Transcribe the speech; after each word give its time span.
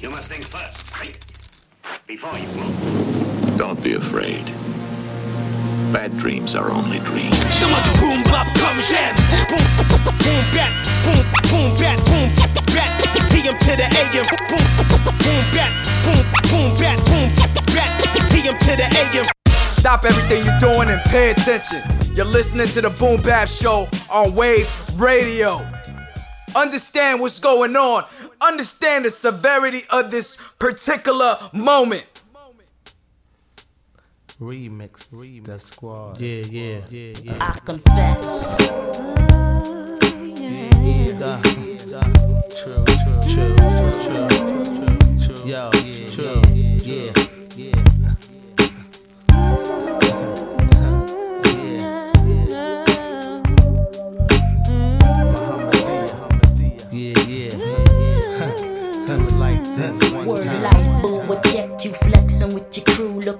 You 0.00 0.08
must 0.08 0.32
think 0.32 0.44
first, 0.44 0.98
right? 0.98 1.18
Before 2.06 2.32
you 2.38 2.48
move. 2.56 3.58
Don't 3.58 3.82
be 3.82 3.92
afraid. 3.92 4.46
Bad 5.92 6.16
dreams 6.16 6.54
are 6.54 6.70
only 6.70 7.00
dreams. 7.00 7.38
boom 8.00 8.22
bap 8.22 8.48
comme 8.56 8.80
j'aime. 8.80 9.14
Boom 9.52 9.60
boom 9.76 10.40
bat, 10.56 10.72
boom 11.04 11.20
boom 11.52 11.76
bat, 11.76 12.00
boom 12.08 12.32
bat. 12.72 12.88
PM 13.28 13.58
to 13.58 13.76
the 13.76 13.84
AM. 14.00 14.24
Boom 14.48 14.64
boom 15.20 15.44
bat, 15.52 15.68
boom 16.02 16.24
boom 16.48 16.70
bat, 16.80 16.96
boom 17.04 17.30
bat. 17.68 18.30
PM 18.32 18.56
to 18.56 18.76
the 18.80 18.88
AM. 19.04 19.26
Stop 19.52 20.06
everything 20.06 20.42
you're 20.46 20.60
doing 20.60 20.88
and 20.88 21.00
pay 21.10 21.32
attention. 21.32 21.82
You're 22.14 22.24
listening 22.24 22.68
to 22.68 22.80
the 22.80 22.90
Boom 22.90 23.20
Bap 23.20 23.48
Show 23.48 23.86
on 24.10 24.34
Wave 24.34 24.66
Radio. 24.98 25.60
Understand 26.56 27.20
what's 27.20 27.38
going 27.38 27.76
on. 27.76 28.04
Understand 28.40 29.04
the 29.04 29.10
severity 29.10 29.82
of 29.90 30.10
this 30.10 30.36
particular 30.58 31.36
moment. 31.52 32.06
Remix, 34.40 35.08
remix, 35.10 35.44
the 35.44 35.60
squad. 35.60 36.18
Yeah, 36.18 36.42
yeah, 36.48 36.80
yeah, 36.88 37.12
yeah. 37.22 37.36
I 37.38 37.58
confess. 37.58 38.56
Yeah, 40.40 40.70
yeah, 40.80 41.42
True, 42.62 42.84
true, 42.84 43.20
true, 43.28 43.54
true, 43.56 44.28
true, 44.56 45.36
true. 45.36 45.46
Yo, 45.46 45.70
yeah, 45.84 46.06
true, 46.06 46.39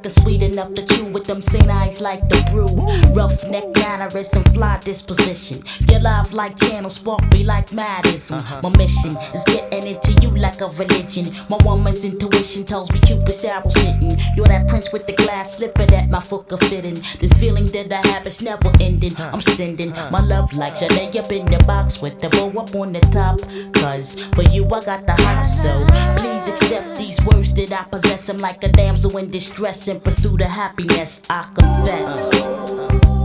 your 0.04 0.10
sweet 0.10 0.42
enough 0.42 0.72
to 0.74 0.84
chew 0.86 1.04
with 1.06 1.24
them 1.24 1.40
St. 1.40 1.68
eyes 1.68 2.00
like 2.00 2.28
the 2.28 2.40
brew. 2.50 2.66
Roughneck 3.14 3.64
mannerism, 3.76 4.42
fly 4.54 4.78
disposition. 4.84 5.62
Your 5.88 6.00
life 6.00 6.32
like 6.32 6.56
channel, 6.56 6.90
spark 6.90 7.22
me 7.32 7.44
like 7.44 7.72
Madison. 7.72 8.38
Uh-huh. 8.38 8.60
My 8.62 8.76
mission 8.76 9.16
is 9.34 9.44
getting 9.44 9.86
into 9.86 10.12
you 10.22 10.30
like 10.30 10.60
a 10.60 10.68
religion. 10.68 11.26
My 11.48 11.58
woman's 11.64 12.04
intuition 12.04 12.64
tells 12.64 12.90
me 12.90 13.00
Cupid's 13.00 13.44
arrow 13.44 13.68
sitting. 13.68 14.16
You're 14.36 14.46
that 14.46 14.68
prince 14.68 14.92
with 14.92 15.06
the 15.06 15.12
glass 15.12 15.56
slipper 15.56 15.86
that 15.86 16.08
my 16.08 16.20
foot 16.20 16.48
fit 16.64 16.84
in. 16.84 16.94
This 17.18 17.32
feeling 17.34 17.66
that 17.66 17.92
I 17.92 18.06
have 18.08 18.26
is 18.26 18.42
never 18.42 18.70
ending. 18.80 19.14
I'm 19.18 19.40
sending 19.40 19.90
my 20.10 20.20
love 20.20 20.52
like 20.54 20.76
Janae 20.76 21.16
up 21.16 21.30
in 21.32 21.46
the 21.46 21.62
box 21.64 22.00
with 22.00 22.18
the 22.20 22.28
bow 22.30 22.60
up 22.60 22.74
on 22.74 22.92
the 22.92 23.00
top. 23.12 23.40
Cause 23.74 24.14
for 24.34 24.42
you, 24.42 24.64
I 24.66 24.84
got 24.84 25.06
the 25.06 25.12
hot 25.12 25.42
so. 25.42 25.70
Please 26.20 26.48
accept 26.48 26.96
these 26.96 27.20
words 27.24 27.52
that 27.54 27.72
I 27.72 27.84
possess. 27.84 28.28
I'm 28.28 28.38
like 28.38 28.62
a 28.64 28.68
damsel 28.68 29.16
in 29.18 29.30
distress 29.30 29.88
in 29.91 30.00
pursuit 30.00 30.41
of 30.41 30.48
happiness. 30.48 31.22
I 31.28 31.42
confess. 31.52 32.48
Uh, 32.48 32.52
uh, 32.52 33.06
uh. 33.06 33.19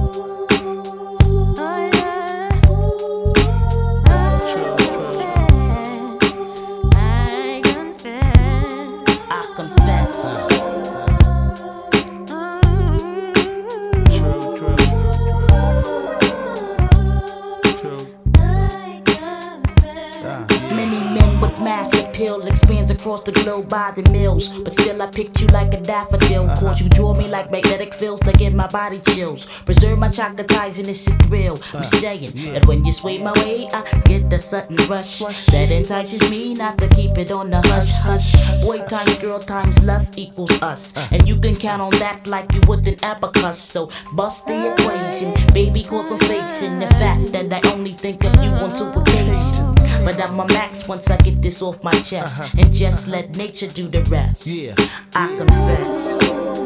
Across 23.06 23.22
the 23.22 23.32
globe 23.44 23.70
by 23.70 23.92
the 23.92 24.02
mills. 24.10 24.50
But 24.50 24.74
still, 24.74 25.00
I 25.00 25.06
picked 25.06 25.40
you 25.40 25.46
like 25.48 25.72
a 25.76 25.82
daffodil. 25.82 26.48
Cause 26.58 26.82
you 26.82 26.90
draw 26.90 27.14
me 27.14 27.28
like 27.28 27.52
magnetic 27.52 27.94
fields 27.94 28.20
that 28.22 28.40
give 28.40 28.56
my 28.56 28.66
body 28.66 29.00
chills. 29.00 29.46
Preserve 29.64 30.00
my 30.00 30.08
chocolatize 30.08 30.80
and 30.80 30.90
it's 30.90 31.06
a 31.08 31.16
thrill. 31.28 31.56
I'm 31.76 31.84
saying 31.84 32.32
that 32.54 32.66
when 32.66 32.84
you 32.84 32.92
sway 32.92 33.20
my 33.20 33.32
way, 33.46 33.68
I 33.72 34.02
get 34.06 34.32
the 34.32 34.40
sudden 34.40 34.78
rush 34.90 35.20
that 35.20 35.70
entices 35.70 36.32
me 36.32 36.56
not 36.56 36.80
to 36.80 36.88
keep 36.88 37.16
it 37.20 37.32
on 37.32 37.52
the 37.52 37.62
hush 37.68 37.92
hush. 37.92 38.34
Boy 38.64 38.80
times 38.88 39.20
girl 39.20 39.38
times 39.40 39.84
lust 39.84 40.18
equals 40.18 40.60
us. 40.64 40.92
And 41.12 41.28
you 41.28 41.40
can 41.40 41.56
count 41.56 41.84
on 41.84 41.92
that 42.00 42.26
like 42.26 42.52
you 42.54 42.62
would 42.68 42.88
an 42.88 42.98
abacus. 43.04 43.60
So 43.60 43.92
bust 44.14 44.48
the 44.48 44.74
equation, 44.74 45.32
baby, 45.54 45.84
cause 45.84 46.12
I'm 46.12 46.18
facing 46.20 46.80
the 46.80 46.88
fact 46.88 47.32
that 47.34 47.54
I 47.54 47.62
only 47.72 47.94
think 47.94 48.24
of 48.24 48.34
you 48.44 48.50
on 48.50 48.72
two 48.76 48.90
occasions. 49.00 49.75
But 50.06 50.22
I'm 50.22 50.40
a 50.40 50.46
max 50.46 50.88
once 50.88 51.10
I 51.10 51.18
get 51.18 51.42
this 51.42 51.64
off 51.64 51.84
my 51.84 51.92
chest. 51.92 52.40
Uh-huh. 52.40 52.58
And 52.60 52.72
just 52.72 53.08
let 53.08 53.36
nature 53.36 53.68
do 53.68 53.90
the 53.90 54.04
rest. 54.04 54.46
Yeah. 54.46 54.76
I 55.16 55.36
confess. 55.36 56.65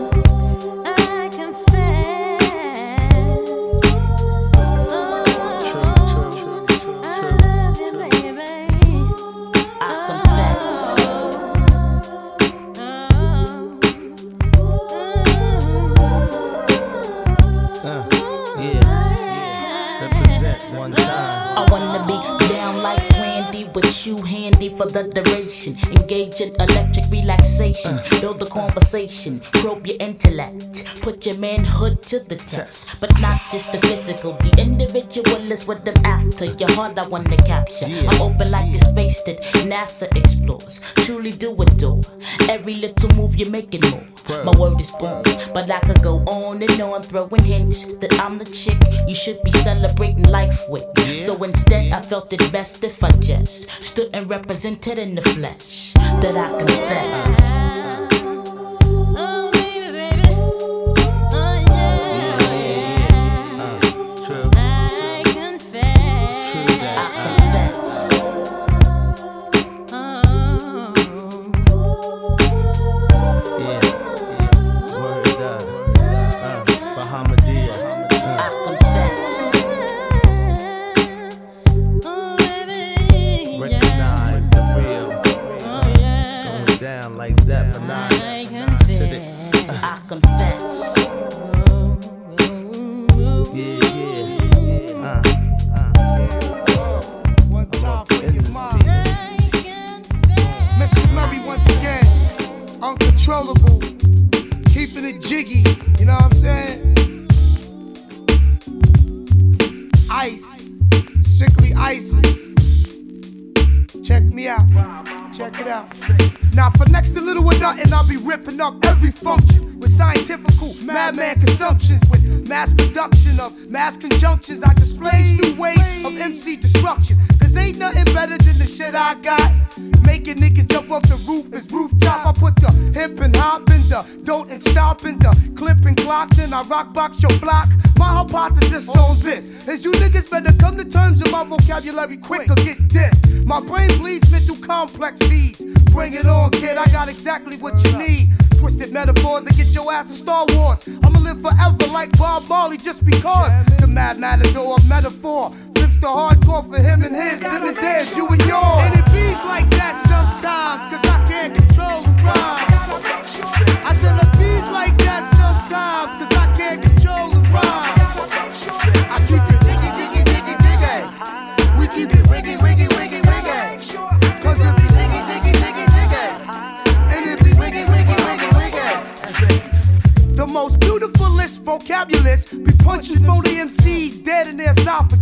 For 24.91 25.03
the 25.03 25.38
Engage 25.49 26.41
in 26.41 26.53
electric 26.61 27.09
relaxation. 27.09 27.93
Uh. 27.95 28.21
Build 28.21 28.37
the 28.37 28.45
conversation. 28.45 29.39
Probe 29.53 29.87
your 29.87 29.97
intellect. 29.99 30.85
Put 31.01 31.25
your 31.25 31.37
manhood 31.39 32.03
to 32.03 32.19
the 32.19 32.35
test. 32.35 33.01
But 33.01 33.09
not 33.19 33.41
just 33.51 33.71
the 33.71 33.79
physical. 33.79 34.33
The 34.33 34.61
individual 34.61 35.51
is 35.51 35.65
what 35.65 35.87
I'm 35.87 36.05
after. 36.05 36.45
Your 36.45 36.71
heart 36.73 36.99
I 36.99 37.07
wanna 37.07 37.37
capture. 37.37 37.85
I'm 37.85 38.21
open 38.21 38.51
like 38.51 38.71
the 38.71 38.79
space 38.79 39.23
that 39.23 39.41
NASA 39.65 40.07
explores. 40.15 40.81
Truly 41.05 41.31
do 41.31 41.59
adore. 41.59 42.01
Every 42.47 42.75
little 42.75 43.09
move 43.15 43.35
you're 43.35 43.49
making 43.49 43.81
more. 43.89 44.43
My 44.45 44.55
word 44.55 44.79
is 44.79 44.91
born. 44.91 45.23
But 45.51 45.71
I 45.71 45.79
could 45.79 46.03
go 46.03 46.17
on 46.27 46.61
and 46.61 46.79
on 46.81 47.01
throwing 47.01 47.43
hints 47.43 47.85
that 48.01 48.19
I'm 48.19 48.37
the 48.37 48.45
chick 48.45 48.77
you 49.07 49.15
should 49.15 49.41
be 49.41 49.51
celebrating 49.51 50.23
life 50.25 50.63
with. 50.69 50.85
So 51.19 51.41
instead, 51.43 51.91
I 51.91 52.01
felt 52.01 52.31
it 52.33 52.51
best 52.51 52.83
if 52.83 53.03
I 53.03 53.09
just 53.13 53.69
stood 53.81 54.09
and 54.13 54.29
represented 54.29 54.99
in 54.99 55.15
the 55.15 55.21
flesh 55.39 55.93
that 55.93 56.35
I 56.35 56.49
confess. 56.59 58.08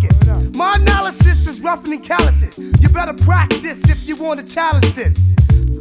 Esophagus. 0.04 0.56
My 0.56 0.76
analysis 0.76 1.48
is 1.48 1.62
rougher 1.62 1.88
than 1.88 2.02
calluses. 2.02 2.58
You 2.58 2.90
better 2.90 3.14
practice 3.24 3.90
if 3.90 4.08
you 4.08 4.16
wanna 4.16 4.44
challenge 4.44 4.94
this. 4.94 5.36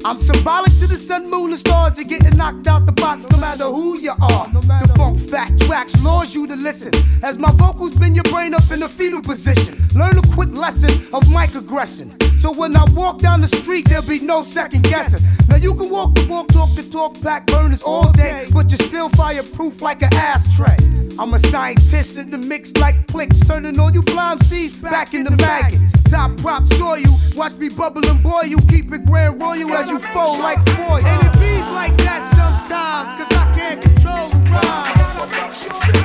I'm 0.04 0.16
symbolic 0.16 0.72
to 0.78 0.86
the 0.86 0.96
sun, 0.96 1.30
moon, 1.30 1.50
and 1.50 1.58
stars. 1.58 1.98
You're 1.98 2.06
getting 2.06 2.36
knocked 2.36 2.66
out 2.68 2.86
the 2.86 2.92
box 2.92 3.26
no 3.30 3.38
matter 3.38 3.64
who 3.64 3.98
you 3.98 4.12
are. 4.12 4.48
The 4.52 4.92
funk 4.96 5.28
fact 5.28 5.62
tracks 5.62 6.00
lures 6.02 6.34
you 6.34 6.46
to 6.46 6.54
listen. 6.54 6.92
As 7.22 7.38
my 7.38 7.50
vocals 7.52 7.96
bend 7.96 8.14
your 8.14 8.24
brain 8.24 8.54
up 8.54 8.70
in 8.70 8.82
a 8.82 8.88
fetal 8.88 9.20
position. 9.20 9.76
Learn 9.94 10.18
a 10.18 10.22
quick 10.34 10.56
lesson 10.56 10.90
of 11.12 11.22
microaggression. 11.24 12.25
So 12.38 12.52
when 12.52 12.76
I 12.76 12.84
walk 12.92 13.18
down 13.18 13.40
the 13.40 13.48
street, 13.48 13.88
there'll 13.88 14.06
be 14.06 14.20
no 14.20 14.42
second 14.42 14.84
guessing. 14.84 15.26
Now 15.48 15.56
you 15.56 15.74
can 15.74 15.90
walk 15.90 16.14
the 16.14 16.26
walk, 16.28 16.48
talk 16.48 16.74
the 16.74 16.82
talk, 16.82 17.20
back 17.22 17.46
burners 17.46 17.82
all 17.82 18.12
day, 18.12 18.46
but 18.52 18.70
you're 18.70 18.86
still 18.86 19.08
fireproof 19.10 19.80
like 19.80 20.02
an 20.02 20.12
ashtray. 20.14 20.76
I'm 21.18 21.32
a 21.32 21.38
scientist 21.38 22.18
in 22.18 22.30
the 22.30 22.38
mix 22.38 22.76
like 22.76 23.06
clicks, 23.06 23.40
turning 23.40 23.80
all 23.80 23.90
you 23.90 24.02
flying 24.02 24.38
seeds 24.40 24.78
back 24.80 25.14
into 25.14 25.30
maggots. 25.36 25.92
Top 26.10 26.36
prop 26.36 26.64
saw 26.74 26.94
you, 26.94 27.16
watch 27.34 27.54
me 27.54 27.68
bubble 27.70 28.06
and 28.06 28.22
boil 28.22 28.44
you, 28.44 28.58
keep 28.68 28.92
it 28.92 29.04
grand 29.06 29.40
royal 29.40 29.72
as 29.72 29.88
you 29.88 29.98
fold 29.98 30.38
like 30.40 30.58
foil. 30.76 31.04
And 31.04 31.26
it 31.26 31.32
beats 31.40 31.70
like 31.72 31.96
that 32.04 32.20
sometimes, 32.36 33.16
cause 33.16 33.32
I 33.32 33.58
can't 33.58 33.82
control 33.82 34.28
the 34.28 34.38
rhyme. 34.50 34.96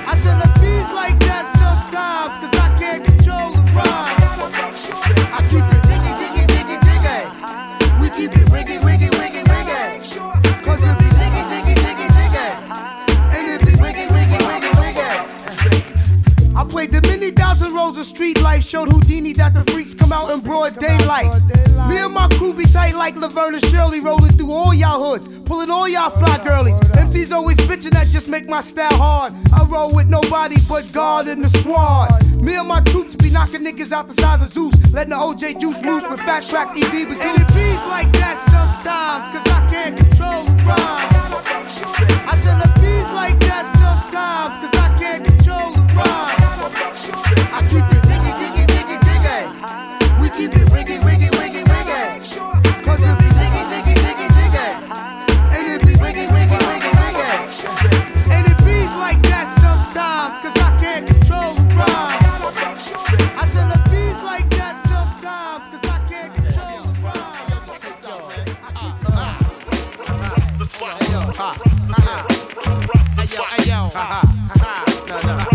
I 0.07 0.17
said 0.23 0.37
it 0.39 0.53
beats 0.63 0.93
like 0.93 1.19
that 1.27 1.45
sometimes, 1.59 2.37
cause 2.39 2.55
I 2.57 2.79
can't 2.79 3.03
control 3.03 3.51
the 3.51 3.63
rhyme. 3.73 4.21
I 5.33 5.45
keep 5.49 5.63
it 5.75 5.80
20,000 17.21 17.75
rows 17.75 17.99
of 17.99 18.05
street 18.05 18.41
life 18.41 18.63
showed 18.63 18.89
Houdini 18.91 19.31
that 19.33 19.53
the 19.53 19.63
freaks 19.71 19.93
come 19.93 20.11
out 20.11 20.31
in 20.31 20.39
broad 20.39 20.73
daylight. 20.79 21.31
Me 21.87 21.99
and 21.99 22.11
my 22.11 22.27
crew 22.29 22.51
be 22.51 22.65
tight 22.65 22.95
like 22.95 23.15
Laverne 23.15 23.53
and 23.53 23.63
Shirley, 23.67 23.99
rolling 23.99 24.31
through 24.31 24.51
all 24.51 24.73
y'all 24.73 24.99
hoods, 24.99 25.29
pulling 25.45 25.69
all 25.69 25.87
y'all 25.87 26.09
fly 26.09 26.43
girlies. 26.43 26.79
MC's 26.97 27.31
always 27.31 27.57
bitching 27.57 27.91
that 27.91 28.07
just 28.07 28.27
make 28.27 28.49
my 28.49 28.59
style 28.59 28.91
hard. 28.95 29.33
I 29.53 29.63
roll 29.65 29.93
with 29.93 30.07
nobody 30.07 30.55
but 30.67 30.91
God 30.93 31.27
and 31.27 31.45
the 31.45 31.49
squad. 31.59 32.09
Me 32.41 32.55
and 32.55 32.67
my 32.67 32.81
troops 32.81 33.15
be 33.15 33.29
knocking 33.29 33.61
niggas 33.61 33.91
out 33.91 34.07
the 34.07 34.19
size 34.19 34.41
of 34.41 34.51
Zeus, 34.51 34.73
letting 34.91 35.11
the 35.11 35.17
OJ 35.17 35.59
juice 35.61 35.79
loose 35.83 36.03
with 36.09 36.21
fat 36.21 36.41
tracks, 36.41 36.71
ED 36.71 37.07
but 37.07 37.21
And 37.21 37.37
it 37.39 37.47
beats 37.53 37.85
like 37.85 38.11
that 38.17 38.33
sometimes, 38.49 39.29
cause 39.29 39.45
I 39.45 39.69
can't 39.69 39.95
control 39.95 40.43
the 40.43 40.53
rhyme. 40.65 41.11
I 42.27 42.39
said 42.41 42.57
it 42.57 42.73
beats 42.81 43.13
like 43.13 43.39
that 43.41 43.69
sometimes, 43.77 44.57
cause 44.57 44.81
I 44.81 44.97
can't 44.97 45.23
control 45.23 45.69
the 45.69 45.81
rhyme. 45.93 46.50
I 46.63 47.65
keep 47.65 47.81
it 47.81 48.01
diggy, 48.05 48.31
diggy, 48.37 48.65
diggy, 48.69 48.97
diggy. 49.01 50.21
We 50.21 50.29
keep 50.29 50.53
it 50.53 50.69
wiggy, 50.69 50.99
wiggy, 51.03 51.29
wiggy, 51.33 51.63
wiggy. 51.65 52.21
Cause 52.85 53.01
it 53.01 53.17
be 53.17 53.25
diggy, 53.33 53.63
diggy, 53.73 53.95
diggy, 54.05 54.27
diggy. 54.29 54.69
And 55.57 55.73
it 55.73 55.81
be 55.81 55.93
wiggy, 55.97 56.29
wiggy, 56.29 56.59
wiggy, 56.69 56.91
wiggy. 57.01 57.33
And 58.29 58.45
it 58.45 58.57
beats 58.61 58.93
like 59.01 59.17
that 59.33 59.49
sometimes, 59.57 60.37
cause 60.37 60.53
I 60.61 60.77
can't 60.77 61.07
control 61.07 61.55
the 61.55 61.63
rhyme. 61.73 62.21
I 63.41 63.49
said 63.49 63.65
it 63.73 63.81
beats 63.89 64.21
like 64.23 64.47
that 64.51 64.77
sometimes, 64.85 65.65
cause 65.65 65.81
I 65.89 65.97
can't 66.07 66.29
control 66.35 66.77
the 66.77 66.93
rhyme. 67.01 67.41
I 68.61 68.71
keep 68.77 68.93
uh, 69.09 69.33
it 69.33 69.81
Damn, 75.07 75.50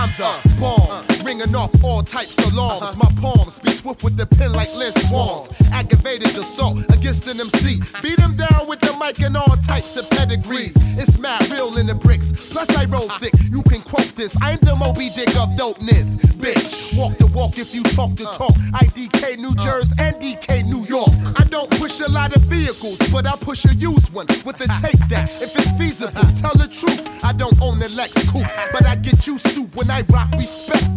I'm 0.00 0.12
the 0.16 0.54
bomb. 0.60 1.17
Ringing 1.28 1.54
off 1.54 1.84
all 1.84 2.02
types 2.02 2.38
of 2.38 2.54
alarms. 2.54 2.94
Uh-huh. 2.94 3.04
My 3.04 3.20
palms 3.20 3.58
be 3.58 3.70
swift 3.70 4.02
with 4.02 4.16
the 4.16 4.24
pen 4.24 4.54
like 4.54 4.74
Liz 4.74 4.94
Swans. 5.10 5.50
Aggravated 5.70 6.34
assault 6.38 6.78
against 6.88 7.28
an 7.28 7.38
MC. 7.38 7.82
Beat 8.00 8.18
him 8.18 8.34
down 8.34 8.66
with 8.66 8.80
the 8.80 8.96
mic 8.98 9.20
and 9.20 9.36
all 9.36 9.54
types 9.58 9.94
of 9.98 10.08
pedigrees. 10.08 10.72
It's 10.96 11.18
mad 11.18 11.46
real 11.50 11.76
in 11.76 11.86
the 11.86 11.94
bricks. 11.94 12.32
Plus, 12.50 12.66
I 12.74 12.86
roll 12.86 13.10
thick. 13.20 13.34
You 13.50 13.62
can 13.64 13.82
quote 13.82 14.16
this. 14.16 14.38
I'm 14.40 14.58
the 14.60 14.74
Moby 14.74 15.10
Dick 15.14 15.28
of 15.36 15.50
dopeness. 15.50 16.16
Bitch, 16.40 16.96
walk 16.96 17.18
the 17.18 17.26
walk 17.26 17.58
if 17.58 17.74
you 17.74 17.82
talk 17.82 18.16
the 18.16 18.26
uh. 18.26 18.32
talk. 18.32 18.54
IDK 18.80 19.36
New 19.36 19.50
uh. 19.50 19.62
Jersey 19.62 19.94
and 19.98 20.16
DK 20.16 20.64
New 20.64 20.86
York. 20.86 21.10
I 21.36 21.44
don't 21.44 21.70
push 21.72 22.00
a 22.00 22.08
lot 22.10 22.34
of 22.34 22.40
vehicles, 22.44 22.96
but 23.12 23.26
I 23.26 23.36
push 23.36 23.66
a 23.66 23.74
used 23.74 24.10
one 24.14 24.28
with 24.46 24.62
a 24.62 24.68
tape 24.80 25.06
deck. 25.08 25.28
If 25.42 25.54
it's 25.54 25.70
feasible, 25.76 26.24
tell 26.40 26.54
the 26.54 26.68
truth. 26.72 27.04
I 27.22 27.34
don't 27.34 27.60
own 27.60 27.82
a 27.82 27.88
Lex 27.88 28.14
coupe, 28.32 28.48
but 28.72 28.86
I 28.86 28.96
get 28.96 29.26
you 29.26 29.36
soup 29.36 29.76
when 29.76 29.90
I 29.90 30.00
rock 30.08 30.32
respect 30.32 30.88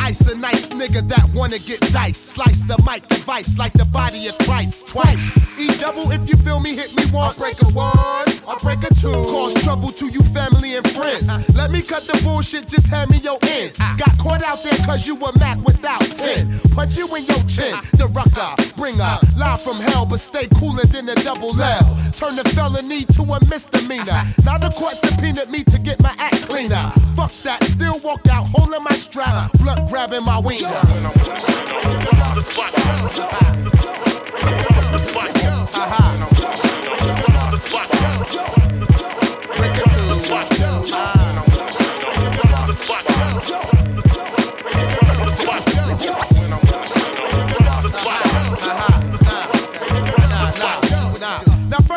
Ice 0.00 0.20
a 0.28 0.34
nice 0.34 0.68
nigga 0.70 1.06
that 1.08 1.28
wanna 1.34 1.58
get 1.58 1.80
dice. 1.92 2.18
Slice 2.18 2.62
the 2.62 2.76
mic 2.86 3.06
device 3.08 3.58
like 3.58 3.72
the 3.72 3.84
body 3.84 4.28
of 4.28 4.38
Christ 4.38 4.88
twice. 4.88 5.60
E 5.60 5.68
double 5.80 6.10
if 6.10 6.28
you 6.28 6.36
feel 6.36 6.60
me, 6.60 6.74
hit 6.74 6.94
me 6.96 7.04
one. 7.10 7.28
I'll 7.28 7.34
break 7.34 7.60
a 7.62 7.66
one, 7.72 8.24
I'll 8.46 8.58
break 8.58 8.82
a 8.84 8.94
two. 8.94 9.12
Cause 9.12 9.54
trouble 9.64 9.90
to 9.92 10.06
you 10.06 10.22
family 10.34 10.76
and 10.76 10.88
friends. 10.92 11.28
Let 11.56 11.70
me 11.70 11.82
cut 11.82 12.04
the 12.06 12.20
bullshit, 12.22 12.68
just 12.68 12.86
hand 12.88 13.10
me 13.10 13.18
your 13.18 13.38
ends. 13.42 13.78
Got 13.78 14.16
caught 14.18 14.42
out 14.42 14.62
there 14.62 14.78
cause 14.86 15.06
you 15.06 15.16
were 15.16 15.32
Mac 15.38 15.58
without 15.64 16.00
10. 16.00 16.60
Punch 16.74 16.96
you 16.96 17.06
in 17.16 17.24
your 17.26 17.42
chin, 17.44 17.76
the 17.98 18.08
rucker, 18.12 18.54
bringer. 18.76 19.18
Live 19.36 19.60
from 19.62 19.76
hell, 19.76 20.06
but 20.06 20.20
stay 20.20 20.46
cooler 20.58 20.84
than 20.84 21.08
a 21.08 21.14
double 21.16 21.60
L. 21.60 21.96
Turn 22.12 22.36
the 22.36 22.44
felony 22.54 23.04
to 23.16 23.22
a 23.22 23.38
misdemeanor. 23.46 24.22
Now 24.44 24.58
the 24.58 24.70
court 24.76 24.96
subpoenaed 24.96 25.50
me 25.50 25.64
to 25.64 25.78
get 25.78 26.00
my 26.02 26.14
act 26.18 26.42
cleaner. 26.42 26.90
Fuck 27.16 27.32
that, 27.42 27.62
still 27.64 27.98
walk 28.00 28.26
out 28.28 28.46
holding 28.54 28.82
my 28.82 28.94
strap, 28.96 29.50
blunt 29.58 29.88
grabbing 29.88 30.24
my 30.24 30.40
wiener. 30.40 30.68
Break 39.56 39.76
it 39.76 39.90
to 39.90 40.90
Now, 40.90 41.27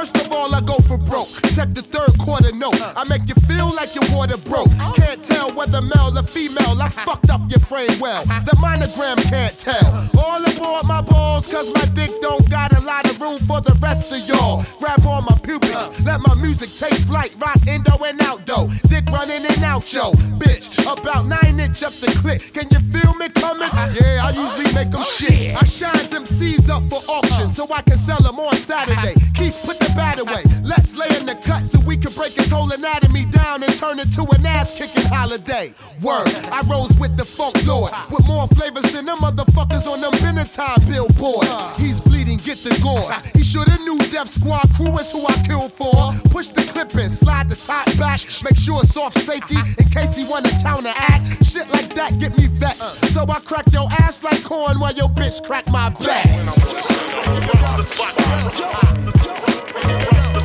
first 0.01 0.17
of 0.17 0.31
all, 0.31 0.55
I 0.55 0.61
go 0.61 0.73
for 0.89 0.97
broke. 0.97 1.29
Check 1.53 1.75
the 1.75 1.83
third 1.83 2.17
quarter 2.17 2.51
note. 2.55 2.81
I 2.97 3.03
make 3.07 3.29
you 3.29 3.35
feel 3.45 3.69
like 3.75 3.93
your 3.93 4.07
water 4.09 4.37
broke. 4.49 4.71
Can't 4.95 5.21
tell 5.23 5.53
whether 5.53 5.79
male 5.79 6.17
or 6.17 6.23
female. 6.23 6.81
I 6.81 6.89
fucked 6.89 7.29
up 7.29 7.41
your 7.51 7.59
frame 7.59 7.99
well. 7.99 8.25
The 8.25 8.57
monogram 8.59 9.17
can't 9.29 9.53
tell. 9.59 10.09
All 10.17 10.43
aboard 10.43 10.85
my 10.87 11.01
balls, 11.01 11.47
cause 11.51 11.69
my 11.75 11.85
dick 11.93 12.09
don't 12.19 12.49
got 12.49 12.75
a 12.75 12.81
lot 12.81 13.05
of 13.11 13.21
room 13.21 13.37
for 13.45 13.61
the 13.61 13.77
rest 13.79 14.11
of 14.11 14.27
y'all. 14.27 14.65
Grab 14.79 15.05
on 15.05 15.25
my 15.25 15.37
pubics, 15.43 16.03
let 16.03 16.19
my 16.21 16.33
music 16.33 16.69
take 16.77 16.97
flight. 17.05 17.35
Rock 17.37 17.61
indo 17.67 17.93
and 18.03 18.19
out 18.23 18.43
though. 18.47 18.67
Dick 18.89 19.05
running 19.05 19.45
in 19.45 19.63
out, 19.63 19.85
yo. 19.93 20.13
Bitch, 20.41 20.81
about 20.81 21.27
nine 21.27 21.59
inch 21.59 21.83
up 21.83 21.93
the 22.01 22.07
clip. 22.21 22.41
Can 22.55 22.65
you 22.73 22.79
feel 22.89 23.13
me 23.15 23.20
coming? 23.29 23.63
Uh-huh. 23.63 23.99
Yeah, 23.99 24.25
I 24.25 24.29
usually 24.31 24.73
make 24.73 24.91
them 24.91 25.01
oh, 25.01 25.17
shit. 25.17 25.55
I 25.55 25.65
shine 25.65 26.07
them 26.09 26.25
seeds 26.25 26.69
up 26.69 26.83
for 26.89 27.01
auction 27.07 27.45
uh-huh. 27.45 27.67
so 27.67 27.73
I 27.73 27.81
can 27.81 27.97
sell 27.97 28.21
them 28.21 28.39
on 28.39 28.55
Saturday. 28.55 29.13
Uh-huh. 29.13 29.33
Keith, 29.33 29.59
put 29.63 29.79
the 29.79 29.91
bat 29.95 30.19
away. 30.19 30.43
Let's 30.63 30.95
lay 30.95 31.09
in 31.17 31.25
the 31.25 31.35
cut 31.35 31.65
so 31.65 31.79
we 31.81 31.97
can 31.97 32.11
break 32.13 32.33
his 32.33 32.49
whole 32.49 32.71
anatomy 32.71 33.25
down 33.25 33.63
and 33.63 33.75
turn 33.77 33.99
it 33.99 34.11
to 34.13 34.21
an 34.21 34.45
ass 34.45 34.77
kicking 34.77 35.05
holiday. 35.05 35.73
Word, 36.01 36.27
I 36.51 36.61
rose 36.69 36.93
with 36.99 37.17
the 37.17 37.25
funk 37.25 37.55
lord 37.65 37.91
with 38.09 38.25
more 38.27 38.47
flavors 38.47 38.91
than 38.91 39.05
them 39.05 39.17
motherfuckers 39.17 39.87
on 39.87 40.01
them 40.01 40.13
Benetton 40.23 40.87
billboards. 40.87 41.75
He's 41.77 41.99
bleeding, 41.99 42.37
get 42.37 42.57
the 42.63 42.77
gauze. 42.81 43.21
He 43.35 43.43
shoulda 43.43 43.77
knew 43.77 43.80
Def 44.11 44.27
Squad 44.27 44.67
crew 44.75 44.91
is 44.99 45.09
who 45.09 45.25
I 45.25 45.41
kill 45.47 45.69
for. 45.69 46.11
Push 46.31 46.49
the 46.49 46.63
clip 46.63 46.93
in, 46.95 47.09
slide 47.09 47.47
the 47.47 47.55
top 47.55 47.85
back. 47.97 48.19
Make 48.43 48.57
sure 48.57 48.81
it's 48.83 48.97
off 48.97 49.13
safety 49.13 49.55
in 49.55 49.87
case 49.87 50.17
he 50.17 50.25
wanna 50.25 50.49
counteract. 50.61 51.45
Shit 51.45 51.69
like 51.69 51.95
that 51.95 52.19
get 52.19 52.37
me 52.37 52.47
vexed. 52.47 53.13
So 53.13 53.21
I 53.21 53.39
crack 53.39 53.71
your 53.71 53.87
ass 53.89 54.21
like 54.21 54.43
corn 54.43 54.81
while 54.81 54.93
your 54.93 55.07
bitch 55.07 55.41
crack 55.45 55.65
my 55.67 55.89
back. 55.91 56.27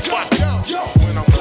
Ha 0.08 1.35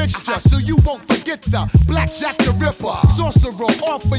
mixture 0.00 0.40
so 0.40 0.56
you 0.56 0.76
won't 0.86 1.06
forget 1.12 1.42
the 1.42 1.68
Blackjack 1.86 2.38
the 2.38 2.52
Ripper. 2.52 2.96
Sorcerer, 3.08 3.68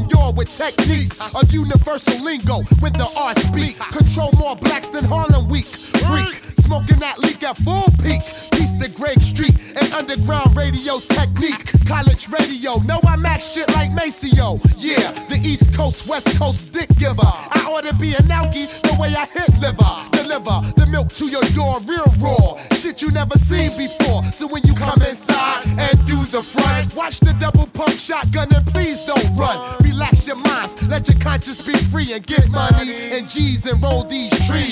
y'all 0.09 0.31
with 0.33 0.55
techniques 0.55 1.33
of 1.33 1.51
universal 1.51 2.23
lingo 2.23 2.59
with 2.83 2.93
the 2.93 3.09
R 3.17 3.33
speak. 3.33 3.79
Control 3.79 4.31
more 4.37 4.55
blacks 4.55 4.89
than 4.89 5.05
Harlem 5.05 5.47
Week. 5.49 5.65
Freak, 5.65 6.50
smoking 6.71 6.99
that 6.99 7.19
leak 7.19 7.43
at 7.43 7.57
full 7.57 7.83
peak. 8.01 8.23
Piece 8.55 8.71
the 8.79 8.87
Greg 8.95 9.19
Street 9.19 9.51
and 9.75 9.91
underground 9.91 10.55
radio 10.55 10.99
technique. 10.99 11.67
College 11.85 12.29
radio, 12.29 12.79
know 12.87 12.99
I 13.03 13.17
max 13.17 13.51
shit 13.51 13.67
like 13.73 13.91
Maceo. 13.91 14.57
Yeah, 14.77 15.11
the 15.27 15.37
East 15.43 15.73
Coast, 15.73 16.07
West 16.07 16.31
Coast 16.39 16.71
dick 16.71 16.87
giver. 16.97 17.27
I 17.27 17.59
ought 17.67 17.83
to 17.83 17.93
be 17.95 18.13
an 18.15 18.31
alkie 18.31 18.71
the 18.87 18.95
way 18.97 19.11
I 19.13 19.25
hit 19.25 19.51
liver. 19.59 19.91
Deliver 20.15 20.63
the 20.79 20.87
milk 20.89 21.09
to 21.19 21.25
your 21.27 21.43
door 21.51 21.75
real 21.83 22.07
raw. 22.23 22.55
Shit 22.71 23.01
you 23.01 23.11
never 23.11 23.37
seen 23.37 23.75
before. 23.75 24.23
So 24.31 24.47
when 24.47 24.63
you 24.63 24.73
come 24.73 25.01
inside 25.01 25.67
and 25.75 25.99
do 26.07 26.23
the 26.31 26.41
front, 26.41 26.95
watch 26.95 27.19
the 27.19 27.33
double 27.33 27.67
pump 27.67 27.97
shotgun 27.99 28.47
and 28.55 28.65
please 28.67 29.01
don't 29.01 29.35
run. 29.35 29.59
Relax 29.83 30.25
your 30.25 30.37
minds, 30.37 30.81
let 30.87 31.05
your 31.09 31.19
conscience 31.19 31.61
be 31.61 31.75
free 31.91 32.13
and 32.13 32.25
get 32.25 32.47
money 32.47 32.95
and 33.11 33.27
G's 33.27 33.65
and 33.65 33.83
roll 33.83 34.05
these 34.05 34.31
trees. 34.47 34.71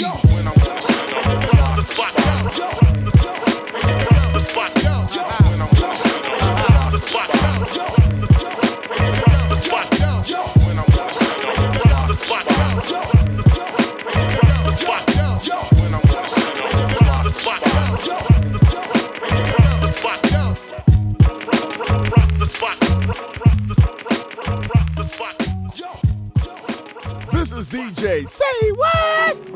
This 27.31 27.51
is 27.53 27.67
DJ 27.67 28.27
Say 28.27 28.72
What 28.72 29.49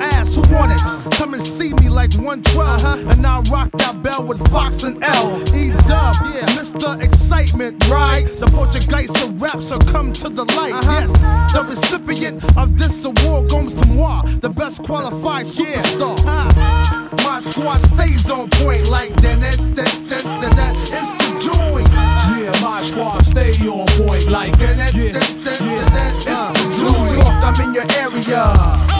ass. 0.00 0.34
Who 0.34 0.42
want 0.52 0.72
it? 0.72 0.80
Come 1.16 1.34
and 1.34 1.42
see 1.42 1.72
me 1.74 1.88
like 1.88 2.12
112. 2.14 3.06
And 3.10 3.26
I 3.26 3.40
rock 3.50 3.70
that 3.72 4.02
bell 4.02 4.26
with 4.26 4.40
Fox 4.50 4.82
and 4.82 5.02
L. 5.04 5.40
E 5.56 5.70
dub, 5.86 6.16
yeah, 6.32 6.46
Mr. 6.56 7.00
Excitement, 7.02 7.86
right? 7.88 8.26
The 8.26 8.46
Portuguese 8.46 9.10
of 9.22 9.40
rap, 9.40 9.60
so 9.62 9.78
come 9.78 10.12
to 10.14 10.28
the 10.28 10.44
light. 10.56 10.72
Uh-huh. 10.72 11.00
Yes, 11.00 11.12
the 11.52 11.64
recipient 11.64 12.42
of 12.56 12.78
this 12.78 13.04
award 13.04 13.50
goes 13.50 13.74
to 13.74 13.88
moi, 13.88 14.22
the 14.40 14.48
best 14.50 14.82
qualified 14.82 15.46
superstar. 15.46 16.18
Uh-huh. 16.18 17.08
My 17.24 17.40
squad 17.40 17.78
stays 17.78 18.30
on 18.30 18.48
point 18.50 18.86
like 18.88 19.14
that. 19.22 19.40
that, 19.40 19.56
that, 19.74 20.08
that, 20.08 20.22
that, 20.40 20.52
that. 20.56 20.76
It's 20.92 21.12
the 21.12 21.52
joint. 21.52 21.88
Uh-huh. 21.88 22.40
Yeah, 22.40 22.60
my 22.62 22.82
squad 22.82 23.20
stay 23.20 23.52
on 23.68 23.86
point 24.04 24.28
like 24.28 24.56
That, 24.58 24.76
that, 24.76 24.92
that, 24.92 25.44
that, 25.44 25.92
that. 25.92 26.14
It's 26.16 26.46
the 26.76 26.84
New 26.84 27.14
York, 27.14 27.26
I'm 27.26 27.68
in 27.68 27.74
your 27.74 27.86
area. 27.98 28.99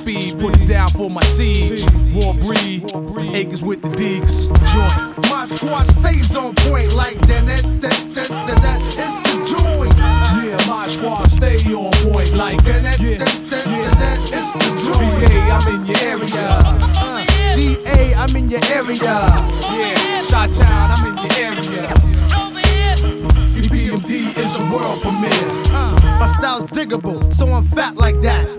speed, 0.00 0.38
put 0.38 0.58
it 0.60 0.66
down 0.66 0.88
for 0.88 1.10
my 1.10 1.22
seeds. 1.24 1.84
War 2.14 2.32
breed, 2.34 2.84
acres 3.34 3.62
with 3.62 3.82
the 3.82 3.90
D, 3.90 4.20
'cause 4.20 4.48
the 4.48 4.58
joint. 4.72 5.30
My 5.30 5.44
squad 5.44 5.84
stays 5.86 6.34
on 6.36 6.54
point 6.54 6.92
like 6.94 7.20
that. 7.26 7.44
that, 7.46 7.62
that, 7.82 8.14
that, 8.14 8.28
that, 8.46 8.62
that. 8.64 8.80
It's 9.04 9.16
the 9.26 9.34
joint. 9.52 9.94
Yeah, 9.98 10.56
my 10.66 10.86
squad 10.86 11.26
stay 11.28 11.58
on 11.74 11.92
point 12.04 12.32
like 12.34 12.62
That, 12.64 12.82
that, 12.82 13.00
yeah, 13.00 13.18
that, 13.18 13.50
that, 13.50 13.64
that, 13.64 13.94
that. 14.00 14.18
It's 14.32 14.52
the 14.52 14.70
joint. 14.84 15.20
BA, 15.20 15.40
I'm 15.56 15.68
in 15.74 15.86
your 15.86 16.00
area. 16.12 16.46
Uh, 16.96 17.24
GA, 17.54 18.14
I'm 18.14 18.36
in 18.36 18.50
your 18.50 18.64
area. 18.72 19.14
Yeah, 19.78 20.22
Shot 20.22 20.52
Town, 20.52 20.90
I'm 20.96 21.06
in 21.08 21.16
your 21.24 21.32
area. 21.46 21.86
EPMD 23.60 24.36
is 24.38 24.58
a 24.58 24.64
world 24.72 25.00
premiere. 25.02 25.50
Uh, 25.76 26.16
my 26.18 26.26
style's 26.38 26.64
diggable, 26.66 27.32
so 27.32 27.46
I'm 27.52 27.62
fat 27.64 27.96
like 27.96 28.20
that. 28.22 28.49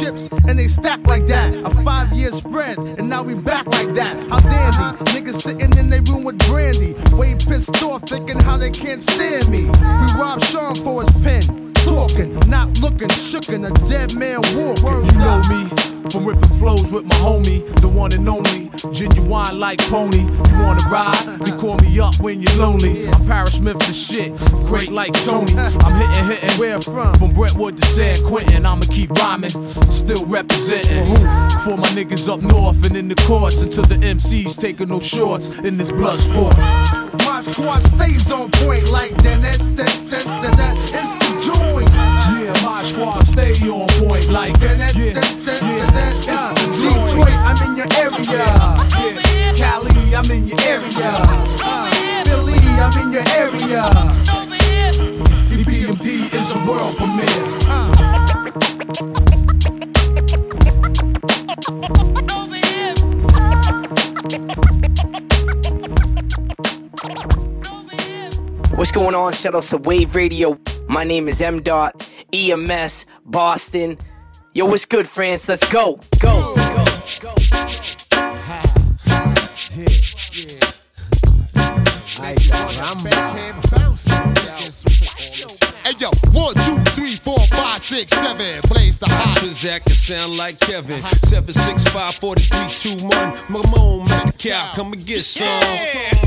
Chips, 0.00 0.28
and 0.48 0.58
they 0.58 0.68
stack 0.68 1.06
like 1.06 1.26
that. 1.26 1.54
A 1.64 1.70
five 1.82 2.12
year 2.12 2.32
spread, 2.32 2.78
and 2.78 3.08
now 3.08 3.22
we 3.22 3.34
back 3.34 3.66
like 3.66 3.94
that. 3.94 4.16
How 4.30 4.40
dandy, 4.40 5.04
niggas 5.12 5.42
sitting 5.42 5.76
in 5.76 5.90
their 5.90 6.02
room 6.02 6.24
with 6.24 6.38
brandy. 6.46 6.94
Way 7.14 7.34
pissed 7.34 7.82
off, 7.82 8.02
thinking 8.08 8.38
how 8.40 8.56
they 8.56 8.70
can't 8.70 9.02
stand 9.02 9.48
me. 9.48 9.64
We 9.64 10.06
robbed 10.20 10.44
Sean 10.44 10.74
for 10.74 11.02
his 11.02 11.10
pen. 11.22 11.72
Talking, 11.74 12.38
not 12.48 12.78
looking, 12.80 13.08
shookin' 13.08 13.66
a 13.68 13.88
dead 13.88 14.14
man 14.14 14.40
walking. 14.54 15.04
You 15.06 15.18
know 15.18 15.42
me 15.48 15.68
from 16.10 16.24
ripping 16.24 16.58
flows 16.58 16.92
with 16.92 17.04
my 17.04 17.16
homie, 17.16 17.64
the 17.80 17.88
one 17.88 18.12
and 18.12 18.28
only, 18.28 18.59
genuine 18.92 19.58
like 19.58 19.78
pony. 19.88 20.20
You 20.20 20.58
wanna 20.62 20.88
ride? 20.88 21.38
Then 21.40 21.58
call 21.58 21.76
me 21.78 22.00
up 22.00 22.18
when 22.20 22.40
you're 22.40 22.56
lonely. 22.56 23.08
I'm 23.08 23.26
Parrish 23.26 23.54
Smith 23.54 23.78
the 23.78 23.92
shit, 23.92 24.36
great 24.66 24.90
like 24.90 25.12
Tony. 25.24 25.54
I'm 25.56 25.94
hitting, 25.94 26.24
hitting. 26.24 26.58
Where 26.58 26.80
from? 26.80 27.14
From 27.18 27.32
Brentwood 27.32 27.78
to 27.78 27.86
San 27.86 28.22
Quentin, 28.24 28.66
I'ma 28.66 28.86
keep 28.90 29.10
rhyming, 29.10 29.50
still 29.90 30.24
representing. 30.26 31.04
For 31.64 31.76
my 31.76 31.88
niggas 31.88 32.28
up 32.28 32.40
north 32.42 32.84
and 32.86 32.96
in 32.96 33.08
the 33.08 33.16
courts 33.26 33.62
until 33.62 33.84
the 33.84 33.96
MCs 33.96 34.56
taking 34.56 34.88
no 34.88 35.00
shorts 35.00 35.58
in 35.58 35.76
this 35.76 35.90
blood 35.90 36.18
sport. 36.18 36.56
My 37.26 37.40
squad 37.40 37.80
stays 37.80 38.30
on 38.32 38.50
point 38.50 38.88
like 38.90 39.14
that. 39.22 39.42
that, 39.42 39.58
that, 39.76 40.10
that, 40.10 40.24
that, 40.42 40.56
that. 40.56 40.76
It's 40.94 41.12
the 41.12 41.52
joint. 41.52 41.99
Yeah, 42.80 42.86
my 42.86 42.88
squad 42.88 43.20
stay 43.24 43.52
on 43.68 43.86
point 44.00 44.30
like 44.30 44.58
That, 44.60 44.78
that, 44.78 44.94
yeah, 44.96 45.12
that, 45.12 45.44
that, 45.44 45.62
yeah. 45.62 45.90
that, 45.90 46.24
that. 46.24 46.32
It's 46.32 46.48
the 46.48 46.88
Detroit. 46.88 47.28
I'm 47.28 47.60
in 47.68 47.76
your 47.76 47.86
area. 47.98 48.40
Yeah, 49.04 49.52
Cali, 49.54 50.14
I'm 50.14 50.30
in 50.30 50.48
your 50.48 50.60
area. 50.62 51.12
Uh, 51.62 51.90
Philly, 52.24 52.56
I'm 52.80 52.96
in 53.02 53.12
your 53.12 53.24
area. 53.36 53.82
EPMD 55.50 56.32
is 56.32 56.54
a 56.54 56.58
world 56.64 56.96
premiere. 56.96 58.40
What's 68.70 68.78
What's 68.78 68.92
going 68.92 69.14
on? 69.14 69.34
Shout 69.34 69.54
out 69.54 69.64
to 69.64 69.76
Wave 69.76 70.14
Radio. 70.14 70.58
My 70.88 71.04
name 71.04 71.28
is 71.28 71.42
M. 71.42 71.62
Dot 71.62 71.94
EMS 72.32 73.06
Boston. 73.24 73.98
Yo, 74.52 74.66
what's 74.66 74.86
good, 74.86 75.08
France? 75.08 75.48
Let's 75.48 75.70
go. 75.70 76.00
Go. 76.20 76.54
go, 77.20 77.34
go. 77.34 77.34
Hey 85.82 85.94
yo, 85.98 86.10
one, 86.32 86.54
two, 86.54 86.78
three, 86.92 87.16
four, 87.16 87.38
five, 87.48 87.80
six, 87.80 88.12
seven. 88.12 88.69
Hot. 89.50 89.84
Can 89.84 89.96
sound 89.96 90.36
like 90.36 90.60
Kevin. 90.60 91.02
Seven 91.26 91.52
six 91.52 91.82
five 91.88 92.14
four 92.14 92.36
three 92.36 92.68
two 92.68 92.94
one. 93.06 93.34
Mamone 93.50 94.08
at 94.10 94.26
the 94.26 94.32
cow, 94.38 94.70
come 94.74 94.92
and 94.92 95.04
get 95.04 95.24
some. 95.24 95.48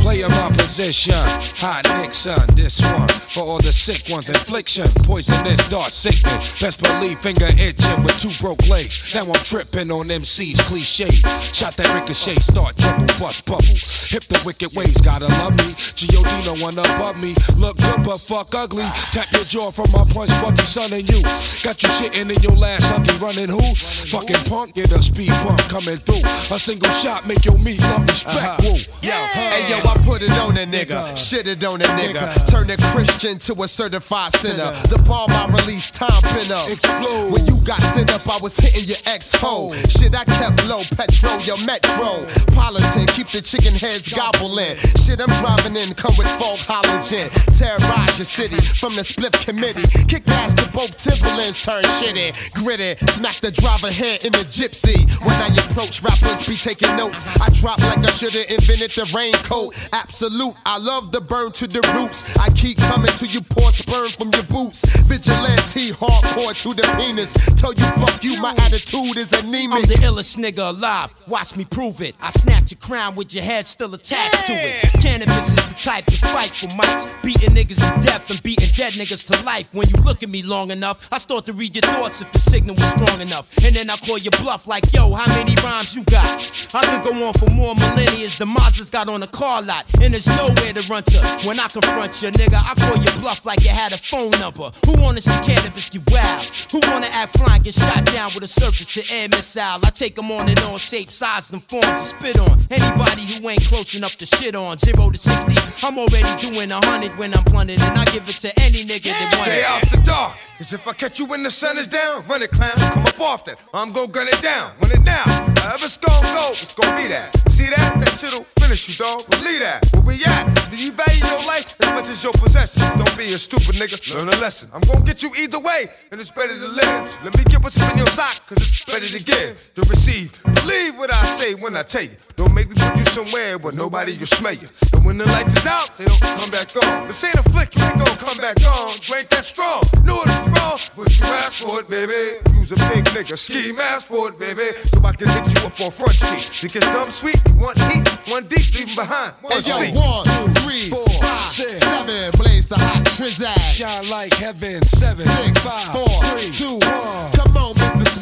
Player 0.03 0.27
my 0.27 0.49
position. 0.51 1.15
Hot 1.63 1.87
Nixon, 1.95 2.35
this 2.55 2.81
one. 2.83 3.07
For 3.07 3.39
all 3.39 3.59
the 3.59 3.71
sick 3.71 4.11
ones, 4.11 4.27
infliction. 4.27 4.85
Poisonous, 5.03 5.67
dark 5.69 5.89
sickness. 5.89 6.59
Best 6.59 6.83
believe 6.83 7.17
finger 7.19 7.47
itching 7.55 8.03
with 8.03 8.19
two 8.19 8.33
broke 8.43 8.67
legs. 8.67 9.15
Now 9.15 9.23
I'm 9.23 9.43
tripping 9.45 9.89
on 9.89 10.11
MC's 10.11 10.59
cliche. 10.67 11.07
Shot 11.55 11.77
that 11.79 11.87
ricochet, 11.95 12.35
start 12.35 12.75
trouble, 12.75 13.07
bust 13.19 13.45
bubble. 13.45 13.79
Hip 14.11 14.23
the 14.27 14.41
wicked 14.43 14.75
ways, 14.75 14.99
gotta 14.99 15.27
love 15.39 15.55
me. 15.63 15.71
G.O.D. 15.95 16.29
no 16.43 16.59
one 16.59 16.75
above 16.77 17.15
me. 17.23 17.33
Look 17.55 17.77
good 17.77 18.03
but 18.03 18.19
fuck 18.19 18.53
ugly. 18.53 18.83
Tap 19.15 19.31
your 19.31 19.45
jaw 19.45 19.71
from 19.71 19.87
my 19.95 20.03
punch, 20.11 20.31
Bucky, 20.43 20.67
son, 20.67 20.91
and 20.91 21.07
you. 21.07 21.23
Got 21.63 21.79
you 21.79 21.87
shitting 21.87 22.27
in 22.27 22.41
your 22.43 22.57
last 22.59 22.91
huggy, 22.91 23.12
running 23.19 23.49
who? 23.49 23.61
Fucking 23.75 24.43
punk, 24.49 24.75
get 24.75 24.91
a 24.91 25.01
speed 25.01 25.31
bump 25.43 25.59
coming 25.69 25.97
through. 25.97 26.23
A 26.53 26.59
single 26.59 26.91
shot 26.91 27.27
make 27.27 27.43
your 27.45 27.57
meat 27.59 27.81
love 27.81 28.07
respect. 28.07 28.35
Uh-huh. 28.35 28.57
Woo. 28.63 28.77
Yo, 29.01 29.13
hey 29.33 29.69
yo, 29.69 29.77
I 29.77 29.97
put 30.03 30.21
it 30.21 30.31
on 30.39 30.57
a 30.57 30.65
nigga, 30.65 31.17
shit 31.17 31.47
it 31.47 31.63
on 31.63 31.81
a 31.81 31.89
nigga, 31.99 32.33
turn 32.49 32.69
a 32.69 32.77
Christian 32.91 33.37
to 33.39 33.63
a 33.63 33.67
certified 33.67 34.33
sinner. 34.33 34.71
The 34.89 35.01
bomb 35.07 35.31
I 35.31 35.47
released, 35.47 35.95
time 35.95 36.21
been 36.33 36.51
up. 36.51 36.69
Explode. 36.69 37.33
When 37.33 37.45
you 37.47 37.61
got 37.63 37.81
sent 37.81 38.13
up, 38.13 38.27
I 38.27 38.37
was 38.41 38.55
hitting 38.57 38.85
your 38.85 39.01
ex 39.05 39.33
hoe. 39.33 39.71
Oh. 39.71 39.73
Shit, 39.89 40.15
I 40.15 40.23
kept 40.25 40.65
low, 40.67 40.81
petrol 40.95 41.39
your 41.41 41.57
metro. 41.65 42.25
Politic, 42.53 43.09
keep 43.15 43.27
the 43.27 43.41
chicken 43.41 43.73
heads 43.73 44.11
gobbling. 44.11 44.77
Shit, 44.97 45.19
I'm 45.19 45.33
driving 45.41 45.75
in, 45.75 45.93
come 45.93 46.13
with 46.17 46.27
fog 46.39 46.59
halogen. 46.69 47.29
Terrorize 47.57 48.17
your 48.17 48.25
city 48.25 48.59
from 48.79 48.95
the 48.95 49.03
split 49.03 49.33
committee. 49.33 49.83
Kick 50.07 50.27
ass 50.29 50.53
to 50.55 50.69
both 50.71 50.97
Timberlands, 50.97 51.61
turn 51.61 51.83
shitty, 51.99 52.31
gritty. 52.53 52.95
Smack 53.09 53.39
the 53.41 53.51
driver 53.51 53.91
head 53.91 54.25
in 54.25 54.31
the 54.31 54.45
gypsy. 54.49 55.09
When 55.25 55.35
I 55.35 55.47
approach 55.65 56.01
rappers, 56.01 56.47
be 56.47 56.55
taking 56.55 56.95
notes. 56.95 57.23
I 57.41 57.49
drop 57.49 57.79
like 57.79 58.05
I 58.05 58.11
should've 58.11 58.49
invented 58.49 58.91
the 58.91 59.05
raincoat. 59.15 59.75
Absolute, 59.93 60.55
I 60.65 60.77
love 60.77 61.11
the 61.11 61.21
burn 61.21 61.51
to 61.53 61.67
the 61.67 61.81
roots. 61.95 62.37
I 62.37 62.49
keep 62.51 62.77
coming 62.77 63.11
till 63.17 63.29
you 63.29 63.41
pour 63.41 63.71
sperm 63.71 64.09
from 64.09 64.31
your 64.33 64.43
boots. 64.43 64.81
Vigilante, 65.07 65.91
hardcore 65.91 66.55
to 66.63 66.69
the 66.75 66.83
penis. 66.97 67.33
Tell 67.57 67.73
you 67.73 67.85
fuck 68.01 68.23
you, 68.23 68.41
my 68.41 68.53
attitude 68.61 69.17
is 69.17 69.31
anemic. 69.33 69.73
I'm 69.73 69.83
the 69.83 69.99
illest 70.03 70.37
nigga 70.37 70.69
alive. 70.69 71.13
Watch 71.27 71.55
me 71.55 71.65
prove 71.65 72.01
it. 72.01 72.15
I 72.21 72.29
snatch 72.31 72.71
your 72.71 72.79
crown 72.79 73.15
with 73.15 73.33
your 73.33 73.43
head 73.43 73.65
still 73.65 73.93
attached 73.93 74.45
to 74.45 74.53
it. 74.53 74.83
Canibus 75.01 75.47
is 75.49 75.55
the 75.55 75.75
type 75.75 76.05
to 76.05 76.17
fight 76.27 76.53
for 76.55 76.67
mics. 76.77 77.07
Beating 77.21 77.51
niggas 77.51 77.79
to 77.79 78.05
death 78.05 78.29
and 78.29 78.41
beating 78.43 78.69
dead 78.75 78.93
niggas 78.93 79.29
to 79.31 79.45
life. 79.45 79.69
When 79.73 79.87
you 79.89 80.01
look 80.03 80.23
at 80.23 80.29
me 80.29 80.41
long 80.41 80.71
enough, 80.71 81.07
I 81.11 81.17
start 81.17 81.45
to 81.47 81.53
read 81.53 81.75
your 81.75 81.83
thoughts 81.83 82.21
if 82.21 82.31
the 82.31 82.39
signal 82.39 82.75
was 82.75 82.92
strong 82.97 83.21
enough. 83.21 83.49
And 83.63 83.75
then 83.75 83.89
I 83.89 83.97
call 83.97 84.17
your 84.17 84.31
bluff 84.41 84.67
like, 84.67 84.83
yo, 84.93 85.13
how 85.13 85.27
many 85.35 85.55
rhymes 85.63 85.95
you 85.95 86.03
got? 86.05 86.43
I 86.73 86.81
could 86.85 87.03
go 87.03 87.13
on 87.25 87.33
for 87.33 87.49
more 87.49 87.75
millennia. 87.75 88.29
The 88.37 88.45
Mazda's 88.45 88.89
got 88.89 89.09
on 89.09 89.23
a 89.23 89.27
car 89.27 89.61
lot. 89.61 89.85
And 90.01 90.13
there's 90.13 90.27
nowhere 90.27 90.73
to 90.73 90.83
run 90.89 91.03
to. 91.03 91.19
When 91.45 91.59
I 91.59 91.67
confront 91.67 92.21
you, 92.21 92.29
nigga, 92.29 92.59
I 92.61 92.73
call 92.85 92.97
your 92.97 93.13
bluff 93.21 93.45
like 93.45 93.63
you 93.63 93.69
had 93.69 93.93
a 93.93 93.97
phone 93.97 94.31
number. 94.39 94.71
Who 94.85 95.01
wanna 95.01 95.21
see 95.21 95.37
Canibus 95.41 95.91
get 95.91 96.03
wild? 96.11 96.43
Who 96.71 96.79
wanna 96.91 97.07
act 97.11 97.37
fly 97.37 97.59
get 97.59 97.73
shot 97.73 98.05
down 98.05 98.31
with 98.33 98.43
a 98.43 98.47
surface 98.47 98.87
to 98.93 99.01
air 99.13 99.29
missile? 99.29 99.79
I 99.83 99.89
take 99.93 100.15
them 100.15 100.31
on 100.31 100.47
and 100.49 100.59
on, 100.61 100.77
shape, 100.79 101.11
size, 101.11 101.51
and 101.51 101.63
forms 101.63 101.85
to 101.85 101.99
spit 101.99 102.39
on. 102.39 102.65
Anybody 102.69 103.25
who 103.25 103.49
ain't 103.49 103.65
close 103.65 103.95
enough 103.95 104.15
to 104.17 104.25
shit 104.25 104.55
on. 104.55 104.77
Zero 104.77 105.09
to 105.09 105.17
60, 105.17 105.55
I'm 105.85 105.97
already 105.97 106.33
doing 106.37 106.71
a 106.71 106.85
hundred 106.85 107.17
when 107.17 107.33
I'm 107.35 107.43
blunted. 107.45 107.81
And 107.81 107.97
I 107.97 108.05
give 108.05 108.27
it 108.29 108.39
to 108.41 108.51
any 108.61 108.83
nigga 108.85 109.11
that 109.11 109.29
wants 109.33 109.49
Stay 109.49 109.63
out 109.63 109.81
the 109.89 110.01
dark. 110.05 110.37
Cause 110.57 110.71
if 110.71 110.87
I 110.87 110.93
catch 110.93 111.19
you 111.19 111.25
when 111.25 111.43
the 111.43 111.51
sun 111.51 111.77
is 111.77 111.87
down, 111.87 112.25
run 112.27 112.41
it, 112.41 112.51
clown. 112.51 112.71
Come 112.77 113.05
up 113.05 113.19
off 113.19 113.45
that. 113.45 113.59
I'm 113.73 113.91
gon' 113.91 114.11
gun 114.11 114.27
it 114.27 114.41
down. 114.41 114.71
Run 114.79 114.91
it 114.91 115.03
down. 115.03 115.52
It's 115.63 115.97
gon' 115.97 116.23
go, 116.23 116.51
it's 116.51 116.75
gon' 116.75 116.95
be 116.95 117.07
that. 117.07 117.31
See 117.51 117.67
that? 117.67 117.95
That 117.99 118.19
shit'll 118.19 118.43
finish 118.59 118.87
you, 118.87 118.95
dog. 118.99 119.23
Believe 119.31 119.59
that. 119.63 119.83
Where 119.95 120.15
we 120.15 120.23
at? 120.23 120.47
Do 120.71 120.75
you 120.75 120.91
value 120.91 121.23
your 121.23 121.39
life 121.47 121.79
as 121.79 121.91
much 121.95 122.07
as 122.07 122.23
your 122.23 122.33
possessions? 122.33 122.83
Don't 122.99 123.17
be 123.17 123.31
a 123.31 123.39
stupid 123.39 123.75
nigga. 123.79 123.95
Learn 124.15 124.27
a 124.27 124.37
lesson. 124.43 124.69
I'm 124.73 124.81
gon' 124.91 125.03
get 125.03 125.23
you 125.23 125.31
either 125.39 125.59
way, 125.59 125.87
and 126.11 126.19
it's 126.19 126.31
better 126.31 126.55
to 126.55 126.67
live. 126.67 127.07
So 127.11 127.19
let 127.23 127.37
me 127.37 127.43
get 127.47 127.63
what's 127.63 127.79
in 127.79 127.97
your 127.97 128.07
sock, 128.11 128.43
cause 128.47 128.59
it's 128.59 128.83
better 128.85 129.07
to 129.07 129.23
give, 129.23 129.55
to 129.75 129.81
receive. 129.87 130.35
Believe 130.43 130.97
what 130.97 131.11
I 131.11 131.23
say 131.39 131.55
when 131.55 131.75
I 131.75 131.83
tell 131.83 132.03
you. 132.03 132.15
Don't 132.35 132.53
make 132.53 132.69
me 132.69 132.75
put 132.75 132.97
you 132.97 133.05
somewhere 133.05 133.57
where 133.57 133.73
nobody 133.73 134.17
will 134.17 134.27
smell 134.27 134.55
you. 134.55 134.67
And 134.93 135.05
when 135.05 135.17
the 135.17 135.25
lights 135.31 135.55
is 135.55 135.65
out, 135.65 135.95
they 135.97 136.05
don't 136.05 136.19
come 136.19 136.51
back 136.51 136.75
on. 136.75 137.07
This 137.07 137.23
ain't 137.23 137.39
a 137.39 137.45
flick, 137.51 137.75
you 137.75 137.83
ain't 137.83 137.99
gon' 137.99 138.17
come 138.19 138.37
back 138.37 138.59
on. 138.67 138.91
Ain't 139.15 139.29
that 139.31 139.43
strong. 139.43 139.83
Knew 140.03 140.15
it 140.15 140.27
was 140.27 140.47
wrong, 140.59 140.79
but 140.95 141.07
you 141.19 141.25
asked 141.43 141.63
for 141.63 141.79
it, 141.79 141.87
baby. 141.89 142.39
Use 142.55 142.71
a 142.71 142.79
big 142.91 143.03
nigga, 143.15 143.37
ski 143.37 143.73
mask 143.75 144.07
for 144.07 144.29
it, 144.29 144.39
baby. 144.39 144.63
So 144.87 144.99
I 145.03 145.11
can 145.13 145.29
hit 145.29 145.45
you 145.51 145.52
up 145.65 145.79
on 145.81 145.91
front 145.91 146.13
street. 146.13 146.63
It's 146.63 146.73
dumb 146.91 147.11
sweet, 147.11 147.41
you 147.47 147.53
want 147.55 147.77
heat, 147.91 148.07
one 148.29 148.45
deep, 148.47 148.73
leave 148.73 148.89
'em 148.89 148.95
behind. 148.95 149.33
One 149.41 149.53
Hey 149.53 149.69
yo, 149.69 149.75
sweet. 149.77 149.93
one, 149.93 150.25
two, 150.25 150.47
three, 150.61 150.89
five, 151.21 151.49
seven. 151.49 152.31
Blaze 152.37 152.67
the 152.67 152.75
hot 152.77 153.03
trizag. 153.05 153.59
Shine 153.61 154.09
like 154.09 154.33
heaven, 154.35 154.81
seven, 154.83 155.25
Six, 155.25 155.59
five, 155.59 155.91
four, 155.91 156.23
three, 156.25 156.51
two, 156.51 156.77
one. 156.87 157.32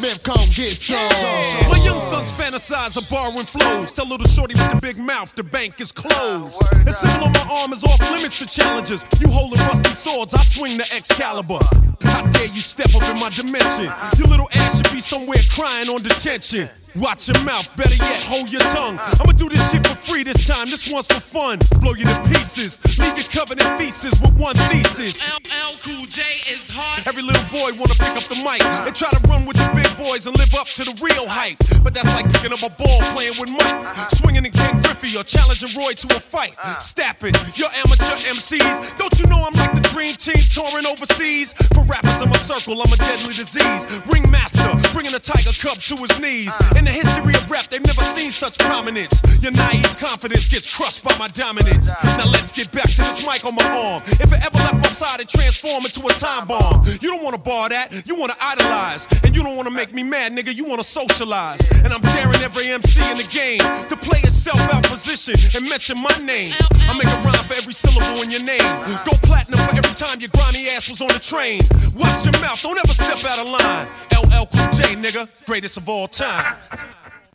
Come. 0.02 0.10
Smith, 0.10 0.22
come 0.24 0.48
get 0.50 0.74
some. 0.74 1.70
My 1.70 1.78
young 1.84 2.00
sons 2.00 2.32
fantasize 2.32 2.96
of 2.96 3.08
borrowing 3.08 3.46
flows. 3.46 3.94
Tell 3.94 4.08
little 4.08 4.26
shorty 4.26 4.54
with 4.54 4.68
the 4.70 4.80
big 4.80 4.98
mouth, 4.98 5.32
the 5.36 5.44
bank 5.44 5.80
is 5.80 5.92
closed. 5.92 6.58
The 6.84 6.90
symbol 6.90 7.26
on 7.26 7.32
my 7.32 7.46
arm 7.62 7.72
is 7.72 7.84
off 7.84 8.00
limits 8.10 8.40
to 8.40 8.46
challenges. 8.46 9.04
You 9.20 9.28
holding 9.28 9.60
rusty 9.60 9.92
swords, 9.92 10.34
I 10.34 10.42
swing 10.42 10.76
the 10.76 10.84
Excalibur. 10.92 11.60
How 12.02 12.26
dare 12.26 12.46
you 12.46 12.60
step 12.60 12.92
up 12.96 13.02
in 13.14 13.20
my 13.20 13.30
dimension? 13.30 13.92
Your 14.18 14.26
little 14.26 14.48
ass 14.54 14.78
should 14.78 14.90
be 14.92 15.00
somewhere 15.00 15.38
crying 15.50 15.88
on 15.88 16.02
detention. 16.02 16.68
Watch 16.96 17.28
your 17.28 17.40
mouth, 17.44 17.74
better 17.76 17.94
yet, 17.94 18.20
hold 18.22 18.52
your 18.52 18.60
tongue. 18.74 18.98
I'ma 18.98 19.32
do 19.32 19.48
this 19.48 19.70
shit 19.70 19.86
for 19.86 19.94
free 19.94 20.24
this 20.24 20.46
time, 20.46 20.66
this 20.66 20.90
one's 20.90 21.06
for 21.06 21.20
fun. 21.20 21.58
Blow 21.80 21.94
you 21.94 22.04
to 22.04 22.22
pieces, 22.28 22.78
leave 22.98 23.16
you 23.16 23.24
covered 23.24 23.62
in 23.62 23.78
feces 23.78 24.20
with 24.20 24.34
one 24.34 24.56
thesis. 24.68 25.18
LL 25.20 25.78
Cool 25.80 26.06
J 26.06 26.22
is 26.50 26.68
hard. 26.68 27.06
Every 27.06 27.22
little 27.22 27.44
boy 27.48 27.72
wanna 27.72 27.96
pick 27.96 28.12
up 28.12 28.28
the 28.28 28.36
mic 28.44 28.62
and 28.62 28.94
try 28.94 29.08
to 29.08 29.20
run 29.28 29.46
with 29.46 29.56
the 29.56 29.70
big 29.72 29.91
boys 29.96 30.26
and 30.26 30.36
live 30.38 30.54
up 30.54 30.66
to 30.78 30.84
the 30.84 30.94
real 31.02 31.26
hype. 31.28 31.58
But 31.82 31.94
that's 31.94 32.08
like 32.14 32.30
picking 32.32 32.52
up 32.52 32.62
a 32.62 32.70
ball 32.70 33.00
playing 33.14 33.34
with 33.40 33.50
Mike, 33.52 34.10
swinging 34.10 34.44
in 34.46 34.52
Ken 34.52 34.80
Griffey 34.82 35.16
or 35.16 35.24
challenging 35.24 35.70
Roy 35.76 35.92
to 35.92 36.06
a 36.16 36.20
fight. 36.20 36.54
Stapping 36.78 37.34
your 37.54 37.70
amateur 37.84 38.16
MCs. 38.30 38.96
Don't 38.96 39.12
you 39.18 39.26
know 39.26 39.42
I'm 39.42 39.54
like 39.58 39.74
the 39.74 39.84
dream 39.92 40.14
team 40.14 40.38
touring 40.48 40.86
overseas? 40.86 41.52
For 41.74 41.82
rappers 41.84 42.20
in 42.22 42.28
my 42.28 42.38
circle, 42.38 42.78
I'm 42.80 42.92
a 42.92 42.96
deadly 42.96 43.34
disease. 43.34 43.86
Ringmaster, 44.06 44.70
bringing 44.92 45.14
a 45.14 45.22
tiger 45.22 45.54
cub 45.58 45.78
to 45.90 45.94
his 45.98 46.14
knees. 46.20 46.54
In 46.76 46.84
the 46.84 46.94
history 46.94 47.34
of 47.34 47.50
rap, 47.50 47.68
they've 47.68 47.84
never 47.84 48.02
seen 48.02 48.30
such 48.30 48.58
prominence. 48.58 49.22
Your 49.42 49.52
naive 49.52 49.96
confidence 49.98 50.46
gets 50.48 50.70
crushed 50.70 51.04
by 51.04 51.16
my 51.18 51.28
dominance. 51.28 51.90
Now 52.04 52.28
let's 52.30 52.52
get 52.52 52.70
back 52.70 52.88
to 52.96 53.02
this 53.02 53.24
mic 53.26 53.44
on 53.44 53.54
my 53.54 53.66
arm. 53.66 54.02
If 54.06 54.32
it 54.32 54.40
ever 54.44 54.58
left 54.58 54.78
my 54.78 54.92
side, 54.92 55.20
it 55.20 55.28
transform 55.28 55.84
into 55.84 56.06
a 56.06 56.12
time 56.12 56.46
bomb. 56.46 56.84
You 57.00 57.10
don't 57.10 57.22
wanna 57.22 57.38
bar 57.38 57.68
that, 57.70 58.06
you 58.06 58.14
wanna 58.14 58.36
idolize. 58.40 59.06
And 59.24 59.34
you 59.34 59.42
don't 59.42 59.56
wanna 59.56 59.70
make 59.70 59.81
me 59.90 60.04
mad, 60.04 60.30
nigga, 60.30 60.54
you 60.54 60.64
wanna 60.64 60.84
socialize. 60.84 61.60
And 61.82 61.92
I'm 61.92 62.00
daring 62.14 62.40
every 62.42 62.68
MC 62.68 63.02
in 63.10 63.16
the 63.16 63.26
game 63.26 63.58
to 63.88 63.96
play 63.96 64.20
itself 64.20 64.60
out 64.72 64.84
position 64.84 65.34
and 65.56 65.68
mention 65.68 65.96
my 66.00 66.14
name. 66.24 66.54
I 66.86 66.94
make 66.94 67.10
a 67.10 67.18
rhyme 67.26 67.44
for 67.44 67.54
every 67.54 67.72
syllable 67.72 68.22
in 68.22 68.30
your 68.30 68.42
name. 68.42 68.70
Go 69.02 69.12
platinum 69.26 69.58
for 69.58 69.74
every 69.74 69.94
time 69.94 70.20
your 70.20 70.30
grimy 70.30 70.68
ass 70.70 70.88
was 70.88 71.00
on 71.00 71.08
the 71.08 71.18
train. 71.18 71.60
Watch 71.96 72.24
your 72.24 72.38
mouth, 72.40 72.62
don't 72.62 72.78
ever 72.78 72.94
step 72.94 73.24
out 73.24 73.42
of 73.42 73.48
line. 73.50 73.88
LL 74.14 74.46
Cool 74.46 74.70
J, 74.70 74.94
nigga, 75.02 75.26
greatest 75.46 75.76
of 75.76 75.88
all 75.88 76.06
time. 76.06 76.56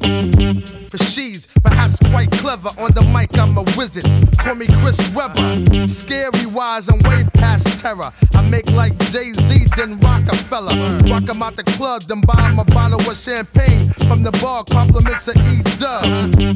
For 0.02 0.98
she's 0.98 1.48
perhaps 1.64 1.98
quite 2.10 2.32
clever. 2.32 2.70
On 2.80 2.92
the 2.92 3.04
mic, 3.12 3.38
I'm 3.38 3.58
a 3.58 3.64
wizard. 3.76 4.06
Call 4.38 4.56
me 4.56 4.68
Chris 4.80 4.98
Webber. 5.12 5.88
Scary 5.88 6.46
wise, 6.46 6.88
I'm 6.90 7.00
way 7.00 7.24
past 7.36 7.80
terror. 7.80 8.12
I 8.36 8.42
make 8.42 8.72
like 8.72 8.98
Jay 9.12 9.34
Z, 9.34 9.66
then 9.76 10.00
Rockefeller. 10.00 10.76
Rock 11.10 11.28
'em 11.30 11.42
out 11.42 11.56
the 11.56 11.64
club, 11.64 12.04
then 12.04 12.22
buy 12.22 12.46
'em 12.46 12.60
a 12.60 12.66
bottle 12.66 13.00
of 13.00 13.18
champagne. 13.18 13.90
From 14.08 14.24
the 14.24 14.32
bar, 14.42 14.64
compliments 14.64 15.28
of 15.28 15.36
E 15.50 15.64
Dub. 15.78 16.06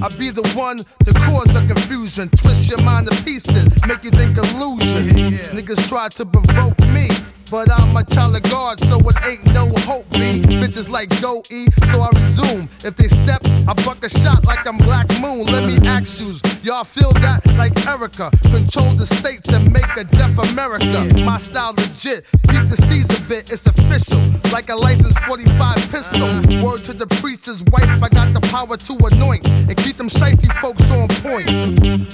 I 0.01 0.07
be 0.17 0.29
the 0.29 0.47
one 0.55 0.77
to 0.77 1.11
cause 1.25 1.51
the 1.51 1.65
confusion. 1.67 2.29
Twist 2.29 2.69
your 2.69 2.81
mind 2.83 3.09
to 3.09 3.23
pieces, 3.23 3.67
make 3.87 4.03
you 4.03 4.11
think 4.11 4.37
illusion. 4.37 5.09
Niggas 5.57 5.87
try 5.89 6.07
to 6.09 6.25
provoke 6.25 6.79
me. 6.87 7.09
But 7.49 7.71
I'm 7.79 7.95
a 7.95 8.03
child 8.03 8.35
of 8.35 8.43
God, 8.43 8.79
so 8.79 8.99
it 8.99 9.15
ain't 9.25 9.53
no 9.53 9.67
hope, 9.87 10.09
B. 10.11 10.41
Bitches 10.61 10.89
like 10.89 11.09
go 11.21 11.41
E, 11.49 11.65
so 11.89 12.01
I 12.01 12.09
resume. 12.15 12.67
If 12.83 12.95
they 12.95 13.07
step, 13.07 13.41
I 13.67 13.73
buck 13.85 14.03
a 14.03 14.09
shot 14.09 14.45
like 14.45 14.65
I'm 14.67 14.77
Black 14.77 15.07
Moon. 15.19 15.45
Let 15.45 15.63
me 15.63 15.75
ask 15.87 16.19
you, 16.19 16.33
y'all 16.63 16.83
feel 16.83 17.11
that 17.23 17.41
like 17.57 17.75
Erica? 17.87 18.31
Control 18.43 18.93
the 18.93 19.05
states 19.05 19.49
and 19.49 19.71
make 19.71 19.95
a 19.97 20.03
deaf 20.03 20.37
America. 20.51 21.07
My 21.19 21.37
style 21.37 21.73
legit, 21.77 22.25
keep 22.47 22.67
the 22.67 22.77
steez 22.77 23.07
a 23.17 23.21
bit, 23.27 23.51
it's 23.51 23.65
official. 23.65 24.21
Like 24.51 24.69
a 24.69 24.75
licensed 24.75 25.19
45 25.19 25.91
pistol. 25.91 26.27
Word 26.63 26.79
to 26.85 26.93
the 26.93 27.07
preacher's 27.21 27.63
wife, 27.65 28.03
I 28.03 28.09
got 28.09 28.33
the 28.33 28.41
power 28.41 28.77
to 28.77 28.93
anoint 29.11 29.47
and 29.47 29.75
keep 29.77 29.97
them 29.97 30.09
shifty 30.09 30.47
folks 30.61 30.89
on 30.91 31.07
point. 31.23 31.49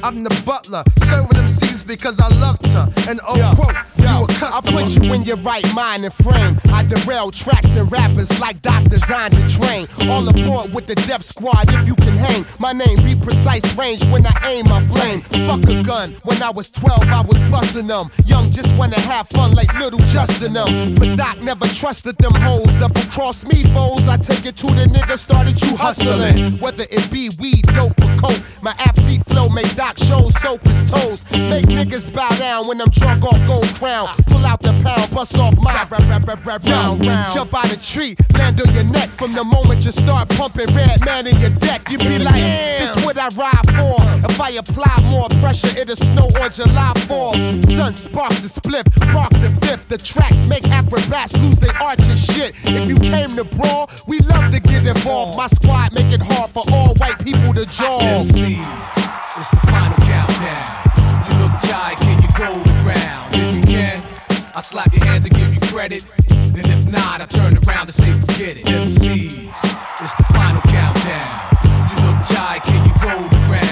I'm 0.03 0.23
the 0.23 0.43
butler, 0.45 0.83
serving 1.05 1.37
them 1.37 1.47
seeds 1.47 1.83
because 1.83 2.19
I 2.19 2.27
love 2.35 2.59
to. 2.59 2.91
And 3.09 3.19
oh, 3.27 3.53
quote, 3.55 3.75
you 3.97 4.23
a 4.23 4.27
customer. 4.27 4.51
I 4.53 4.61
put 4.61 4.89
you 4.95 5.13
in 5.13 5.16
your 5.23 5.37
right 5.37 5.65
mind 5.73 6.03
and 6.03 6.13
frame. 6.13 6.59
I 6.71 6.83
derail 6.83 7.31
tracks 7.31 7.75
and 7.75 7.91
rappers 7.91 8.39
like 8.39 8.61
Doc 8.61 8.85
designed 8.85 9.33
to 9.33 9.47
train. 9.47 9.87
All 10.09 10.27
aboard 10.27 10.73
with 10.73 10.87
the 10.87 10.95
Def 10.95 11.21
Squad 11.21 11.65
if 11.69 11.87
you 11.87 11.95
can 11.95 12.17
hang. 12.17 12.45
My 12.59 12.71
name 12.71 12.97
be 13.03 13.15
precise 13.15 13.65
range 13.75 14.05
when 14.07 14.25
I 14.25 14.33
aim 14.45 14.65
my 14.67 14.85
flame. 14.87 15.21
Fuck 15.47 15.69
a 15.69 15.83
gun. 15.83 16.15
When 16.23 16.41
I 16.41 16.49
was 16.49 16.69
12, 16.71 17.03
I 17.03 17.21
was 17.21 17.41
busting 17.43 17.87
them. 17.87 18.09
Young 18.25 18.51
just 18.51 18.75
wanna 18.75 18.99
have 19.01 19.29
fun 19.29 19.53
like 19.53 19.73
little 19.79 19.99
Justin 20.07 20.53
them. 20.53 20.93
But 20.95 21.15
Doc 21.15 21.41
never 21.41 21.67
trusted 21.67 22.17
them 22.17 22.33
hoes. 22.41 22.73
Double 22.75 23.01
cross 23.11 23.45
me 23.45 23.63
foes. 23.73 24.07
I 24.07 24.17
take 24.17 24.45
it 24.45 24.57
to 24.57 24.67
the 24.67 24.85
nigga 24.85 25.17
started 25.17 25.61
you 25.61 25.75
hustling. 25.75 26.57
Whether 26.59 26.85
it 26.89 27.09
be 27.11 27.29
weed, 27.39 27.63
dope, 27.73 27.99
or 28.01 28.15
coke. 28.17 28.41
My 28.61 28.75
athlete 28.79 29.23
flow 29.27 29.49
make 29.49 29.73
Doc 29.75 29.97
shows 29.97 30.33
soak 30.41 30.61
his 30.67 30.89
toes. 30.89 31.25
Make 31.31 31.65
niggas 31.65 32.13
bow 32.13 32.29
down 32.37 32.67
when 32.67 32.81
I'm 32.81 32.89
drunk 32.89 33.23
off 33.23 33.39
gold 33.47 33.67
crown. 33.75 34.07
Pull 34.27 34.45
out 34.45 34.61
the 34.61 34.73
pound, 34.83 35.06
bust 35.11 35.37
off 35.37 35.55
my 35.61 35.73
rap, 35.73 35.91
rap, 35.91 36.27
rap, 36.27 36.45
rap, 36.45 36.63
round, 36.65 37.05
round. 37.05 37.33
Jump 37.33 37.53
out 37.53 37.71
a 37.71 37.79
tree, 37.79 38.15
land 38.33 38.61
on 38.61 38.73
your 38.73 38.83
neck. 38.83 39.09
From 39.09 39.31
the 39.31 39.43
moment 39.43 39.85
you 39.85 39.91
start 39.91 40.29
pumping 40.29 40.73
Redman 40.73 41.27
in 41.27 41.39
your 41.39 41.49
deck, 41.51 41.89
you 41.89 41.97
be 41.97 42.19
like, 42.19 42.35
this 42.35 43.03
what 43.03 43.17
I 43.17 43.27
ride 43.35 43.65
for. 43.77 43.97
If 44.29 44.39
I 44.39 44.51
apply 44.51 44.95
more 45.09 45.27
pressure, 45.39 45.75
it'll 45.77 45.95
snow 45.95 46.29
on 46.41 46.51
July 46.51 46.93
4th. 47.07 47.75
Sun 47.75 47.93
spark 47.93 48.33
the 48.35 48.49
split, 48.49 48.85
park 49.13 49.31
the 49.33 49.55
fifth. 49.61 49.87
The 49.87 49.97
tracks 49.97 50.45
make 50.45 50.67
acrobats 50.69 51.35
lose 51.37 51.57
their 51.57 51.75
arch 51.81 52.07
and 52.07 52.17
shit. 52.17 52.55
If 52.65 52.89
you 52.89 52.95
came 52.95 53.29
to 53.29 53.43
brawl, 53.43 53.89
we 54.07 54.19
love 54.19 54.51
to 54.51 54.59
get 54.59 54.85
involved. 54.85 55.37
My 55.37 55.47
squad 55.47 55.93
make 55.93 56.11
it 56.13 56.21
hard 56.21 56.51
for 56.51 56.63
all 56.71 56.93
white 56.95 57.23
people 57.23 57.53
to 57.53 57.65
jaw. 57.65 57.99
MCs, 57.99 59.37
it's 59.37 59.49
the 59.49 59.57
final 59.67 59.97
I 64.57 64.61
slap 64.61 64.91
your 64.91 65.05
hands 65.05 65.27
and 65.27 65.35
give 65.35 65.53
you 65.53 65.61
credit. 65.69 66.03
And 66.31 66.57
if 66.57 66.89
not, 66.89 67.21
I 67.21 67.27
turn 67.27 67.59
around 67.67 67.89
and 67.89 67.93
say 67.93 68.11
forget 68.19 68.57
it. 68.57 68.65
MCs, 68.65 69.53
it's 70.01 70.15
the 70.15 70.23
final 70.33 70.63
countdown. 70.63 71.29
You 71.63 72.07
look 72.07 72.25
tired, 72.25 72.63
can 72.63 72.83
you 72.83 72.93
go 72.99 73.37
around? 73.51 73.66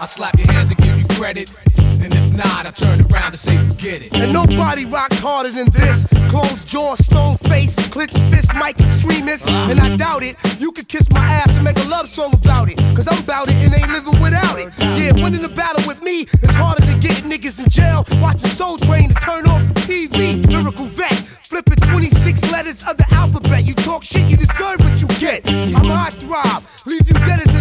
I 0.00 0.06
slap 0.06 0.38
your 0.38 0.52
hands 0.52 0.70
and 0.70 0.78
give 0.78 0.96
you 0.96 1.06
credit. 1.16 1.54
And 1.78 2.14
if 2.14 2.32
not, 2.32 2.66
I 2.66 2.70
turn 2.70 3.00
around 3.00 3.32
and 3.32 3.38
say 3.38 3.58
forget 3.58 4.00
it. 4.00 4.12
And 4.12 4.32
nobody 4.32 4.84
rocks 4.84 5.18
harder 5.18 5.50
than 5.50 5.68
this. 5.70 6.06
Closed 6.28 6.68
jaw, 6.68 6.94
stone 6.94 7.36
face, 7.38 7.74
clenched 7.88 8.18
fist, 8.30 8.54
mic 8.54 8.78
extremist. 8.78 9.48
And 9.50 9.80
I 9.80 9.96
doubt 9.96 10.22
it. 10.22 10.36
You 10.60 10.70
could 10.70 10.88
kiss 10.88 11.10
my 11.12 11.24
ass 11.24 11.56
and 11.56 11.64
make 11.64 11.78
a 11.78 11.88
love 11.88 12.08
song 12.08 12.32
about 12.32 12.70
it. 12.70 12.78
Cause 12.94 13.08
I'm 13.08 13.18
about 13.18 13.48
it 13.48 13.56
and 13.56 13.74
ain't 13.74 13.90
living 13.90 14.22
without 14.22 14.58
it. 14.58 14.72
Yeah, 14.78 15.14
winning 15.14 15.42
the 15.42 15.48
battle 15.48 15.84
with 15.88 16.00
me 16.00 16.28
is 16.42 16.50
harder 16.50 16.86
than 16.86 17.00
getting 17.00 17.28
niggas 17.28 17.58
in 17.58 17.68
jail. 17.68 18.04
Watching 18.20 18.50
Soul 18.50 18.76
Train 18.78 19.08
to 19.08 19.16
turn 19.16 19.48
off 19.48 19.66
the 19.66 19.80
TV. 19.80 20.46
Lyrical 20.46 20.86
vet. 20.86 21.24
Flipping 21.42 21.76
26 21.76 22.52
letters 22.52 22.86
of 22.86 22.98
the 22.98 23.06
alphabet. 23.12 23.64
You 23.64 23.72
talk 23.74 24.04
shit, 24.04 24.28
you 24.28 24.36
deserve 24.36 24.80
what 24.84 25.00
you 25.00 25.08
get. 25.18 25.48
I'm 25.50 25.86
hot 25.86 26.12
throb. 26.12 26.62
Leave 26.84 27.08
you 27.08 27.14
dead 27.14 27.40
as 27.40 27.54
a 27.54 27.57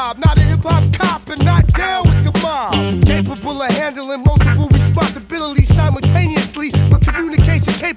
doorknob. 0.00 0.18
Not 0.18 0.38
a 0.38 0.40
hip 0.42 0.62
hop 0.62 0.92
cop 0.92 1.28
and 1.28 1.44
not 1.44 1.66
down 1.68 2.02
with 2.04 2.24
the 2.24 2.38
mob. 2.40 3.02
Capable 3.02 3.62
of 3.62 3.70
handling 3.70 4.24
multiple 4.24 4.68
responsibilities 4.72 5.74
simultaneously 5.74 6.70
but 6.90 7.02
communication 7.02 7.39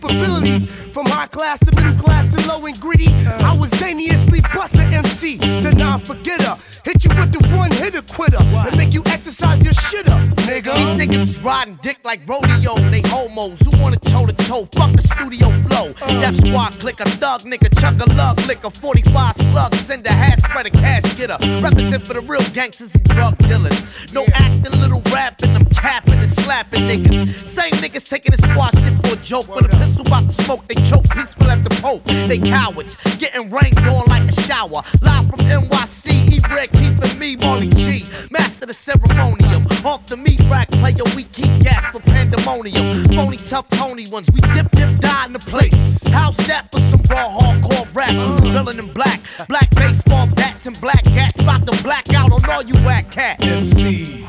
capabilities. 0.07 0.65
From 0.93 1.05
high 1.07 1.27
class 1.27 1.59
to 1.59 1.81
middle 1.81 1.97
class 1.99 2.27
to 2.35 2.47
low 2.47 2.65
and 2.65 2.79
gritty. 2.79 3.11
I 3.43 3.55
was 3.55 3.71
zaniously 3.71 4.41
bust 4.53 4.75
a 4.75 4.83
MC, 4.83 5.37
the 5.37 5.73
non 5.77 5.99
forgetter. 6.01 6.57
Hit 6.83 7.03
you 7.03 7.09
with 7.15 7.31
the 7.31 7.47
one 7.55 7.71
hitter 7.71 8.01
quitter 8.01 8.43
and 8.43 8.77
make 8.77 8.93
you 8.93 9.01
exercise 9.07 9.63
your 9.63 9.73
shit 9.73 10.07
up, 10.09 10.21
nigga. 10.47 10.73
These 10.75 11.07
niggas 11.07 11.21
is 11.21 11.43
riding 11.43 11.79
dick 11.81 11.99
like 12.03 12.21
rodeo. 12.27 12.75
They 12.91 13.01
homos 13.07 13.59
who 13.61 13.81
wanna 13.81 13.97
toe 13.97 14.25
to 14.25 14.33
toe. 14.33 14.67
Fuck 14.75 14.95
the 14.95 15.03
studio 15.15 15.47
flow. 15.67 15.93
Def 16.21 16.37
Squad 16.37 16.79
click 16.79 16.99
a 16.99 17.05
thug 17.05 17.41
nigga, 17.41 17.69
chuck 17.79 17.95
a 17.99 18.13
lug, 18.13 18.39
lick 18.47 18.63
a 18.63 18.69
45 18.69 19.35
slug, 19.37 19.73
send 19.75 20.05
a 20.07 20.11
hat, 20.11 20.41
spread 20.41 20.65
a 20.65 20.69
cash 20.69 21.13
getter. 21.15 21.37
Represent 21.61 22.05
for 22.05 22.13
the 22.13 22.21
real 22.21 22.43
gangsters 22.53 22.93
and 22.93 23.03
drug 23.05 23.37
dealers. 23.37 24.13
No 24.13 24.25
acting, 24.35 24.79
little 24.79 25.01
rapping, 25.11 25.55
I'm 25.55 25.65
capping 25.65 26.19
and 26.19 26.33
slapping 26.33 26.81
niggas. 26.81 27.39
Same 27.39 27.73
niggas 27.73 28.09
taking 28.09 28.31
the 28.35 28.41
squad 28.41 28.77
shit 28.79 28.93
for 29.05 29.13
a 29.13 29.23
joke. 29.23 29.55
With 29.55 29.73
a 29.73 29.77
pistol 29.77 29.92
about 29.99 30.29
to 30.29 30.43
smoke, 30.43 30.67
they 30.67 30.81
choke 30.83 31.07
peaceful 31.09 31.49
as 31.49 31.61
the 31.63 31.69
Pope. 31.81 32.03
They 32.05 32.39
cowards, 32.39 32.97
getting 33.17 33.51
rained 33.51 33.77
on 33.79 34.05
like 34.07 34.29
a 34.29 34.41
shower. 34.41 34.81
Live 35.01 35.29
from 35.29 35.39
NYC, 35.47 36.33
E-Red 36.33 36.71
keeping 36.73 37.19
me 37.19 37.35
Molly 37.37 37.67
G. 37.69 38.03
Master 38.29 38.65
the 38.65 38.73
ceremonium. 38.73 39.67
Off 39.85 40.05
the 40.05 40.17
meat 40.17 40.39
rack 40.49 40.69
player, 40.71 41.03
we 41.15 41.23
keep 41.23 41.61
gas 41.61 41.91
for 41.91 41.99
pandemonium. 41.99 43.03
Phony 43.15 43.37
tough 43.37 43.67
Tony 43.69 44.07
ones, 44.09 44.27
we 44.31 44.39
dip, 44.53 44.69
dip, 44.71 44.99
die 44.99 45.25
in 45.25 45.33
the 45.33 45.39
place. 45.39 46.07
House 46.07 46.37
that 46.47 46.71
for 46.71 46.79
some 46.89 47.01
raw 47.09 47.29
hardcore 47.29 47.87
rap. 47.93 48.11
Villain 48.41 48.79
in 48.79 48.91
black, 48.93 49.21
black 49.47 49.69
baseball 49.71 50.27
bats 50.27 50.65
and 50.65 50.79
black 50.81 51.03
cats. 51.03 51.41
About 51.41 51.65
to 51.67 51.83
black 51.83 52.13
out 52.13 52.31
on 52.31 52.49
all 52.49 52.63
you 52.63 52.75
whack 52.85 53.11
cats. 53.11 53.43
MCs, 53.43 54.23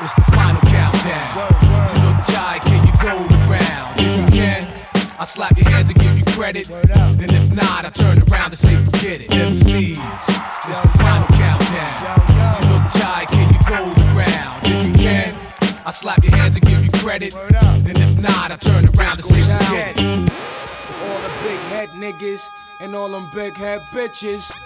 it's 0.00 0.14
the 0.14 0.22
final 0.34 0.65
I 5.26 5.28
slap 5.28 5.58
your 5.58 5.68
hands 5.68 5.90
and 5.90 5.98
give 5.98 6.16
you 6.16 6.24
credit. 6.36 6.70
And 6.70 7.32
if 7.32 7.50
not, 7.50 7.84
I 7.84 7.90
turn 7.90 8.22
around 8.30 8.50
and 8.50 8.58
say 8.58 8.76
forget 8.76 9.20
it. 9.20 9.30
MCs, 9.30 9.98
it's 10.68 10.80
the 10.80 10.88
final 10.98 11.26
countdown. 11.34 11.98
You 12.62 12.68
look 12.70 12.88
tired, 12.92 13.26
can 13.26 13.52
you 13.52 13.58
go 13.66 13.92
around? 14.14 14.64
If 14.66 14.86
you 14.86 14.92
can, 14.92 15.36
I 15.84 15.90
slap 15.90 16.22
your 16.22 16.36
hands 16.36 16.54
and 16.56 16.64
give 16.64 16.84
you 16.84 16.92
credit. 16.92 17.34
And 17.34 17.98
if 17.98 18.16
not, 18.20 18.52
I 18.52 18.56
turn 18.56 18.84
around 18.84 19.16
and 19.16 19.24
say 19.24 19.40
forget 19.40 19.98
it. 19.98 20.30
All 21.02 21.18
the 21.18 21.32
big 21.42 21.58
head 21.72 21.88
niggas 21.88 22.46
and 22.80 22.94
all 22.94 23.08
them 23.08 23.26
big 23.34 23.54
head 23.54 23.80
bitches. 23.90 24.56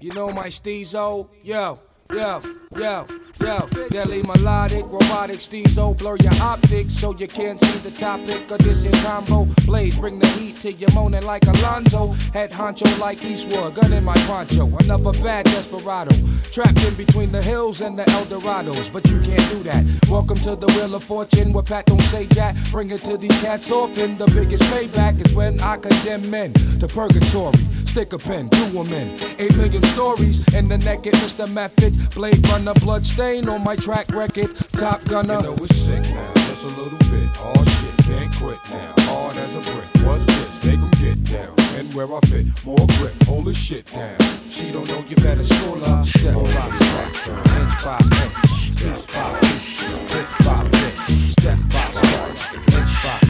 You 0.00 0.12
know 0.12 0.30
my 0.30 0.48
steezo, 0.48 1.30
yo, 1.42 1.80
yo, 2.12 2.42
yo, 2.76 3.06
yo. 3.40 3.68
Deadly 3.90 4.22
melodic, 4.22 4.84
robotic 4.86 5.38
steezo, 5.38 5.96
blur 5.96 6.16
your 6.16 6.34
optics 6.42 6.94
so 6.94 7.14
you 7.16 7.26
can't 7.28 7.60
see 7.60 7.78
the 7.78 7.90
topic 7.90 8.50
of 8.50 8.58
this 8.58 8.82
here 8.82 8.92
combo. 9.02 9.46
Blaze, 9.64 9.96
bring 9.98 10.18
the 10.18 10.26
heat 10.28 10.56
to 10.56 10.72
your 10.72 10.90
moaning 10.92 11.22
like 11.22 11.46
Alonzo. 11.46 12.08
Head 12.32 12.50
honcho 12.50 12.98
like 12.98 13.24
Eastwood, 13.24 13.74
gun 13.74 13.92
in 13.92 14.04
my 14.04 14.16
poncho. 14.26 14.66
Another 14.78 15.12
bad 15.22 15.46
desperado, 15.46 16.14
trapped 16.52 16.82
in 16.84 16.94
between 16.94 17.32
the 17.32 17.42
hills 17.42 17.80
and 17.80 17.98
the 17.98 18.04
Eldorados, 18.04 18.92
but 18.92 19.08
you 19.10 19.20
can't 19.20 19.50
do 19.50 19.62
that. 19.62 19.84
Welcome 20.08 20.38
to 20.38 20.56
the 20.56 20.66
Wheel 20.68 20.94
of 20.94 21.04
Fortune, 21.04 21.52
where 21.52 21.62
Pat 21.62 21.86
don't 21.86 22.00
say 22.02 22.26
that. 22.26 22.56
Bring 22.70 22.90
it 22.90 23.00
to 23.02 23.16
these 23.16 23.36
cats 23.40 23.70
often. 23.70 24.18
The 24.18 24.26
biggest 24.26 24.64
payback 24.64 25.24
is 25.24 25.34
when 25.34 25.60
I 25.60 25.76
condemn 25.76 26.28
men 26.30 26.52
to 26.52 26.86
purgatory. 26.86 27.58
Stick 27.86 28.12
a 28.12 28.18
pen, 28.18 28.48
do 28.48 28.64
'em 28.78 28.92
in. 28.92 29.18
Eight 29.38 29.56
million 29.56 29.82
stories 29.82 30.46
in 30.54 30.68
the 30.68 30.78
naked 30.78 31.14
Mr. 31.14 31.50
Method. 31.50 32.10
Blade 32.10 32.46
runner, 32.48 32.67
blood 32.74 33.04
stain 33.06 33.48
on 33.48 33.62
my 33.64 33.76
track 33.76 34.10
record. 34.10 34.54
Top 34.72 35.04
gunner. 35.04 35.36
You 35.36 35.42
know 35.42 35.56
it's 35.60 35.76
sick 35.76 36.02
now, 36.02 36.32
just 36.34 36.64
a 36.64 36.68
little 36.68 36.98
bit. 36.98 37.28
Oh 37.40 37.64
shit, 37.64 38.06
can't 38.06 38.34
quit 38.36 38.58
now. 38.70 38.94
Hard 39.06 39.36
as 39.36 39.54
a 39.54 39.60
brick. 39.60 40.06
What's 40.06 40.24
this? 40.26 40.64
Make 40.64 40.78
'em 40.80 40.90
get 41.00 41.24
down. 41.24 41.54
And 41.76 41.92
where 41.94 42.12
I 42.12 42.20
fit, 42.26 42.46
more 42.64 42.86
grip, 42.98 43.14
hold 43.24 43.46
the 43.46 43.54
shit 43.54 43.86
down. 43.86 44.16
She 44.50 44.70
don't 44.72 44.88
know 44.88 45.04
you 45.08 45.16
better 45.16 45.44
school 45.44 45.76
her. 45.76 46.04
Step 46.04 46.34
by 46.34 46.70
step, 46.76 47.36
inch 47.58 47.84
by 47.84 47.98
inch, 48.24 48.76
piece 48.76 49.06
by 49.06 49.38
piece, 49.40 49.80
bit 50.12 50.28
by 50.44 50.68
bit, 50.68 50.94
step 51.38 51.58
by 51.70 51.90
step, 51.92 52.78
inch 52.78 53.02
by 53.02 53.27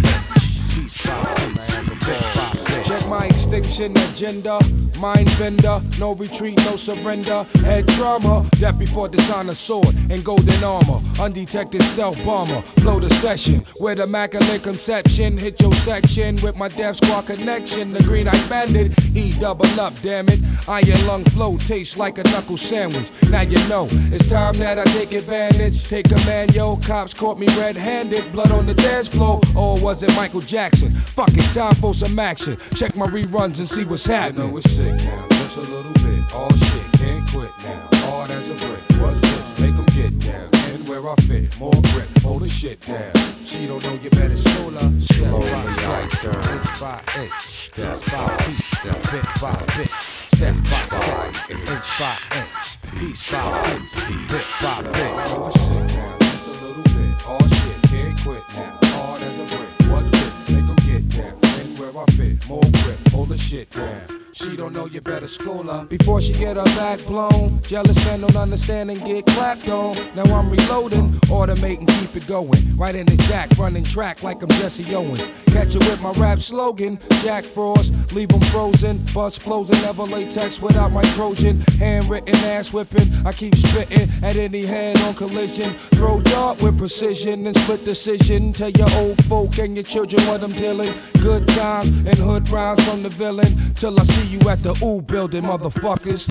my 3.18 3.26
extinction 3.26 3.96
agenda. 3.98 4.58
Mind 5.00 5.28
bender, 5.38 5.80
no 5.98 6.14
retreat, 6.14 6.56
no 6.64 6.76
surrender. 6.76 7.44
Head 7.64 7.86
trauma, 7.88 8.44
death 8.58 8.78
before 8.78 9.08
dishonor 9.08 9.54
sword 9.54 9.94
and 10.10 10.24
golden 10.24 10.62
armor. 10.64 11.00
Undetected 11.20 11.82
stealth 11.82 12.22
bomber, 12.24 12.62
blow 12.76 12.98
the 12.98 13.10
session. 13.10 13.64
With 13.78 14.00
immaculate 14.00 14.62
conception, 14.62 15.38
hit 15.38 15.60
your 15.60 15.72
section 15.74 16.36
with 16.42 16.56
my 16.56 16.68
Def 16.68 16.96
Squad 16.96 17.26
connection. 17.26 17.92
The 17.92 18.02
green 18.02 18.26
eye 18.28 18.48
bandit, 18.48 18.92
E 19.16 19.34
double 19.38 19.80
up, 19.80 19.94
damn 20.02 20.28
it. 20.28 20.40
Iron 20.68 21.06
lung 21.06 21.24
flow 21.26 21.56
tastes 21.56 21.96
like 21.96 22.18
a 22.18 22.24
knuckle 22.24 22.56
sandwich. 22.56 23.10
Now 23.30 23.42
you 23.42 23.58
know, 23.68 23.86
it's 23.90 24.28
time 24.28 24.54
that 24.58 24.78
I 24.78 24.84
take 24.84 25.12
advantage. 25.12 25.88
Take 25.88 26.08
command, 26.08 26.54
yo. 26.54 26.76
Cops 26.76 27.14
caught 27.14 27.38
me 27.38 27.46
red 27.58 27.76
handed, 27.76 28.32
blood 28.32 28.50
on 28.50 28.66
the 28.66 28.74
dance 28.74 29.08
floor. 29.08 29.40
Or 29.56 29.78
was 29.80 30.02
it 30.02 30.14
Michael 30.16 30.40
Jackson? 30.40 30.92
Fucking 30.92 31.50
time 31.54 31.76
for 31.76 31.94
some 31.94 32.18
action. 32.18 32.56
Check 32.74 32.96
my 32.96 33.07
reruns 33.08 33.58
and 33.58 33.68
see 33.68 33.84
what's 33.84 34.06
happening. 34.06 34.46
You 34.46 34.50
know 34.52 34.56
it's 34.58 34.70
sick 34.70 34.94
now, 34.94 35.26
just 35.30 35.56
a 35.56 35.60
little 35.60 35.92
bit. 35.92 36.34
All 36.34 36.52
shit, 36.54 36.92
can't 36.92 37.30
quit 37.30 37.50
now. 37.62 37.88
Hard 38.04 38.30
as 38.30 38.48
a 38.48 38.54
brick. 38.54 39.00
What's 39.00 39.20
this? 39.20 39.58
Make 39.60 39.74
'em 39.74 39.84
get 39.86 40.18
down. 40.18 40.48
And 40.72 40.88
where 40.88 41.08
I 41.08 41.14
fit, 41.26 41.58
more 41.58 41.72
grip, 41.92 42.08
hold 42.22 42.42
the 42.42 42.48
shit 42.48 42.80
down. 42.82 43.12
She 43.44 43.66
don't 43.66 43.82
know 43.82 43.94
you 44.02 44.10
better 44.10 44.36
slow 44.36 44.70
her. 44.70 45.00
Step 45.00 45.30
by 45.32 46.08
step, 46.08 46.34
inch 46.54 46.80
by 46.80 47.00
inch, 47.18 47.70
piece 47.74 48.02
by 48.10 48.36
piece, 48.44 48.70
bit 49.10 49.26
by 49.40 49.52
bit. 49.76 49.90
Step 50.34 50.54
by 50.70 50.80
step, 50.86 51.50
inch 51.50 51.88
by 51.98 52.14
inch, 52.36 52.66
piece 52.98 53.30
by 53.30 53.78
piece, 53.78 53.96
bit 54.30 54.46
by 54.62 54.82
bit. 54.82 54.96
You 54.96 55.02
know 55.02 55.46
it's 55.48 55.60
sick 55.60 55.86
now, 55.96 56.16
just 56.20 56.46
a 56.46 56.64
little 56.64 56.82
bit. 56.82 57.26
All 57.26 57.48
shit, 57.48 57.78
can't 57.90 58.22
quit 58.22 58.44
now. 58.54 58.78
Hard 58.92 59.22
as 59.22 59.38
a 59.38 59.56
brick. 59.56 59.90
What's 59.90 60.10
this? 60.10 60.50
Make 60.50 60.68
'em 60.68 60.76
get 60.86 61.08
down. 61.16 61.57
Where 61.78 61.96
I 61.96 62.04
fit, 62.06 62.48
more 62.48 62.60
grip, 62.60 63.08
hold 63.10 63.28
the 63.28 63.38
shit 63.38 63.70
down. 63.70 64.27
She 64.32 64.56
don't 64.56 64.72
know 64.72 64.86
you 64.86 65.00
better 65.00 65.26
school 65.26 65.64
her 65.64 65.84
before 65.86 66.20
she 66.20 66.32
get 66.32 66.56
her 66.56 66.64
back 66.76 67.04
blown. 67.06 67.60
Jealous 67.62 67.96
man 68.04 68.20
don't 68.20 68.36
understand 68.36 68.90
and 68.90 69.02
get 69.04 69.26
clapped 69.26 69.68
on. 69.68 69.96
Now 70.14 70.24
I'm 70.34 70.50
reloading, 70.50 71.12
automating, 71.28 71.88
keep 72.00 72.14
it 72.14 72.26
going. 72.26 72.76
Right 72.76 72.94
in 72.94 73.06
the 73.06 73.16
jack, 73.24 73.56
running 73.58 73.84
track 73.84 74.22
like 74.22 74.42
I'm 74.42 74.50
Jesse 74.50 74.94
Owens. 74.94 75.26
Catch 75.46 75.76
it 75.76 75.84
with 75.88 76.00
my 76.00 76.12
rap 76.12 76.40
slogan, 76.40 76.98
Jack 77.22 77.44
Frost, 77.44 77.92
leave 78.12 78.32
'em 78.32 78.40
frozen. 78.52 79.04
Bust 79.14 79.42
flows 79.42 79.70
and 79.70 79.82
never 79.82 80.04
latex 80.04 80.60
without 80.60 80.92
my 80.92 81.02
Trojan. 81.14 81.60
Handwritten 81.78 82.36
ass 82.44 82.72
whipping, 82.72 83.10
I 83.24 83.32
keep 83.32 83.56
spitting 83.56 84.08
at 84.22 84.36
any 84.36 84.64
head 84.66 85.00
on 85.02 85.14
collision. 85.14 85.74
Throw 85.94 86.20
dart 86.20 86.62
with 86.62 86.78
precision 86.78 87.46
and 87.46 87.56
split 87.56 87.84
decision. 87.84 88.52
Tell 88.52 88.70
your 88.70 88.90
old 88.96 89.22
folk 89.24 89.58
and 89.58 89.74
your 89.74 89.84
children 89.84 90.26
what 90.26 90.42
I'm 90.42 90.52
dealing. 90.52 90.94
Good 91.20 91.46
times 91.48 91.88
and 92.06 92.18
hood 92.18 92.48
rhymes 92.50 92.84
from 92.84 93.02
the 93.02 93.08
villain. 93.08 93.74
Till 93.74 93.98
I 93.98 94.04
see 94.18 94.38
you 94.38 94.48
at 94.48 94.62
the 94.62 94.74
ooh 94.84 95.00
building, 95.02 95.42
motherfuckers. 95.42 96.28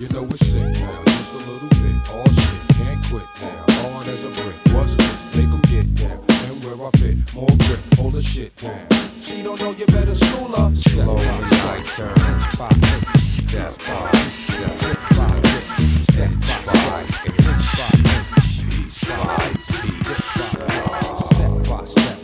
You 0.00 0.08
know 0.08 0.24
it's 0.24 0.46
sick 0.46 0.62
now, 0.62 1.02
just 1.04 1.32
a 1.32 1.50
little 1.50 1.68
bit. 1.68 2.10
All 2.12 2.24
shit, 2.24 2.76
can't 2.76 3.04
quit 3.06 3.28
now. 3.40 3.64
Hard 3.82 4.08
as 4.08 4.24
a 4.24 4.30
brick. 4.30 4.56
What's 4.74 4.94
this? 4.96 5.36
Make 5.36 5.46
'em 5.46 5.60
get 5.62 5.94
down. 5.94 6.20
And 6.46 6.64
where 6.64 6.86
I 6.86 6.90
fit, 6.98 7.34
more 7.34 7.56
grip, 7.66 7.80
hold 7.96 8.12
the 8.14 8.22
shit 8.22 8.56
down. 8.56 8.86
She 9.20 9.42
don't 9.42 9.60
know 9.60 9.72
you 9.72 9.86
better 9.86 10.14
school 10.14 10.48
her. 10.56 10.74
Step 10.74 11.06
by 11.06 11.82
step, 11.84 12.18
inch 12.30 12.58
by 12.58 12.70
inch, 12.92 13.18
step 13.48 13.72
by 13.86 14.10
step, 14.28 14.78
bit 14.80 14.98
by 15.16 15.40
bit, 15.40 15.64
step 16.10 16.32
by 16.66 17.04
step, 17.06 17.34
inch 17.48 17.68
by 17.78 17.90
inch, 18.12 18.56
piece 18.70 19.04
by 19.04 19.38
piece, 19.48 19.72
bit 19.82 20.22
by 20.36 20.56
bit, 20.94 21.16
step 21.32 21.54
by 21.70 21.84
step, 21.86 22.18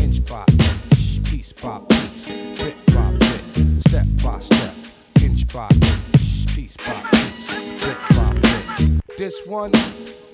inch 0.00 0.18
by 0.24 0.44
inch, 0.48 1.22
piece 1.24 1.52
by 1.52 1.78
piece, 1.88 2.26
bit, 2.58 2.75
step 3.96 4.06
by 4.22 4.38
step, 4.40 4.74
inch 5.22 5.48
by 5.54 5.68
inch, 5.70 6.54
piece 6.54 6.76
by 6.76 7.08
piece, 7.12 7.70
bit 7.82 7.96
by 8.10 8.32
bit. 8.42 9.16
This 9.16 9.46
one 9.46 9.70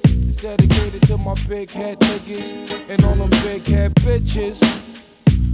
is 0.04 0.36
dedicated 0.38 1.02
to 1.02 1.16
my 1.16 1.34
big 1.46 1.70
head 1.70 2.00
niggas 2.00 2.50
and 2.88 3.04
all 3.04 3.14
them 3.14 3.30
big 3.44 3.64
head 3.64 3.94
bitches. 3.94 4.58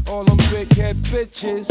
All 0.09 0.25
them 0.25 0.39
big 0.51 0.73
head 0.73 0.97
bitches. 1.13 1.69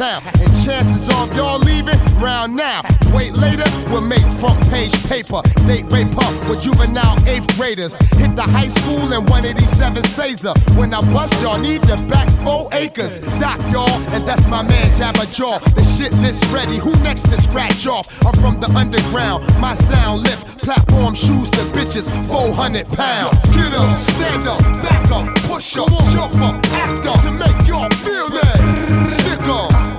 Town. 0.00 0.39
Chances 0.70 1.08
of 1.10 1.34
y'all 1.36 1.58
leaving 1.58 1.98
round 2.22 2.54
now. 2.54 2.80
Wait 3.12 3.36
later, 3.36 3.64
we'll 3.90 4.06
make 4.06 4.24
front 4.38 4.62
page 4.70 4.94
paper. 5.08 5.42
Date 5.66 5.84
rape 5.92 6.16
up 6.16 6.48
with 6.48 6.62
juvenile 6.62 7.18
eighth 7.26 7.54
graders. 7.56 7.98
Hit 8.16 8.36
the 8.36 8.46
high 8.46 8.68
school 8.68 9.12
in 9.12 9.26
187 9.26 10.04
Caesar. 10.04 10.54
When 10.78 10.94
I 10.94 11.00
bust 11.12 11.34
y'all, 11.42 11.58
need 11.58 11.82
the 11.82 11.96
back 12.08 12.30
four 12.46 12.68
acres. 12.72 13.18
Doc 13.40 13.58
y'all, 13.72 13.90
and 14.14 14.22
that's 14.22 14.46
my 14.46 14.62
man 14.62 14.86
Jabba 14.94 15.26
Jaw. 15.34 15.58
The 15.74 15.82
shit 15.82 16.14
list 16.22 16.46
ready. 16.52 16.78
Who 16.78 16.94
next 17.02 17.22
to 17.22 17.36
scratch 17.42 17.86
off? 17.88 18.06
I'm 18.24 18.32
from 18.40 18.60
the 18.60 18.72
underground. 18.72 19.44
My 19.60 19.74
sound 19.74 20.22
lip, 20.22 20.38
platform 20.62 21.14
shoes 21.14 21.50
to 21.50 21.66
bitches, 21.74 22.06
400 22.28 22.86
pounds. 22.94 23.36
Get 23.56 23.74
up, 23.74 23.98
stand 23.98 24.46
up, 24.46 24.62
back 24.86 25.10
up, 25.10 25.34
push 25.50 25.76
up, 25.76 25.90
jump 26.14 26.36
up, 26.40 26.54
act 26.72 27.04
up 27.06 27.20
to 27.22 27.32
make 27.34 27.66
y'all 27.66 27.90
feel 28.06 28.30
that. 28.38 29.06
Stick 29.10 29.42
up, 29.50 29.90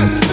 up, 0.00 0.27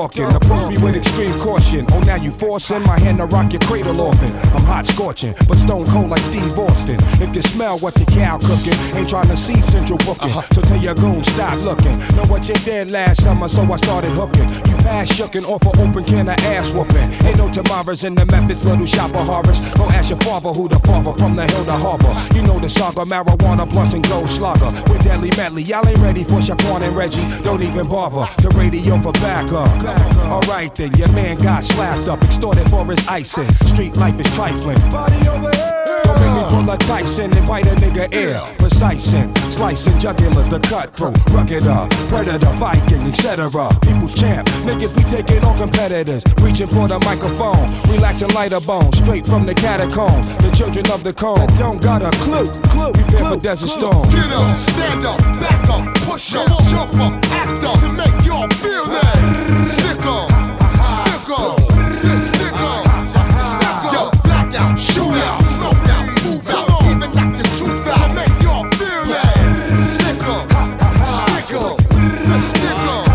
dog 0.00 0.16
walking. 0.16 0.34
Approach 0.34 0.68
me 0.70 0.82
with 0.82 0.96
extreme 0.96 1.38
caution. 1.38 1.86
Oh, 1.92 2.00
now 2.00 2.16
you 2.16 2.30
forcing 2.30 2.82
my 2.82 2.98
hand 2.98 3.18
to 3.18 3.26
rock 3.26 3.52
your 3.52 3.60
cradle 3.60 4.00
often. 4.00 4.30
I'm 4.54 4.64
hot 4.64 4.86
scorching, 4.86 5.34
but 5.48 5.56
stone 5.56 5.86
cold 5.86 6.10
like 6.10 6.22
Steve 6.22 6.58
Austin. 6.58 6.98
If 7.20 7.34
you 7.34 7.42
smell 7.42 7.78
what 7.78 7.94
the 7.94 8.04
cow 8.06 8.38
cooking, 8.38 8.76
ain't 8.96 9.08
trying 9.08 9.28
to 9.28 9.36
see 9.36 9.60
central 9.62 9.98
booking. 9.98 10.30
Uh-huh. 10.30 10.54
So 10.54 10.62
tell 10.62 10.78
your 10.78 10.94
goon, 10.94 11.22
stop 11.24 11.60
looking. 11.62 11.96
Know 12.16 12.24
what 12.26 12.48
you 12.48 12.54
did 12.64 12.90
last 12.90 13.22
summer, 13.22 13.48
so 13.48 13.62
I 13.62 13.76
started 13.76 14.12
hooking. 14.12 14.48
You 14.70 14.76
pass 14.80 15.08
shookin' 15.08 15.44
off 15.44 15.62
an 15.62 15.88
open 15.88 16.04
can 16.04 16.28
of 16.28 16.38
ass 16.54 16.74
whooping. 16.74 17.08
Ain't 17.26 17.38
no 17.38 17.50
tomorrows 17.50 18.04
in 18.04 18.14
the 18.14 18.26
methods, 18.26 18.64
little 18.64 18.86
shopper 18.86 19.22
Horace. 19.22 19.60
Go 19.74 19.84
ask 19.84 20.08
your 20.08 20.18
father 20.20 20.50
who 20.50 20.68
the 20.68 20.78
father 20.80 21.12
from 21.14 21.36
the 21.36 21.44
hill 21.46 21.64
to 21.64 21.72
harbor. 21.72 22.12
You 22.34 22.42
know 22.42 22.58
the 22.58 22.68
saga, 22.68 23.04
marijuana 23.04 23.70
plus 23.70 23.94
and 23.94 24.06
gold 24.08 24.30
slugger. 24.30 24.70
With 24.90 25.02
deadly 25.02 25.30
medley, 25.36 25.62
y'all 25.62 25.86
ain't 25.86 25.98
ready 25.98 26.24
for 26.24 26.40
Shaquan 26.40 26.82
and 26.82 26.96
Reggie. 26.96 27.26
Don't 27.42 27.62
even 27.62 27.86
bother. 27.88 28.26
The 28.42 28.48
radio 28.56 28.98
for 29.00 29.12
backup. 29.12 29.89
Alright 30.30 30.74
then, 30.74 30.92
your 30.92 31.12
man 31.12 31.36
got 31.38 31.64
slapped 31.64 32.08
up, 32.08 32.22
extorted 32.22 32.68
for 32.70 32.84
his 32.84 33.06
icing. 33.08 33.52
Street 33.66 33.96
life 33.96 34.18
is 34.18 34.30
trifling. 34.34 34.78
Body 34.90 35.28
over 35.28 35.50
here. 35.50 35.80
Don't 36.04 36.20
make 36.20 36.34
me 36.34 36.42
pull 36.48 36.70
a 36.70 36.78
Tyson 36.78 37.32
and 37.36 37.46
bite 37.46 37.66
a 37.66 37.74
nigga 37.76 38.12
ear. 38.14 38.40
Precising, 38.58 39.34
slicing 39.50 39.94
jugulars, 39.94 40.48
the 40.48 40.60
cutthroat, 40.60 41.16
rugged 41.30 41.66
up, 41.66 41.90
predator, 42.08 42.52
Viking, 42.56 43.02
etc. 43.02 43.50
People's 43.82 44.14
champ, 44.14 44.48
niggas 44.66 44.94
be 44.96 45.02
taking 45.04 45.44
on 45.44 45.56
competitors, 45.56 46.22
reaching 46.42 46.68
for 46.68 46.88
the 46.88 46.98
microphone, 47.00 47.66
relaxing 47.92 48.32
lighter 48.34 48.60
bones, 48.60 48.98
straight 48.98 49.26
from 49.26 49.46
the 49.46 49.54
catacomb. 49.54 50.22
The 50.42 50.50
children 50.54 50.90
of 50.90 51.04
the 51.04 51.12
cone 51.12 51.46
don't 51.56 51.82
got 51.82 52.02
a 52.02 52.10
clue, 52.22 52.46
clue. 52.70 52.92
Prepare 52.92 53.30
for 53.30 53.40
desert 53.40 53.68
storm. 53.68 54.08
Get 54.10 54.30
up, 54.32 54.56
stand 54.56 55.04
up, 55.04 55.18
back 55.40 55.68
up, 55.68 55.99
push 56.20 56.34
up, 56.34 56.64
jump 56.68 56.94
up, 56.96 57.12
act 57.32 57.64
up 57.64 57.78
to 57.80 57.88
make 57.94 58.26
y'all 58.26 58.48
feel 58.60 58.84
that. 58.84 59.64
Stick 59.64 60.04
up, 60.04 60.28
stick 60.84 61.30
up, 61.32 61.56
stick, 61.94 62.18
stick 62.18 62.52
up, 62.60 62.84
stick 63.08 63.84
up. 63.88 63.94
Yo, 63.94 64.10
black 64.24 64.54
out, 64.54 64.78
shoot 64.78 65.16
out, 65.24 65.36
smoke 65.40 65.88
out, 65.88 66.04
move 66.24 66.46
out, 66.50 66.84
even 66.84 67.10
knock 67.16 67.32
your 67.38 67.50
tooth 67.56 67.86
out 67.88 68.10
to 68.10 68.16
make 68.16 68.42
y'all 68.42 68.68
feel 68.76 69.04
that. 69.08 69.32
Stick 69.80 70.20
up, 70.28 70.44
stick 71.24 71.56
up, 71.56 71.80
stick, 72.18 72.42
stick 72.52 72.80
up. 72.92 73.06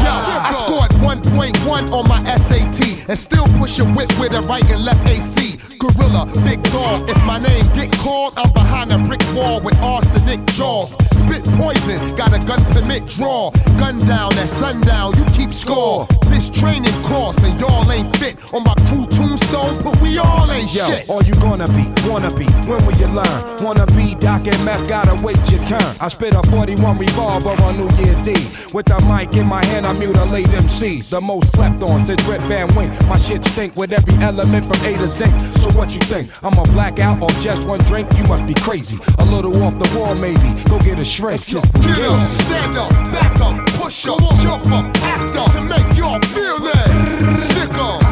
Yo, 0.00 0.14
I 0.40 0.52
scored 0.56 0.92
1.1 1.04 1.92
on 1.92 2.08
my 2.08 2.18
SAT 2.18 3.08
and 3.10 3.18
still 3.18 3.46
push 3.58 3.78
a 3.78 3.84
whip 3.84 4.08
with 4.18 4.32
a 4.32 4.40
right 4.48 4.64
and 4.70 4.84
left 4.84 5.06
AC. 5.10 5.53
Killer, 5.96 6.26
big 6.44 6.62
dog. 6.72 7.08
If 7.08 7.16
my 7.24 7.38
name 7.38 7.64
get 7.74 7.92
called, 7.98 8.32
I'm 8.36 8.52
behind 8.52 8.92
a 8.92 8.98
brick 8.98 9.22
wall 9.34 9.60
with 9.62 9.76
arsenic 9.78 10.44
jaws. 10.54 10.92
Spit 11.14 11.44
poison, 11.56 11.98
got 12.16 12.34
a 12.34 12.40
gun 12.46 12.64
permit 12.72 13.06
draw. 13.06 13.50
Gun 13.78 13.98
down 14.06 14.36
at 14.38 14.48
sundown, 14.48 15.16
you 15.18 15.24
keep 15.26 15.50
score. 15.52 16.06
This 16.28 16.50
training 16.50 16.94
course, 17.04 17.38
and 17.38 17.54
y'all 17.60 17.90
ain't 17.90 18.14
fit. 18.16 18.36
On 18.52 18.62
my 18.64 18.74
crew 18.86 19.06
tombstone, 19.06 19.82
but 19.82 20.00
we 20.00 20.18
all 20.18 20.50
ain't 20.50 20.72
Yo, 20.74 20.84
shit. 20.84 21.08
all 21.08 21.22
you 21.22 21.34
gonna 21.36 21.68
be, 21.68 21.86
wanna 22.08 22.30
be, 22.34 22.46
when 22.68 22.84
will 22.84 22.96
you 22.98 23.06
learn? 23.08 23.40
Wanna 23.64 23.86
be 23.94 24.14
Doc 24.16 24.46
and 24.46 24.64
Meth, 24.64 24.88
gotta 24.88 25.14
wait 25.24 25.38
your 25.50 25.62
turn. 25.64 25.96
I 26.00 26.08
spit 26.08 26.34
a 26.34 26.42
41 26.50 26.98
revolver 26.98 27.50
on 27.62 27.76
New 27.76 27.88
Year's 28.02 28.28
Eve. 28.28 28.74
With 28.74 28.86
the 28.86 28.98
mic 29.06 29.36
in 29.36 29.46
my 29.46 29.64
hand, 29.64 29.86
I 29.86 29.92
mutilate 29.98 30.46
MCs. 30.46 31.08
The 31.10 31.20
most 31.20 31.52
slept 31.54 31.80
on 31.82 32.04
since 32.04 32.22
Rip 32.24 32.40
Van 32.42 32.74
Wink. 32.74 32.90
My 33.06 33.16
shit 33.16 33.44
stink 33.44 33.76
with 33.76 33.92
every 33.92 34.14
element 34.22 34.66
from 34.66 34.84
A 34.84 34.98
to 34.98 35.06
Z. 35.06 35.24
So 35.62 35.70
what 35.78 35.83
you 35.92 36.00
think? 36.00 36.30
I'm 36.44 36.56
a 36.58 36.62
blackout 36.62 37.20
or 37.20 37.30
just 37.40 37.66
one 37.68 37.80
drink? 37.80 38.08
You 38.16 38.24
must 38.24 38.46
be 38.46 38.54
crazy. 38.54 38.98
A 39.18 39.24
little 39.24 39.62
off 39.62 39.78
the 39.78 39.98
wall, 39.98 40.14
maybe. 40.16 40.48
Go 40.68 40.78
get 40.78 40.98
a 40.98 41.04
shrink 41.04 41.44
just 41.44 41.66
for 41.72 41.78
Get 41.78 41.98
up, 42.00 42.22
stand 42.22 42.76
up, 42.76 42.90
back 43.12 43.40
up, 43.40 43.66
push 43.80 44.06
up, 44.06 44.20
jump 44.40 44.66
up, 44.70 44.84
act 45.02 45.36
up 45.36 45.50
to 45.52 45.64
make 45.66 45.96
y'all 45.96 46.20
feel 46.20 46.58
that. 46.60 47.36
Stick 47.36 47.74
up, 47.74 48.02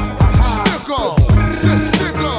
stick 0.42 0.90
up, 0.90 1.54
stick, 1.54 1.78
stick 1.78 2.31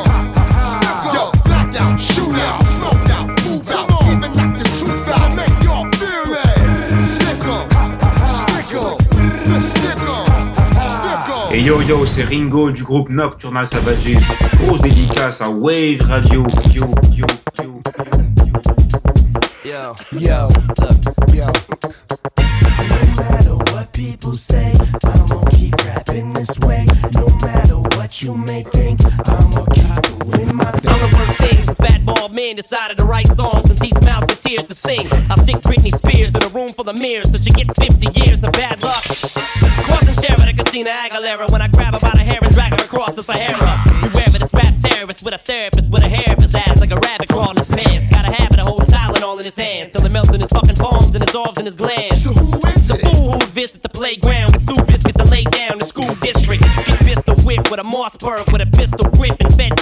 yo 11.64 11.82
yo, 11.82 12.06
c'est 12.06 12.24
Ringo 12.24 12.72
du 12.72 12.84
groupe 12.84 13.10
Nocturnal 13.10 13.66
Savages. 13.66 14.28
Grosse 14.64 14.82
dédicace 14.82 15.42
à 15.42 15.50
Wave 15.50 16.02
Radio. 16.08 16.46
Yo, 16.74 16.86
yo, 17.16 17.26
yo. 17.58 17.82
Yo, 19.64 19.96
yo, 20.20 20.50
look, 20.82 21.34
yo. 21.34 21.46
No 22.90 22.96
matter 23.16 23.56
what 23.72 23.94
people 23.94 24.36
say, 24.36 24.74
I'm 25.06 25.26
gonna 25.26 25.50
keep 25.52 25.74
rapping 25.86 26.34
this 26.34 26.60
way. 26.68 26.86
No 27.16 27.28
matter 27.42 27.78
what 27.98 28.22
you 28.22 28.36
may 28.36 28.64
think, 28.64 29.00
I'm 29.28 29.50
gonna 29.52 29.74
keep 29.74 30.32
doing 30.32 30.56
my 30.56 30.66
thing. 30.66 30.92
I'm 30.92 31.10
the 31.10 31.18
worst 31.18 31.38
thing 31.38 31.64
since 31.64 31.78
Fat 31.78 32.06
Ball 32.06 32.28
Man 32.30 32.58
decided 32.58 32.98
to 32.98 33.06
write 33.06 33.28
songs 33.28 33.70
and 33.70 33.80
teach 33.80 34.00
mouths 34.02 34.26
with 34.28 34.42
tears 34.42 34.66
to 34.66 34.76
sing. 34.76 35.08
I 35.30 35.36
stick 35.42 35.62
Britney 35.62 35.96
Spears 35.96 36.36
in 36.36 36.44
a 36.44 36.50
room 36.50 36.70
full 36.70 36.90
of 36.90 37.00
mirrors 37.00 37.32
so 37.32 37.38
she 37.38 37.52
gets 37.52 37.80
50 37.80 38.20
years 38.20 38.44
of 38.44 38.52
bad 38.52 38.84
luck. 38.84 39.53
To 40.74 40.80
Christina 40.80 41.06
Aguilera 41.06 41.52
when 41.52 41.62
I 41.62 41.68
grab 41.68 41.94
her 41.94 42.00
by 42.00 42.18
the 42.18 42.26
hair 42.26 42.40
and 42.42 42.52
drag 42.52 42.72
her 42.72 42.84
across 42.84 43.14
the 43.14 43.22
Sahara. 43.22 43.78
Beware 44.02 44.26
of 44.26 44.34
this 44.34 44.50
rap 44.52 44.74
terrorist 44.82 45.24
with 45.24 45.36
a 45.36 45.38
therapist 45.38 45.92
with 45.92 46.02
a 46.02 46.10
hair 46.10 46.34
up 46.34 46.42
his 46.42 46.56
ass 46.56 46.82
like 46.82 46.90
a 46.90 46.98
rabbit 46.98 47.30
crawling 47.30 47.58
his 47.58 47.70
pants. 47.70 48.10
Got 48.10 48.26
a 48.26 48.34
habit 48.34 48.58
of 48.58 48.66
holding 48.66 48.88
Tylenol 48.90 49.38
in 49.38 49.46
his 49.46 49.56
hands 49.56 49.92
till 49.94 50.04
it 50.04 50.12
melts 50.12 50.34
in 50.34 50.42
his 50.42 50.50
fucking 50.50 50.74
palms 50.74 51.14
and 51.14 51.24
dissolves 51.24 51.60
in 51.60 51.68
his 51.68 51.76
glands. 51.76 52.24
So 52.24 52.34
who 52.34 52.58
is 52.74 52.88
the 52.88 52.98
fool 52.98 53.34
who 53.34 53.38
would 53.38 53.54
visit 53.54 53.84
the 53.84 53.90
playground 53.90 54.58
with 54.58 54.66
two 54.66 54.84
biscuits 54.86 55.20
and 55.22 55.30
lay 55.30 55.44
down 55.44 55.78
the 55.78 55.86
school 55.86 56.10
district? 56.26 56.64
Get 56.64 56.98
pistol 57.06 57.36
whipped 57.46 57.70
with 57.70 57.80
a 57.80 57.84
Mossberg 57.84 58.52
with 58.52 58.66
a 58.66 58.70
pistol 58.74 59.06
grip 59.12 59.38
and 59.42 59.54
fed 59.54 59.73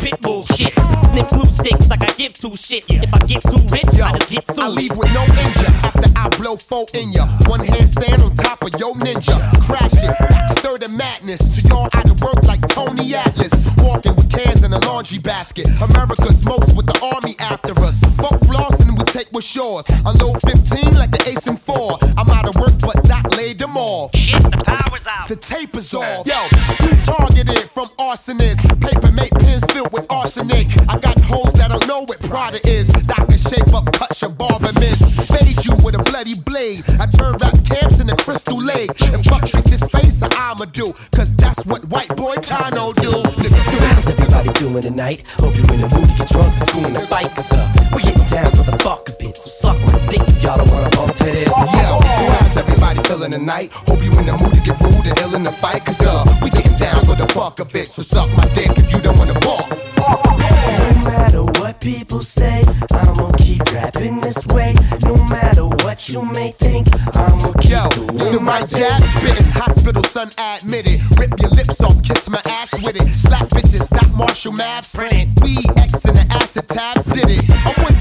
shit. 0.61 0.73
Sniff 1.09 1.27
glue 1.29 1.49
sticks 1.49 1.89
like 1.89 2.01
I 2.01 2.13
give 2.13 2.33
two 2.33 2.51
shits. 2.51 2.85
If 2.89 3.13
I 3.13 3.19
get 3.25 3.41
too 3.41 3.61
rich, 3.71 3.99
I 3.99 4.17
just 4.17 4.29
get 4.29 4.45
sued. 4.45 4.59
I 4.59 4.67
leave 4.67 4.95
with 4.95 5.11
no 5.13 5.23
injury 5.23 5.73
after 5.83 6.09
I 6.15 6.29
blow 6.37 6.57
four 6.57 6.85
in 6.93 7.11
ya. 7.11 7.27
One 7.47 7.63
hand 7.65 7.89
stand 7.89 8.21
on 8.21 8.35
top 8.35 8.61
of 8.61 8.73
your 8.79 8.93
ninja. 8.95 9.37
Crash 9.67 9.93
it, 9.93 10.57
stir 10.57 10.77
the 10.77 10.89
madness. 10.89 11.61
So 11.61 11.67
y'all 11.67 11.89
out 11.93 12.09
of 12.09 12.21
work 12.21 12.43
like 12.43 12.61
Tony 12.67 13.15
Atlas. 13.15 13.71
Walking 13.77 14.15
with 14.15 14.29
cans 14.29 14.63
in 14.63 14.73
a 14.73 14.79
laundry 14.79 15.19
basket. 15.19 15.67
America's 15.81 16.45
most 16.45 16.75
with 16.75 16.85
the 16.85 16.97
army 17.01 17.35
after 17.39 17.73
us. 17.83 17.99
Fuck 18.17 18.39
flossing, 18.41 18.80
we 18.80 18.80
take 19.23 19.33
what's 19.33 19.55
yours. 19.55 19.85
Unload 20.05 20.41
15 20.41 20.95
like 20.95 21.11
the 21.11 21.23
ace 21.27 21.47
and 21.47 21.59
four. 21.59 21.97
I'm 22.17 22.29
out 22.29 22.47
of 22.47 22.55
work, 22.55 22.73
but 22.79 23.03
Doc 23.03 23.35
laid 23.37 23.59
them 23.59 23.77
off. 23.77 24.15
Shit, 24.15 24.41
the 24.41 24.63
power's 24.65 25.05
out. 25.05 25.27
The 25.27 25.35
tape 25.35 25.75
is 25.75 25.93
off. 25.93 26.25
Yo, 26.25 26.39
you 26.85 26.95
targeted 27.01 27.69
from 27.69 27.85
arsonists. 27.99 28.65
Paper 28.81 29.11
make 29.13 29.31
pins 29.43 29.63
filled 29.71 29.91
with 29.93 30.05
arsenic. 30.09 30.67
I 30.89 30.97
got 30.97 31.19
hoes 31.29 31.53
that 31.53 31.69
don't 31.69 31.87
know 31.87 32.01
what 32.01 32.19
Prada 32.21 32.59
is. 32.67 32.89
Doc 32.91 33.27
can 33.27 33.37
shape 33.37 33.73
up, 33.73 33.91
cut 33.93 34.19
your 34.21 34.31
barber 34.31 34.73
miss. 34.79 35.01
Fade 35.29 35.63
you 35.65 35.73
with 35.83 35.95
a 35.95 36.03
bloody 36.03 36.35
blade. 36.41 36.83
I 36.99 37.05
turn 37.05 37.37
rap 37.37 37.57
camps 37.65 37.99
in 37.99 38.07
the 38.07 38.17
crystal 38.17 38.57
lake. 38.57 38.89
And 39.13 39.23
fuck 39.25 39.43
bitches 39.43 39.85
face, 39.91 40.21
I'ma 40.23 40.65
do. 40.65 40.93
Cause 41.15 41.33
that's 41.35 41.65
what 41.65 41.85
white 41.85 42.09
boy 42.15 42.35
Tano 42.41 42.93
do. 42.95 43.11
So 43.11 43.77
how's 43.85 44.07
everybody 44.07 44.49
doing 44.53 44.81
tonight? 44.81 45.23
Hope 45.37 45.55
you're 45.55 45.73
in 45.73 45.81
the 45.81 45.89
mood 45.93 46.09
to 46.09 46.15
get 46.17 46.29
drunk 46.29 46.53
and 46.57 46.69
school 46.69 46.85
in 46.85 46.93
the 46.93 47.05
fight, 47.07 47.29
cause 47.35 47.51
uh, 47.51 47.89
we 47.95 48.01
getting 48.01 48.25
down 48.25 48.51
for 48.51 48.63
the 48.63 48.77
fuck 48.81 49.01
of 49.07 49.07
it. 49.09 49.10
So 49.41 49.49
suck 49.49 49.79
my 49.81 49.97
dick 50.05 50.21
if 50.29 50.43
y'all 50.43 50.55
don't 50.55 50.69
wanna 50.69 50.95
bump 50.95 51.15
to 51.15 51.23
this. 51.23 51.47
Yo, 51.47 51.99
so 52.13 52.31
how's 52.31 52.57
everybody 52.57 53.01
feeling 53.09 53.31
tonight? 53.31 53.71
Hope 53.73 54.03
you 54.03 54.11
in 54.11 54.27
the 54.27 54.37
mood 54.37 54.53
to 54.53 54.61
get 54.61 54.79
rude 54.79 55.07
and 55.07 55.17
ill 55.17 55.33
in 55.33 55.41
the 55.41 55.51
fight. 55.51 55.83
Cause 55.83 55.99
uh, 56.05 56.23
we 56.43 56.51
getting 56.51 56.75
down 56.75 57.03
for 57.05 57.15
the 57.15 57.25
fuck 57.33 57.59
of 57.59 57.75
it. 57.75 57.87
So 57.87 58.03
suck 58.03 58.29
my 58.37 58.45
dick 58.53 58.69
if 58.77 58.93
you 58.93 59.01
don't 59.01 59.17
wanna 59.17 59.33
balk. 59.39 59.67
No 59.97 61.09
matter 61.09 61.41
what 61.57 61.81
people 61.81 62.21
say, 62.21 62.61
I'm 62.93 63.13
gonna 63.13 63.35
keep 63.39 63.65
rapping 63.73 64.21
this 64.21 64.45
way. 64.53 64.75
No 65.05 65.15
matter 65.25 65.65
what 65.65 66.07
you 66.07 66.23
may 66.23 66.51
think, 66.51 66.89
I'm 67.17 67.39
gonna 67.39 67.57
keep 67.61 67.71
Yo, 67.71 67.89
doing 67.89 68.33
the 68.33 68.39
my 68.39 68.59
right 68.59 68.69
jab 68.69 69.01
spitting, 69.01 69.51
hospital 69.53 70.03
son 70.03 70.29
admitted. 70.37 71.01
Rip 71.17 71.33
your 71.39 71.49
lips 71.49 71.81
off, 71.81 71.97
kiss 72.03 72.29
my 72.29 72.41
ass 72.45 72.77
with 72.85 73.01
it. 73.01 73.11
Slap 73.11 73.49
bitches, 73.49 73.89
stop 73.89 74.13
Marshall 74.13 74.53
Maps. 74.53 74.93
Print 74.93 75.13
it. 75.13 75.29
Weed 75.41 75.65
X 75.77 76.05
and 76.05 76.17
the 76.17 76.27
acid 76.29 76.69
tabs 76.69 77.05
did 77.05 77.25
it. 77.25 77.43
Oh, 77.49 77.73
what's 77.81 78.00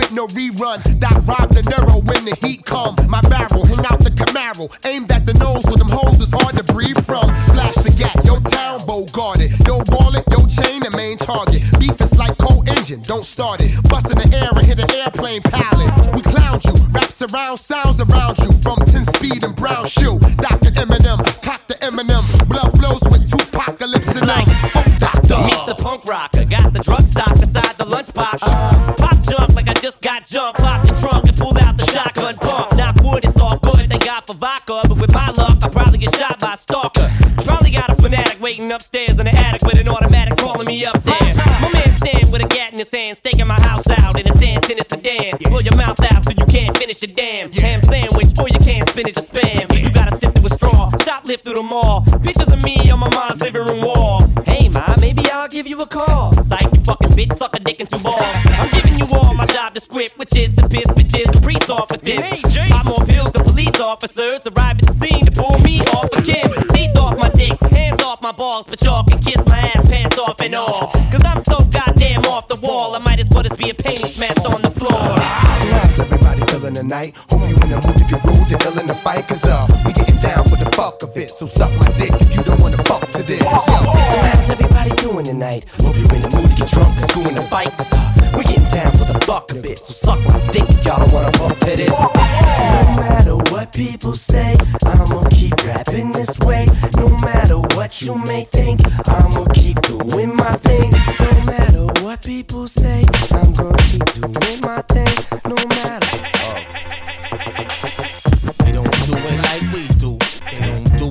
with 0.00 0.12
no 0.12 0.26
rerun? 0.28 0.80
That 1.00 1.20
robbed 1.28 1.52
the 1.52 1.62
neuro 1.68 2.00
when 2.08 2.24
the 2.24 2.34
heat 2.40 2.64
come. 2.64 2.96
My 3.08 3.20
barrel, 3.28 3.66
hang 3.66 3.84
out 3.84 4.00
the 4.00 4.10
Camaro. 4.10 4.72
Aimed 4.86 5.12
at 5.12 5.26
the 5.26 5.34
nose 5.34 5.64
with 5.66 5.78
them 5.78 5.92
hoes 5.92 6.20
is 6.20 6.32
hard 6.32 6.56
to 6.56 6.64
breathe 6.72 6.98
from. 7.04 7.28
Flash 7.52 7.76
the 7.84 7.92
gap, 7.92 8.16
yo 8.24 8.40
town 8.40 8.80
guarded. 9.12 9.52
Yo 9.66 9.82
wallet, 9.92 10.24
yo 10.32 10.40
chain, 10.48 10.80
the 10.80 10.92
main 10.96 11.16
target. 11.16 11.62
Beef 11.78 12.00
is 12.00 12.14
like 12.16 12.36
cold 12.38 12.68
engine, 12.68 13.02
don't 13.02 13.24
start 13.24 13.60
it. 13.62 13.70
Bust 13.88 14.10
in 14.12 14.18
the 14.18 14.28
air 14.36 14.50
and 14.56 14.66
hit 14.66 14.80
an 14.80 14.90
airplane 14.90 15.42
pilot. 15.42 15.92
We 16.14 16.22
clown 16.22 16.60
you, 16.64 16.74
raps 16.90 17.22
around, 17.22 17.58
sounds 17.58 18.00
around 18.00 18.38
you. 18.38 18.50
From 18.64 18.78
10 18.80 19.04
speed 19.04 19.44
and 19.44 19.54
brown 19.54 19.86
shoe. 19.86 20.18
Dr. 20.40 20.72
Eminem. 20.80 21.39
For 34.32 34.38
vodka. 34.38 34.80
But 34.88 34.98
with 34.98 35.12
my 35.12 35.30
luck, 35.30 35.58
I 35.62 35.68
probably 35.68 35.98
get 35.98 36.14
shot 36.14 36.38
by 36.38 36.54
a 36.54 36.56
stalker. 36.56 37.08
Probably 37.44 37.70
got 37.70 37.90
a 37.90 37.94
fanatic 37.94 38.40
waiting 38.40 38.70
upstairs 38.72 39.18
in 39.18 39.24
the 39.26 39.34
attic 39.34 39.62
with 39.62 39.78
an 39.78 39.88
automatic 39.88 40.38
calling 40.38 40.66
me 40.66 40.84
up 40.84 41.02
there. 41.02 41.34
My 41.60 41.70
man 41.72 41.96
stand 41.98 42.32
with 42.32 42.42
a 42.42 42.48
gat 42.48 42.72
in 42.72 42.78
his 42.78 42.90
hand, 42.90 43.18
staking 43.18 43.46
my 43.46 43.60
house 43.60 43.88
out 43.88 44.18
in 44.18 44.26
a 44.26 44.34
10 44.34 44.62
tennis 44.62 44.88
sedan. 44.88 45.38
Pull 45.44 45.62
your 45.62 45.76
mouth 45.76 46.00
out 46.12 46.24
so 46.24 46.30
you 46.30 46.46
can't 46.46 46.76
finish 46.76 47.02
your 47.02 47.14
damn 47.14 47.52
ham 47.52 47.80
sandwich, 47.82 48.32
or 48.38 48.48
you 48.48 48.58
can't 48.58 48.88
spinach 48.88 49.16
or 49.16 49.22
spam. 49.22 49.64
You 49.76 49.90
gotta 49.90 50.16
sip 50.16 50.34
through 50.34 50.46
a 50.46 50.50
straw, 50.50 50.90
shoplift 51.06 51.42
through 51.42 51.54
the 51.54 51.62
mall. 51.62 52.04
Pictures 52.22 52.48
of 52.48 52.62
me 52.62 52.90
on 52.90 53.00
my 53.00 53.10
mom's 53.14 53.40
living 53.40 53.64
room 53.64 53.82
wall. 53.82 54.22
Hey, 54.46 54.68
ma, 54.68 54.94
maybe 55.00 55.22
I'll 55.30 55.48
give 55.48 55.66
you 55.66 55.78
a 55.78 55.86
call. 55.86 56.32
Psych, 56.34 56.72
you 56.74 56.80
fucking 56.82 57.10
bitch, 57.10 57.34
suck 57.34 57.54
a 57.56 57.60
dick 57.60 57.80
and 57.80 57.88
two 57.90 57.98
balls. 57.98 58.20
I'm 58.46 58.68
giving 58.68 58.89
you 59.10 59.18
all 59.18 59.34
my 59.34 59.46
job 59.46 59.74
to 59.74 59.80
script, 59.80 60.18
which 60.18 60.34
is 60.36 60.54
to 60.56 60.68
piss 60.68 60.86
bitches 60.86 61.26
and 61.26 61.42
priest 61.42 61.70
off 61.70 61.90
with 61.90 62.02
this. 62.02 62.56
I'm 62.56 62.88
on 62.88 63.06
pills 63.06 63.32
the 63.32 63.40
police 63.40 63.78
officers 63.80 64.40
arrive 64.46 64.78
at 64.78 64.86
the 64.86 64.94
scene 64.94 65.24
to 65.26 65.32
pull 65.32 65.58
me 65.60 65.80
off 65.94 66.10
again. 66.16 66.50
Teeth 66.68 66.96
off 66.96 67.18
my 67.18 67.30
dick, 67.30 67.58
hands 67.72 68.02
off 68.02 68.22
my 68.22 68.32
balls, 68.32 68.66
but 68.66 68.82
y'all 68.82 69.04
can 69.04 69.18
kiss 69.20 69.44
my 69.46 69.58
ass, 69.58 69.88
pants 69.88 70.18
off 70.18 70.40
and 70.40 70.54
all. 70.54 70.90
Cause 71.10 71.24
I'm 71.24 71.42
so 71.44 71.64
goddamn 71.64 72.24
off 72.26 72.48
the 72.48 72.56
wall, 72.56 72.94
I 72.94 72.98
might 72.98 73.20
as 73.20 73.28
well 73.30 73.42
just 73.42 73.58
be 73.58 73.70
a 73.70 73.74
painting 73.74 74.06
smashed 74.06 74.46
on 74.46 74.62
the 74.62 74.70
floor. 74.70 74.90
So 74.90 75.66
how's 75.76 76.00
everybody 76.00 76.40
feeling 76.52 76.74
tonight? 76.74 77.14
Hope 77.30 77.48
you 77.48 77.56
in 77.56 77.70
the 77.70 77.80
mood 77.86 77.96
to 77.98 78.04
get 78.14 78.24
rude 78.24 78.52
and 78.52 78.62
ill 78.62 78.78
in 78.78 78.86
the 78.86 78.94
fight. 78.94 79.26
Cause 79.28 79.44
uh, 79.44 79.66
we 79.84 79.92
getting 79.92 80.09
down 80.80 80.92
for 80.92 81.04
the 81.04 81.10
fuck 81.10 81.10
of 81.10 81.16
it. 81.16 81.30
So 81.30 81.46
suck 81.46 81.70
my 81.78 81.90
dick 81.98 82.10
if 82.20 82.36
you 82.36 82.42
don't 82.42 82.60
wanna 82.62 82.82
fuck 82.84 83.08
to 83.10 83.22
this. 83.22 83.42
Yo. 83.42 83.48
So 83.48 84.18
how's 84.26 84.50
everybody 84.50 84.90
doing 84.96 85.24
tonight? 85.24 85.64
Hope 85.80 85.96
you're 85.96 86.14
in 86.14 86.22
the 86.22 86.30
mood 86.34 86.50
to 86.50 86.56
get 86.56 86.70
drunk 86.70 86.98
school 86.98 87.28
in 87.28 87.34
the 87.34 87.42
fight, 87.42 87.70
cause 87.76 87.92
uh, 87.92 88.32
we 88.36 88.42
getting 88.44 88.64
down 88.68 88.92
for 88.92 89.04
the 89.12 89.18
fuck 89.26 89.50
of 89.52 89.64
it. 89.64 89.78
So 89.78 89.92
suck 89.92 90.18
my 90.24 90.40
dick 90.52 90.68
if 90.68 90.84
y'all 90.84 90.98
don't 90.98 91.12
wanna 91.12 91.36
bump 91.38 91.58
to 91.60 91.76
this. 91.76 91.90
No 91.90 92.82
matter 93.00 93.36
what 93.52 93.72
people 93.72 94.14
say, 94.14 94.56
I'ma 94.84 95.28
keep 95.30 95.54
rapping 95.64 96.12
this 96.12 96.38
way. 96.40 96.66
No 96.96 97.08
matter 97.18 97.58
what 97.76 98.00
you 98.02 98.16
may 98.16 98.44
think, 98.44 98.80
I'ma 99.08 99.44
keep 99.54 99.80
doing 99.82 100.34
my 100.34 100.54
thing. 100.68 100.90
No 101.20 101.30
matter 101.50 101.84
what 102.02 102.22
people 102.22 102.66
say, 102.68 103.04
I'm 103.32 103.52
gonna 103.52 103.76
keep 103.90 104.04
doing 104.14 104.60
my 104.62 104.82
thing. 104.88 105.14
No 105.44 105.56
matter. 105.66 105.99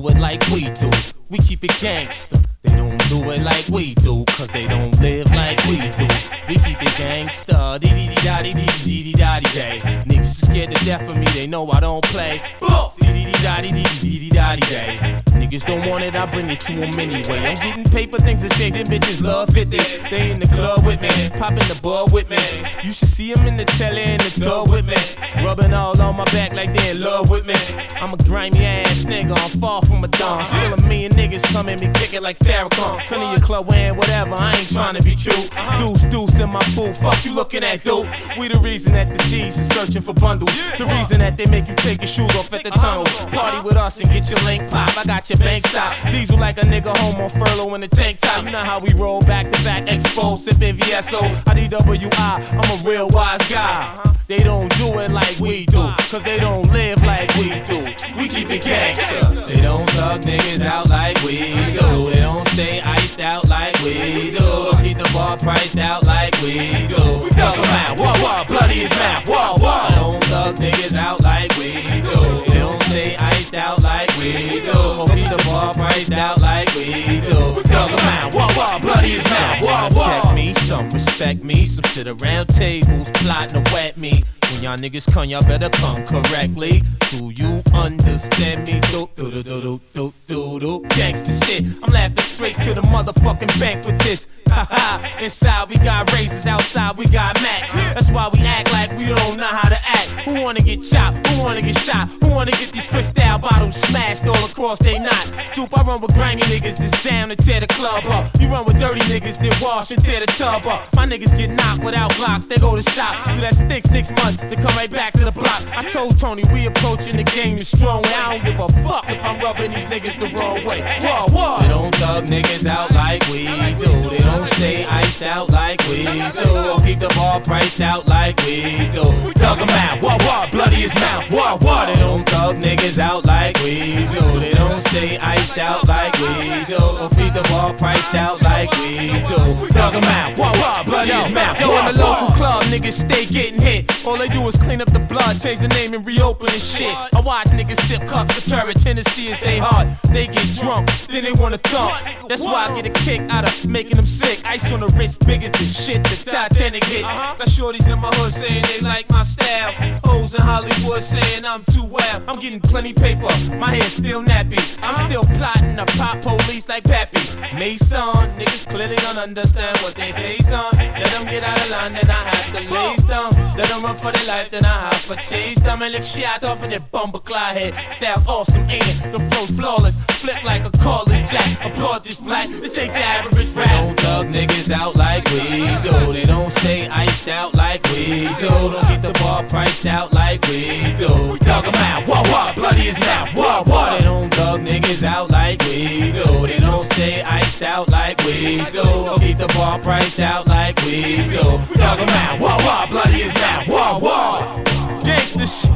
it 0.08 0.18
like 0.18 0.46
we 0.48 0.70
do. 0.70 0.90
We 1.28 1.38
keep 1.38 1.64
it 1.64 1.78
gangster. 1.80 2.38
They 2.62 2.76
don't 2.76 2.98
do 3.08 3.30
it 3.30 3.42
like 3.42 3.68
we 3.68 3.94
do, 3.94 4.24
cause 4.28 4.50
they 4.50 4.62
don't 4.62 4.98
live 5.00 5.30
like 5.30 5.62
we 5.64 5.76
do. 5.76 6.06
We 6.48 6.56
keep 6.56 6.82
it 6.82 6.96
gangster. 6.96 7.78
Dee 7.80 7.88
dee 7.90 8.08
dee 8.08 8.22
da 8.22 8.42
dee 8.42 8.52
dee 8.52 8.66
dee 8.82 9.02
dee 9.02 9.12
da 9.12 9.40
dee 9.40 9.52
day. 9.52 9.78
Niggas 10.06 10.42
are 10.42 10.46
scared 10.46 10.70
to 10.72 10.84
death 10.84 11.10
of 11.10 11.16
me, 11.16 11.26
they 11.26 11.46
know 11.46 11.68
I 11.70 11.80
don't 11.80 12.04
play. 12.04 12.38
Boom! 12.60 12.99
Bluff! 13.40 13.60
Dee-dee-dee-dotty, 13.60 13.68
dee-dee-dee-dotty 14.00 14.62
day. 14.62 15.20
Niggas 15.40 15.64
don't 15.64 15.88
want 15.88 16.04
it, 16.04 16.14
I 16.14 16.26
bring 16.26 16.50
it 16.50 16.60
to 16.60 16.74
them 16.74 16.98
anyway. 16.98 17.38
I'm 17.38 17.56
getting 17.56 17.84
paper, 17.84 18.18
things 18.18 18.44
are 18.44 18.48
changing, 18.50 18.86
bitches 18.86 19.22
love 19.22 19.48
50. 19.50 19.76
They 20.10 20.30
in 20.30 20.38
the 20.38 20.46
club 20.46 20.84
with 20.84 21.00
me, 21.00 21.30
popping 21.30 21.66
the 21.68 21.78
bud 21.82 22.12
with 22.12 22.28
me. 22.28 22.36
You 22.82 22.92
should 22.92 23.08
see 23.08 23.32
them 23.32 23.46
in 23.46 23.56
the 23.56 23.64
telly 23.64 24.02
in 24.02 24.18
the 24.18 24.30
tub 24.30 24.70
with 24.70 24.86
me. 24.86 24.96
Rubbing 25.44 25.72
all 25.72 25.98
on 26.00 26.16
my 26.16 26.24
back 26.26 26.52
like 26.52 26.74
they 26.74 26.90
in 26.90 27.00
love 27.00 27.30
with 27.30 27.46
me. 27.46 27.54
I'm 27.96 28.12
a 28.12 28.16
grimy 28.18 28.64
ass 28.64 29.04
nigga, 29.06 29.36
I'm 29.36 29.50
far 29.58 29.82
from 29.82 30.04
a 30.04 30.08
don. 30.08 30.44
Still 30.46 30.74
a 30.74 30.82
million 30.86 31.12
niggas 31.12 31.44
come 31.44 31.68
at 31.68 31.80
me 31.80 31.90
kicking 31.94 32.22
like 32.22 32.38
Farrakhan. 32.38 33.06
Come 33.06 33.20
to 33.20 33.30
your 33.30 33.40
club 33.40 33.66
wearing 33.66 33.96
whatever, 33.96 34.34
I 34.34 34.56
ain't 34.56 34.70
trying 34.70 34.96
to 34.96 35.02
be 35.02 35.14
cute. 35.14 35.50
Deuce, 35.78 36.04
deuce 36.04 36.38
in 36.40 36.50
my 36.50 36.64
booth, 36.74 37.00
fuck 37.00 37.24
you 37.24 37.34
looking 37.34 37.64
at, 37.64 37.82
dude. 37.82 38.06
We 38.38 38.48
the 38.48 38.60
reason 38.62 38.92
that 38.92 39.08
the 39.10 39.18
D's 39.24 39.56
is 39.56 39.68
searching 39.68 40.02
for 40.02 40.14
bundles. 40.14 40.54
The 40.76 40.86
reason 40.86 41.20
that 41.20 41.36
they 41.36 41.46
make 41.46 41.68
you 41.68 41.74
take 41.76 42.00
your 42.00 42.08
shoes 42.08 42.34
off 42.36 42.52
at 42.52 42.64
the 42.64 42.70
tunnel. 42.70 43.06
Party 43.32 43.60
with 43.60 43.76
us 43.76 44.00
and 44.00 44.10
get 44.10 44.28
your 44.30 44.40
link 44.40 44.70
pop. 44.70 44.96
I 44.96 45.04
got 45.04 45.28
your 45.30 45.38
bank 45.38 45.66
stop. 45.66 45.96
Diesel 46.10 46.38
like 46.38 46.58
a 46.58 46.62
nigga 46.62 46.96
home 46.98 47.16
on 47.16 47.30
furlough 47.30 47.74
in 47.74 47.80
the 47.80 47.88
tank 47.88 48.18
top. 48.20 48.44
You 48.44 48.50
know 48.50 48.58
how 48.58 48.78
we 48.80 48.92
roll 48.94 49.22
back 49.22 49.50
to 49.50 49.62
back, 49.64 49.86
expo, 49.86 50.36
sipping 50.36 50.76
VSO. 50.76 51.20
IDWI, 51.44 52.52
I'm 52.52 52.78
a 52.78 52.88
real 52.88 53.08
wise 53.10 53.46
guy. 53.48 54.10
They 54.30 54.38
don't 54.38 54.70
do 54.76 55.00
it 55.00 55.10
like 55.10 55.40
we 55.40 55.66
do, 55.66 55.90
cause 56.08 56.22
they 56.22 56.38
don't 56.38 56.70
live 56.70 57.02
like 57.02 57.34
we 57.34 57.48
do. 57.66 57.82
We 58.16 58.28
keep 58.28 58.48
it 58.48 58.62
gangster. 58.62 59.24
They 59.46 59.60
don't 59.60 59.90
thug 59.90 60.20
niggas 60.22 60.64
out 60.64 60.88
like 60.88 61.20
we 61.24 61.50
do. 61.50 62.10
They 62.12 62.20
don't 62.20 62.46
stay 62.46 62.80
iced 62.80 63.18
out 63.18 63.48
like 63.48 63.76
we 63.82 64.30
do. 64.30 64.70
Keep 64.82 64.98
the 64.98 65.10
bar 65.12 65.36
priced 65.36 65.78
out 65.78 66.06
like 66.06 66.40
we 66.42 66.68
do. 66.86 67.28
Thug 67.34 67.58
'em 67.58 67.64
out, 67.64 67.98
whoa, 67.98 68.14
whoa, 68.22 68.44
bloody 68.46 68.86
mouth, 68.90 69.28
whoa, 69.28 69.56
whoa. 69.58 69.88
They 69.88 69.94
don't 69.96 70.24
thug 70.24 70.56
niggas 70.58 70.96
out 70.96 71.24
like 71.24 71.50
we 71.56 71.82
do. 71.82 72.44
They 72.52 72.60
don't 72.60 72.80
stay 72.84 73.16
iced 73.52 73.54
out 73.54 73.82
like 73.82 74.16
we 74.16 74.60
do. 74.60 74.72
Don't 74.72 75.08
the 75.08 75.42
bar 75.44 75.74
priced 75.74 76.12
out 76.12 76.40
like 76.40 76.72
we 76.74 77.20
do. 77.20 77.59
'Em 77.88 78.08
out, 78.08 78.34
whoa, 78.34 78.48
whoa, 78.54 78.78
bloody 78.80 79.12
is 79.12 79.24
mouth, 79.24 79.62
whoa, 79.62 79.88
whoa. 79.92 80.22
Check 80.22 80.34
me, 80.34 80.54
some 80.54 80.90
respect 80.90 81.44
me, 81.44 81.66
some 81.66 81.84
sit 81.84 82.06
around 82.06 82.48
tables 82.48 83.10
plotting 83.14 83.62
to 83.62 83.72
wet 83.72 83.96
me. 83.96 84.24
When 84.50 84.64
y'all 84.64 84.76
niggas 84.76 85.10
come, 85.12 85.28
y'all 85.28 85.42
better 85.42 85.70
come 85.70 86.04
correctly. 86.04 86.82
Do 87.10 87.30
you 87.30 87.62
understand 87.72 88.66
me? 88.66 88.80
Do 88.90 89.08
do 89.14 89.30
do 89.30 89.42
do 89.42 89.60
do 89.60 89.80
do 89.94 90.12
do 90.26 90.60
do. 90.60 90.80
Gangsta 90.88 91.32
shit. 91.44 91.62
I'm 91.82 91.92
laughing 91.92 92.18
straight 92.18 92.54
to 92.62 92.74
the 92.74 92.82
motherfucking 92.82 93.58
bank 93.60 93.86
with 93.86 93.98
this. 94.00 94.26
Ha 94.48 94.66
ha. 94.68 95.10
Inside 95.20 95.68
we 95.68 95.76
got 95.76 96.12
razors, 96.12 96.46
outside 96.46 96.96
we 96.96 97.04
got 97.06 97.40
max. 97.40 97.72
That's 97.72 98.10
why 98.10 98.28
we 98.32 98.40
act 98.40 98.72
like 98.72 98.90
we 98.98 99.06
don't 99.06 99.36
know 99.36 99.46
how 99.46 99.68
to 99.68 99.78
act. 99.86 100.08
Who 100.28 100.42
wanna 100.42 100.60
get 100.60 100.82
chopped? 100.82 101.28
Who 101.28 101.38
wanna 101.38 101.62
get 101.62 101.78
shot? 101.78 102.08
Who 102.24 102.30
wanna 102.30 102.52
get 102.52 102.72
these 102.72 102.88
crystal 102.88 103.38
bottles 103.38 103.76
smashed 103.76 104.26
all 104.26 104.44
across 104.44 104.80
they 104.80 104.98
knot? 104.98 105.26
Dupe, 105.54 105.76
I 105.78 105.82
run 105.82 106.00
with 106.00 106.14
grimy 106.14 106.42
niggas 106.42 106.76
that's 106.76 107.02
down 107.04 107.28
to 107.28 107.36
tear 107.36 107.60
the 107.60 107.68
club 107.72 108.04
up. 108.06 108.28
You 108.40 108.48
run 108.48 108.64
with 108.64 108.78
dirty 108.78 109.00
niggas 109.02 109.38
that 109.38 109.60
wash 109.60 109.90
and 109.90 110.02
tear 110.02 110.20
the 110.20 110.26
tub 110.26 110.66
up. 110.66 110.80
My 110.94 111.06
niggas 111.06 111.36
get 111.36 111.50
knocked 111.50 111.84
without 111.84 112.16
blocks. 112.16 112.46
They 112.46 112.56
go 112.56 112.76
to 112.76 112.82
shop. 112.90 113.14
Do 113.34 113.40
that 113.40 113.54
stick 113.54 113.84
six 113.84 114.10
months, 114.12 114.38
then 114.38 114.62
come 114.62 114.74
right 114.76 114.90
back 114.90 115.12
to 115.14 115.24
the 115.24 115.32
block. 115.32 115.62
I 115.76 115.82
told 115.90 116.18
Tony 116.18 116.44
we 116.52 116.66
approaching 116.66 117.16
the 117.16 117.24
game 117.24 117.58
the 117.58 117.64
strong 117.64 118.02
way. 118.02 118.14
I 118.14 118.36
don't 118.36 118.44
give 118.44 118.60
a 118.60 118.68
fuck 118.82 119.08
if 119.08 119.22
I'm 119.24 119.40
rubbing 119.40 119.70
these 119.70 119.86
niggas 119.86 120.18
the 120.18 120.28
wrong 120.36 120.64
way. 120.64 120.80
Whoa, 121.00 121.26
whoa. 121.30 121.62
They 121.62 121.68
don't 121.68 121.94
thug 121.96 122.24
niggas 122.26 122.66
out 122.66 122.94
like 122.94 123.26
we 123.28 123.46
do. 123.78 124.10
They 124.10 124.18
don't 124.18 124.46
stay 124.46 124.84
iced 124.84 125.22
out 125.22 125.50
like 125.50 125.80
we 125.88 126.04
do. 126.04 126.50
Or 126.70 126.78
keep 126.80 126.98
the 126.98 127.12
bar 127.14 127.40
priced 127.40 127.80
out 127.80 128.06
like 128.06 128.38
we 128.40 128.72
do. 128.92 129.04
Thug 129.40 129.58
'em 129.60 129.70
out, 129.70 130.02
whoa, 130.02 130.16
whoa, 130.20 130.50
bloody 130.50 130.76
his 130.76 130.94
mouth, 130.94 131.24
whoa, 131.30 131.58
whoa. 131.58 131.86
They 131.86 131.96
don't 131.96 132.28
thug 132.28 132.56
niggas 132.56 132.98
out 132.98 133.24
like 133.24 133.56
we 133.58 133.94
do. 134.12 134.40
They 134.40 134.52
don't 134.54 134.80
stay 134.80 135.18
iced 135.18 135.58
out 135.58 135.86
like 135.88 136.14
we 136.14 136.64
do. 136.66 136.82
Or 137.00 137.08
keep 137.10 137.32
the 137.34 137.46
bar 137.60 137.74
priced 137.74 138.14
out 138.14 138.42
like 138.42 138.70
we 138.72 139.08
do. 139.28 139.40
'em 139.80 140.04
out, 140.04 140.38
whoa, 140.38 140.52
whoa, 140.60 140.84
bloody 140.84 141.12
his 141.12 141.30
mouth, 141.30 141.60
Yo, 141.60 141.68
in 141.78 141.96
the 141.96 142.02
local 142.02 142.28
club, 142.28 142.62
niggas 142.64 142.98
stay 143.06 143.24
getting 143.26 143.60
hit. 143.60 143.80
All 144.06 144.16
they 144.16 144.28
do 144.28 144.46
is 144.48 144.56
clean 144.56 144.80
up 144.80 144.90
the 144.92 144.98
blood, 144.98 145.40
change 145.40 145.58
the 145.58 145.68
name 145.68 145.94
and 145.94 146.06
reopen 146.06 146.46
the 146.46 146.58
shit. 146.58 146.94
I 147.14 147.20
watch 147.20 147.48
niggas 147.48 147.80
sip 147.88 148.06
cups 148.06 148.38
of 148.38 148.44
courage, 148.44 148.82
Tennessee 148.82 149.28
is 149.28 149.38
they 149.40 149.58
heart. 149.58 149.88
They 150.12 150.26
get 150.26 150.46
drunk, 150.60 150.90
then 151.08 151.24
they 151.24 151.32
wanna 151.32 151.58
thump. 151.58 151.92
That's 152.28 152.44
why 152.44 152.68
I 152.68 152.74
get 152.80 152.86
a 152.86 152.94
kick 153.04 153.20
out 153.32 153.44
of 153.48 153.68
making 153.68 153.96
them 153.96 154.06
sick. 154.06 154.40
Ice 154.44 154.70
on 154.72 154.80
the 154.80 154.88
wrist, 154.96 155.26
big 155.26 155.42
as 155.42 155.52
the 155.52 155.66
shit 155.66 156.02
the 156.04 156.16
Titanic 156.16 156.84
hit. 156.84 157.04
Uh-huh. 157.04 157.34
Got 157.38 157.48
shorties 157.48 157.90
in 157.92 157.98
my 157.98 158.10
hood 158.14 158.32
saying 158.32 158.64
they 158.70 158.78
like 158.80 159.10
my 159.10 159.24
style. 159.24 159.72
Hoes 160.04 160.34
in 160.34 160.40
Hollywood 160.40 161.02
saying 161.02 161.44
I'm 161.44 161.64
too 161.64 161.84
wild. 161.84 162.22
I'm 162.28 162.38
getting 162.38 162.60
plenty 162.60 162.92
paper, 162.92 163.32
my 163.56 163.74
hair's 163.74 163.92
still 163.92 164.22
nappy. 164.22 164.60
I'm 164.82 164.94
uh-huh. 164.94 165.08
still 165.08 165.24
plotting 165.36 165.76
to 165.76 165.86
pop 165.98 166.22
police 166.22 166.68
like 166.68 166.84
Pappy. 166.84 167.39
Mason, 167.58 168.14
niggas 168.38 168.68
clearly 168.68 168.96
don't 168.96 169.18
understand 169.18 169.78
what 169.78 169.94
they 169.94 170.10
face 170.10 170.52
on. 170.52 170.72
Let 170.74 171.10
them 171.12 171.24
get 171.26 171.42
out 171.42 171.60
of 171.60 171.70
line, 171.70 171.92
then 171.94 172.10
I 172.10 172.22
have 172.32 172.46
to 172.54 172.74
lace 172.74 173.04
them. 173.04 173.30
Let 173.56 173.68
them 173.68 173.82
run 173.82 173.96
for 173.96 174.12
their 174.12 174.26
life, 174.26 174.50
then 174.50 174.64
I 174.64 174.90
have 174.90 175.06
to 175.08 175.16
chase 175.28 175.60
them. 175.60 175.82
And 175.82 175.92
look 175.92 176.02
shit 176.02 176.44
off 176.44 176.62
in 176.62 176.70
their 176.70 176.80
bumper 176.80 177.20
head. 177.34 177.74
Style's 177.92 178.26
awesome, 178.26 178.62
ain't 178.70 178.86
it? 178.86 179.12
The 179.12 179.20
flow's 179.30 179.50
flawless. 179.50 180.04
Flip 180.20 180.44
like 180.44 180.66
a 180.66 180.70
callers 180.78 181.22
jack. 181.30 181.64
Applaud 181.64 182.04
this 182.04 182.18
black. 182.18 182.48
This 182.48 182.76
ain't 182.78 182.92
your 182.92 183.02
average 183.02 183.52
rap. 183.52 183.68
Don't 183.68 184.00
thug 184.00 184.26
niggas 184.26 184.70
out 184.70 184.96
like 184.96 185.24
we 185.30 185.60
do. 185.82 186.12
They 186.12 186.24
don't 186.24 186.50
stay 186.50 186.88
iced 186.88 187.28
out 187.28 187.54
like 187.54 187.82
we 187.84 188.28
do. 188.38 188.48
Don't 188.48 188.88
get 188.88 189.02
the 189.02 189.12
bar 189.20 189.44
priced 189.44 189.86
out 189.86 190.12
like 190.12 190.42
we 190.46 190.78
do. 190.98 191.36
Thug 191.38 191.64
'em 191.66 191.74
out. 191.74 192.06
Whoa, 192.06 192.22
whoa. 192.24 192.52
Bloody 192.54 192.88
is 192.88 192.98
now. 193.00 193.26
Whoa, 193.34 193.62
whoa. 193.64 193.98
They 193.98 194.04
don't 194.04 194.34
thug 194.34 194.60
niggas 194.60 195.02
out 195.02 195.30
like 195.30 195.62
we 195.62 196.12
do. 196.12 196.46
They 196.46 196.58
don't 196.58 196.84
stay 196.84 197.22
iced 197.30 197.62
out 197.62 197.88
like 197.90 198.18
we 198.24 198.56
do. 198.70 198.82
Don't 198.82 199.20
keep 199.20 199.38
the 199.38 199.48
bar 199.48 199.78
priced 199.78 200.20
out 200.20 200.46
like 200.48 200.76
we 200.82 201.16
do. 201.28 201.58
Thug 201.78 202.00
'em 202.00 202.08
out. 202.08 202.40
Whoa, 202.40 202.58
whoa. 202.64 202.86
Bloody 202.90 203.22
is 203.22 203.34
now. 203.34 203.62
Whoa, 203.66 203.98
whoa. 204.04 204.64
Gangsta 205.06 205.46
shit. 205.46 205.70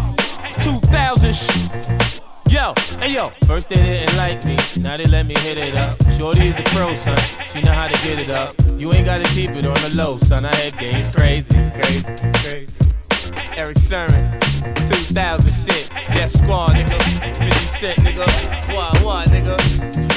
2000 0.64 1.32
shit. 1.32 2.20
Yo, 2.50 2.72
hey 3.00 3.12
yo, 3.14 3.30
first 3.46 3.68
they 3.68 3.76
didn't 3.76 4.16
like 4.16 4.44
me, 4.44 4.57
now 4.78 4.96
they 4.96 5.07
let 5.07 5.26
me 5.26 5.34
hit 5.34 5.59
it 5.59 5.74
up. 5.74 5.98
Shorty 6.12 6.46
is 6.48 6.59
a 6.61 6.62
pro, 6.64 6.94
son, 6.94 7.18
she 7.52 7.61
know 7.62 7.72
how 7.72 7.88
to 7.88 7.96
get 8.07 8.18
it 8.20 8.30
up. 8.30 8.55
You 8.78 8.92
ain't 8.92 9.07
gotta 9.07 9.24
keep 9.30 9.50
it 9.50 9.64
on 9.64 9.74
the 9.82 9.96
low, 9.96 10.18
son. 10.18 10.44
I 10.44 10.55
had 10.55 10.78
games 10.78 11.09
crazy, 11.11 11.52
crazy, 11.74 12.07
crazy. 12.42 12.72
Erick 13.57 13.78
Sermon, 13.78 14.38
2000 14.88 15.50
shit, 15.64 15.90
Def 16.12 16.32
Squad, 16.32 16.74
nigga, 16.74 16.98
50 17.38 17.66
Cent, 17.66 17.96
nigga, 18.07 18.72
what, 18.72 19.02
what, 19.02 19.28
nigga. 19.30 20.13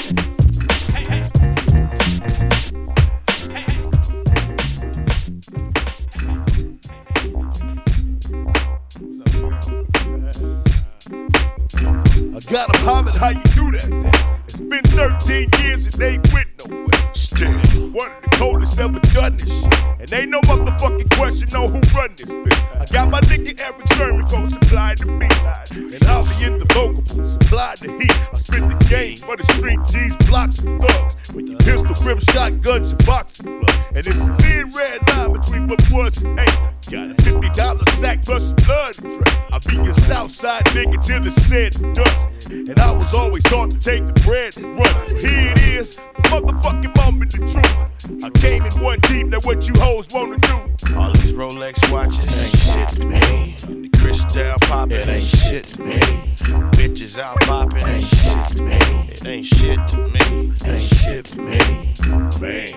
And 20.10 20.22
ain't 20.22 20.30
no 20.32 20.40
motherfucking 20.42 21.18
question 21.18 21.54
on 21.60 21.68
who 21.68 21.82
run 21.94 22.16
this 22.16 22.28
bitch. 22.28 22.80
I 22.80 22.86
got 22.94 23.10
my 23.12 23.20
nigga 23.22 23.60
Erick 23.60 23.88
Sermon 23.90 24.26
supply 24.50 24.96
the 24.96 25.06
beat. 25.20 25.36
And 25.76 26.04
I'll 26.06 26.24
be 26.24 26.46
in 26.46 26.60
the 26.60 26.66
vocal 26.74 27.02
booth, 27.02 27.28
supply 27.28 27.76
the 27.82 27.92
heat. 27.92 28.16
I 28.34 28.38
spit 28.38 28.62
the 28.62 28.86
game 28.88 29.18
for 29.18 29.36
the 29.36 29.44
street 29.52 29.80
G's, 29.92 30.16
blocks 30.28 30.60
and 30.60 30.82
thugs. 30.82 31.34
With 31.34 31.50
your 31.50 31.60
pistol 31.60 31.94
grip, 31.96 32.22
shotguns, 32.32 32.94
and 32.94 33.06
boxing 33.06 33.60
gloves. 33.60 33.80
And 33.90 34.08
it's 34.08 34.20
a 34.22 34.38
thin 34.38 34.72
red 34.72 35.00
line 35.10 35.34
between 35.34 35.68
what 35.68 35.84
was 35.92 36.24
and 36.24 36.40
ain't. 36.40 36.60
Got 36.90 37.12
a 37.12 37.16
fifty 37.24 37.50
dollar 37.50 37.84
sack 38.00 38.24
plus 38.24 38.54
blood 38.64 38.96
drink. 38.96 39.28
I 39.52 39.60
be 39.68 39.76
your 39.76 39.96
Southside 40.08 40.64
nigga 40.72 41.04
till 41.04 41.20
the 41.20 41.32
said 41.32 41.76
dust. 41.94 42.50
And 42.50 42.80
I 42.80 42.92
was 42.94 43.14
always 43.14 43.44
taught 43.44 43.72
to 43.72 43.80
take 43.80 44.08
the 44.08 44.14
bread 44.24 44.56
and 44.56 44.80
run. 44.80 45.20
Here 45.20 45.52
it 45.52 45.60
is, 45.68 46.00
motherfucking 46.30 46.96
moment, 46.98 47.32
the 47.32 47.40
truth. 47.40 48.24
I 48.24 48.30
came 48.40 48.64
in 48.64 48.84
one 48.84 49.00
deep, 49.02 49.28
now 49.28 49.40
what 49.42 49.68
you 49.68 49.74
hoes 49.78 50.08
wanna 50.14 50.38
do? 50.38 50.56
All 50.96 51.12
these 51.14 51.34
Rolex 51.34 51.92
watches 51.92 52.28
ain't 52.42 52.56
shit 52.56 52.90
to 53.02 53.08
me. 53.08 53.56
And 53.68 53.86
the 53.86 53.98
crystal 54.00 54.56
poppin' 54.62 54.98
it 54.98 55.08
ain't 55.08 55.24
shit 55.24 55.68
to 55.68 55.82
me. 55.82 56.00
Bitches 56.78 57.20
out 57.20 57.40
poppin' 57.42 57.88
ain't 57.88 58.06
shit 58.06 58.48
to 58.48 58.64
me. 58.64 58.80
It 59.10 59.26
ain't 59.26 59.46
shit 59.46 59.88
to 59.88 60.08
me. 60.08 60.54
Ain't 60.66 60.82
shit 60.82 61.26
to 61.26 61.42
me. 61.42 61.60
Man, 62.42 62.68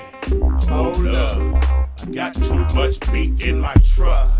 hold 0.68 1.06
up. 1.06 1.64
I 2.02 2.10
got 2.12 2.34
too 2.34 2.66
much 2.74 2.98
beat 3.12 3.46
in 3.46 3.60
my 3.60 3.74
truck. 3.84 4.30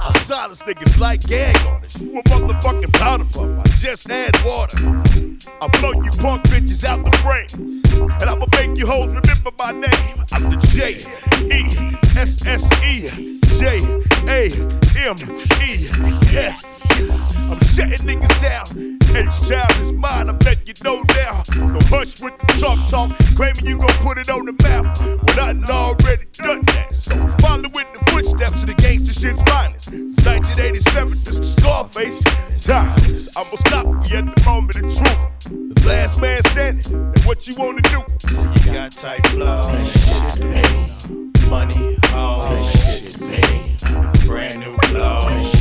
I 0.00 0.12
silence 0.18 0.62
niggas 0.62 0.98
like 0.98 1.20
gag 1.20 1.56
artists. 1.66 2.00
You 2.00 2.18
a 2.18 2.22
motherfucking 2.24 2.92
powder 2.94 3.24
puff. 3.24 3.58
I 3.58 3.76
just 3.78 4.10
add 4.10 4.36
water. 4.44 4.78
I 5.60 5.68
blow 5.78 5.92
you 5.92 6.10
punk 6.20 6.44
bitches 6.44 6.84
out 6.84 7.04
the 7.04 7.16
frames. 7.18 7.82
And 8.20 8.30
I'ma 8.30 8.46
make 8.52 8.78
you 8.78 8.86
hoes 8.86 9.12
remember 9.14 9.50
my 9.58 9.72
name. 9.72 10.24
I'm 10.32 10.50
the 10.50 10.56
J 10.72 10.98
E 11.54 12.18
S 12.18 12.46
S 12.46 12.84
E. 12.84 13.33
J 13.58 13.78
A 14.28 14.50
M 14.96 15.16
E 15.62 15.86
S. 16.36 17.50
I'm 17.50 17.60
shutting 17.60 18.06
niggas 18.06 18.40
down. 18.42 18.98
H 19.14 19.48
child 19.48 19.70
is 19.80 19.92
mine, 19.92 20.28
I'm 20.28 20.38
letting 20.38 20.66
you 20.66 20.74
know 20.82 21.02
now. 21.14 21.42
No 21.54 21.78
hush 21.88 22.20
with 22.20 22.36
the 22.38 22.46
talk 22.60 22.78
talk, 22.88 23.16
claiming 23.36 23.66
you 23.66 23.78
gon' 23.78 23.88
put 24.02 24.18
it 24.18 24.28
on 24.28 24.44
the 24.46 24.52
map. 24.64 24.98
When 25.00 25.38
I 25.38 25.52
done 25.52 25.70
already 25.70 26.26
done 26.32 26.62
that. 26.66 26.94
So 26.94 27.14
follow 27.38 27.64
in 27.64 27.86
the 27.92 28.02
footsteps 28.10 28.62
of 28.62 28.66
the 28.66 28.74
gangster 28.74 29.12
shit's 29.12 29.42
finest. 29.42 29.90
Since 29.90 30.24
1987, 30.24 31.08
this 31.08 31.38
is 31.38 31.56
Scarface. 31.56 32.22
Times, 32.60 33.36
I'ma 33.36 33.56
stop 33.56 33.86
you 34.10 34.18
at 34.18 34.34
the 34.34 34.42
moment 34.44 34.76
of 34.76 34.90
truth. 34.90 35.74
The 35.74 35.84
last 35.86 36.20
man 36.20 36.42
standing, 36.44 36.94
and 36.94 37.20
what 37.20 37.46
you 37.46 37.54
wanna 37.56 37.82
do? 37.82 38.02
So 38.28 38.42
you 38.42 38.72
got 38.72 38.90
tight 38.92 39.26
flow, 39.28 39.62
shit 41.50 41.96
all. 42.14 42.38
Money, 42.42 42.66
shit 42.66 43.20
me. 43.20 43.40
Brand 44.26 44.60
new 44.60 44.76
clothes, 44.82 45.53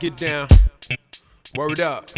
get 0.00 0.16
down. 0.16 0.48
Word 1.56 1.80
up. 1.80 2.08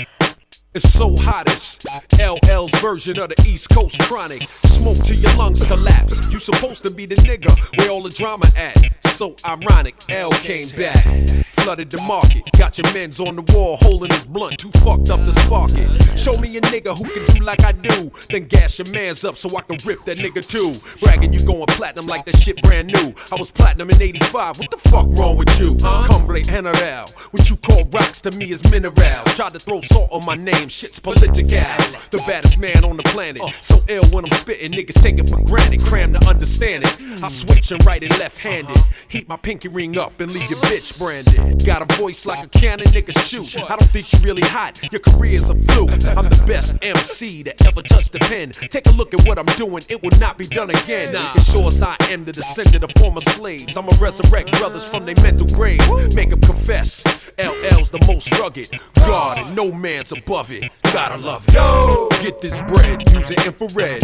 It's 0.73 0.89
so 0.93 1.17
hottest. 1.19 1.85
LL's 2.19 2.71
version 2.81 3.19
of 3.19 3.29
the 3.29 3.45
East 3.45 3.71
Coast 3.71 3.99
chronic. 4.03 4.43
Smoke 4.65 4.99
till 4.99 5.19
your 5.19 5.35
lungs 5.35 5.65
collapse. 5.65 6.33
You 6.33 6.39
supposed 6.39 6.85
to 6.85 6.91
be 6.91 7.07
the 7.07 7.17
nigga 7.17 7.51
where 7.79 7.91
all 7.91 8.03
the 8.03 8.11
drama 8.11 8.47
at. 8.57 9.02
So 9.13 9.37
ironic, 9.45 9.95
L 10.09 10.31
came 10.31 10.69
back. 10.71 11.05
Flooded 11.47 11.91
the 11.91 12.01
market. 12.01 12.43
Got 12.59 12.79
your 12.79 12.93
men's 12.93 13.21
on 13.21 13.37
the 13.37 13.53
wall 13.53 13.77
holding 13.77 14.11
his 14.11 14.25
blunt. 14.25 14.59
Too 14.59 14.71
fucked 14.81 15.11
up 15.11 15.21
to 15.21 15.33
spark 15.33 15.71
it. 15.75 16.19
Show 16.19 16.33
me 16.41 16.57
a 16.57 16.61
nigga 16.63 16.97
who 16.97 17.05
can 17.09 17.23
do 17.23 17.45
like 17.45 17.63
I 17.63 17.71
do. 17.71 18.11
Then 18.31 18.47
gas 18.47 18.79
your 18.79 18.91
mans 18.93 19.25
up 19.25 19.37
so 19.37 19.57
I 19.57 19.61
can 19.61 19.77
rip 19.87 20.05
that 20.07 20.17
nigga 20.17 20.45
too. 20.45 20.73
Bragging 21.05 21.33
you 21.33 21.45
going 21.47 21.67
platinum 21.67 22.07
like 22.07 22.25
that 22.25 22.37
shit 22.37 22.61
brand 22.63 22.89
new. 22.89 23.15
I 23.31 23.37
was 23.37 23.53
platinum 23.53 23.91
in 23.91 24.03
85. 24.03 24.59
What 24.59 24.71
the 24.73 24.77
fuck 24.79 25.07
wrong 25.17 25.37
with 25.37 25.61
you? 25.61 25.77
Cumbre 25.77 26.41
General. 26.41 27.07
What 27.31 27.49
you 27.49 27.57
call 27.57 27.85
rocks 27.93 28.23
to 28.23 28.33
me 28.33 28.51
is 28.51 28.69
mineral. 28.71 29.25
Tried 29.37 29.53
to 29.53 29.61
throw 29.61 29.83
salt 29.83 30.11
on 30.11 30.25
my 30.27 30.35
name. 30.35 30.69
Shit's 30.69 30.99
political. 30.99 31.45
The 31.45 32.23
baddest 32.27 32.59
man 32.59 32.85
on 32.85 32.97
the 32.97 33.05
planet. 33.05 33.41
So 33.61 33.77
ill 33.89 34.05
when 34.11 34.25
I'm 34.25 34.33
spitting. 34.33 34.73
Niggas 34.73 35.01
take 35.01 35.19
it 35.21 35.29
for 35.31 35.41
granted. 35.45 35.83
Cram 35.83 36.13
to 36.15 36.27
understand 36.27 36.85
it. 36.85 37.23
I 37.23 37.29
switch 37.29 37.71
and 37.71 37.85
write 37.87 38.03
it 38.03 38.11
left 38.19 38.39
handed. 38.39 38.77
Heat 39.09 39.29
my 39.29 39.37
pinky 39.37 39.69
ring 39.69 39.99
up 39.99 40.19
and 40.21 40.33
leave 40.33 40.49
your 40.51 40.59
bitch 40.61 40.99
branded. 40.99 41.65
Got 41.65 41.83
a 41.83 41.97
voice 41.97 42.27
like 42.27 42.45
a 42.45 42.49
cannon, 42.59 42.87
nigga 42.87 43.17
shoot. 43.19 43.57
I 43.59 43.77
don't 43.77 43.91
think 43.91 44.13
you 44.13 44.19
really 44.21 44.43
hot. 44.43 44.81
Your 44.93 45.01
career's 45.01 45.49
a 45.49 45.55
fluke. 45.55 45.91
I'm 46.17 46.29
the 46.29 46.45
best 46.47 46.77
MC 46.83 47.43
to 47.45 47.67
ever 47.67 47.83
touch 47.83 48.11
the 48.11 48.19
pen. 48.21 48.51
Take 48.51 48.87
a 48.87 48.93
look 48.93 49.15
at 49.15 49.27
what 49.27 49.39
I'm 49.39 49.47
doing. 49.57 49.83
It 49.89 50.03
will 50.03 50.19
not 50.19 50.39
be 50.39 50.47
done 50.47 50.71
again. 50.71 51.09
It 51.15 51.41
sure 51.45 51.67
as 51.67 51.83
I 51.83 51.97
am 52.11 52.25
the 52.25 52.33
descendant 52.33 52.85
of 52.85 52.93
former 52.99 53.21
slaves. 53.21 53.77
I'ma 53.77 53.93
resurrect 54.01 54.53
brothers 54.59 54.89
from 54.89 55.05
their 55.05 55.17
mental 55.23 55.47
grave. 55.49 55.81
Make 56.15 56.31
them 56.31 56.41
confess. 56.41 57.03
LL's 57.39 57.91
the 57.91 58.03
most 58.07 58.31
rugged. 58.39 58.69
God 58.95 59.39
and 59.39 59.57
no 59.57 59.73
man's 59.73 60.13
above 60.13 60.51
it. 60.51 60.71
Gotta 60.85 61.17
love 61.23 61.45
it. 61.49 62.23
Get 62.23 62.41
this 62.41 62.61
bread 62.63 63.03
using 63.13 63.39
infrared. 63.45 64.03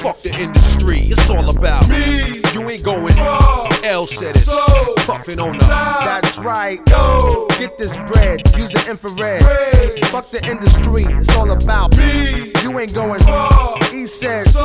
Fuck 0.00 0.20
the 0.22 0.34
industry. 0.38 1.00
It's 1.00 1.30
all 1.30 1.50
about 1.50 1.88
me. 1.88 2.42
You 2.52 2.68
ain't 2.68 2.82
going. 2.84 3.14
L 4.22 4.34
said 4.34 4.36
it. 4.36 4.96
Puffing 5.06 5.38
on 5.38 5.56
the. 5.56 5.64
That's 5.64 6.38
right. 6.38 6.80
Get 7.60 7.76
this 7.76 7.94
bread, 8.10 8.40
use 8.56 8.72
the 8.72 8.82
infrared. 8.88 9.42
Fuck 10.06 10.30
the 10.30 10.40
industry, 10.48 11.04
it's 11.04 11.28
all 11.36 11.50
about 11.50 11.94
me. 11.94 12.52
You 12.62 12.78
ain't 12.78 12.94
going. 12.94 13.20
E 13.92 14.06
says, 14.06 14.56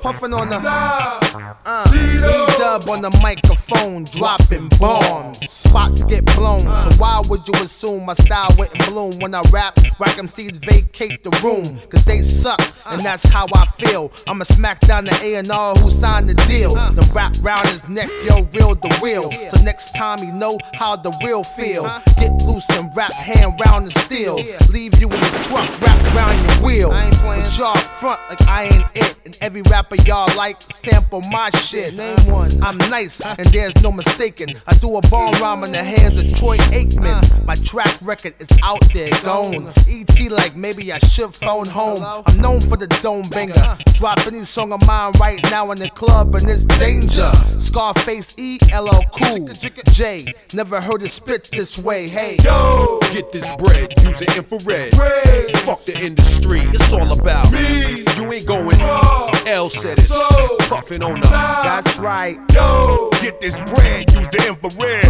puffing 0.00 0.32
on 0.32 0.48
the. 0.48 0.56
Uh, 0.64 1.84
E 1.94 2.16
dub 2.56 2.88
on 2.88 3.02
the 3.02 3.10
microphone, 3.22 4.04
dropping 4.04 4.68
bombs. 4.80 5.38
Spots 5.50 6.02
get 6.04 6.24
blown, 6.36 6.60
so 6.60 6.90
why 6.96 7.20
would 7.28 7.46
you 7.46 7.54
assume 7.62 8.06
my 8.06 8.14
style 8.14 8.48
wouldn't 8.56 8.86
bloom 8.86 9.18
when 9.18 9.34
I 9.34 9.42
rap? 9.50 9.76
Rack 10.00 10.16
MCs 10.16 10.64
vacate 10.64 11.22
the 11.24 11.30
room, 11.44 11.78
cause 11.90 12.04
they 12.06 12.22
suck, 12.22 12.60
and 12.86 13.04
that's 13.04 13.28
how 13.28 13.46
I 13.54 13.66
feel. 13.66 14.10
I'ma 14.26 14.44
smack 14.44 14.80
down 14.80 15.04
the 15.04 15.14
A&R 15.22 15.74
who 15.74 15.90
signed 15.90 16.30
the 16.30 16.34
deal. 16.46 16.74
The 16.74 17.10
rap 17.14 17.34
round 17.42 17.68
his 17.68 17.86
neck, 17.88 18.08
yo, 18.26 18.48
real 18.54 18.74
the 18.74 18.98
real. 19.02 19.30
So 19.50 19.60
next 19.62 19.92
time 19.92 20.18
you 20.20 20.32
know 20.32 20.58
how 20.74 20.96
the 20.96 21.14
real 21.22 21.42
feel. 21.44 21.84
Get 22.18 22.37
loose 22.46 22.68
and 22.70 22.94
wrap 22.94 23.12
hand 23.12 23.60
round 23.64 23.86
the 23.86 23.90
steel. 23.90 24.36
Leave 24.70 24.98
you 25.00 25.08
in 25.08 25.20
the 25.20 25.40
truck, 25.48 25.68
wrap 25.80 25.98
around 26.14 26.36
your 26.44 26.66
wheel. 26.66 26.90
i 26.92 27.10
But 27.22 27.56
y'all 27.58 27.76
front 27.76 28.20
like 28.28 28.42
I 28.42 28.64
ain't 28.64 28.86
it. 28.94 29.16
And 29.24 29.38
every 29.40 29.62
rapper 29.70 29.96
y'all 30.06 30.34
like 30.36 30.60
sample 30.62 31.20
my 31.30 31.50
shit. 31.50 31.94
Name 31.94 32.16
one. 32.26 32.50
I'm 32.62 32.78
nice 32.90 33.20
and 33.20 33.46
there's 33.48 33.80
no 33.82 33.92
mistaking. 33.92 34.56
I 34.66 34.74
do 34.76 34.96
a 34.96 35.00
bomb 35.08 35.34
rhyme 35.34 35.64
in 35.64 35.72
the 35.72 35.82
hands 35.82 36.16
of 36.16 36.26
Troy 36.36 36.56
Aikman. 36.72 37.22
Uh. 37.22 37.44
My 37.44 37.54
track 37.54 37.96
record 38.02 38.34
is 38.38 38.48
out 38.62 38.82
there, 38.92 39.10
gone. 39.22 39.68
ET 39.88 40.30
like 40.30 40.56
maybe 40.56 40.92
I 40.92 40.98
should 40.98 41.34
phone 41.34 41.66
home. 41.66 41.98
I'm 42.26 42.40
known 42.40 42.60
for 42.60 42.76
the 42.76 42.86
dome 43.02 43.28
banger. 43.30 43.76
Drop 43.94 44.18
any 44.26 44.44
song 44.44 44.72
of 44.72 44.86
mine 44.86 45.12
right 45.18 45.40
now 45.50 45.70
in 45.72 45.78
the 45.78 45.90
club 45.90 46.34
and 46.34 46.48
it's 46.48 46.64
danger. 46.64 47.30
Scarface 47.58 48.38
E 48.38 48.58
LL 48.72 49.02
Cool 49.12 49.48
J. 49.92 50.34
Never 50.54 50.80
heard 50.80 51.02
it 51.02 51.10
spit 51.10 51.48
this 51.52 51.78
way. 51.78 52.08
Hey, 52.08 52.27
Yo, 52.36 52.98
get 53.12 53.32
this 53.32 53.48
bread 53.56 53.92
Use 54.02 54.20
using 54.20 54.36
infrared. 54.36 54.92
Fuck 55.64 55.80
the 55.84 55.98
industry, 56.00 56.60
it's 56.60 56.92
all 56.92 57.12
about 57.12 57.50
me. 57.52 58.04
You 58.16 58.32
ain't 58.32 58.46
going. 58.46 58.76
Far. 58.76 59.30
L 59.46 59.70
said 59.70 59.98
it. 59.98 60.08
Puffing 60.68 61.02
on 61.02 61.20
the. 61.20 61.28
That's 61.28 61.98
right. 61.98 62.38
Yo, 62.52 63.08
get 63.22 63.40
this 63.40 63.56
bread, 63.56 64.12
use 64.12 64.28
the 64.28 64.44
infrared. 64.46 65.04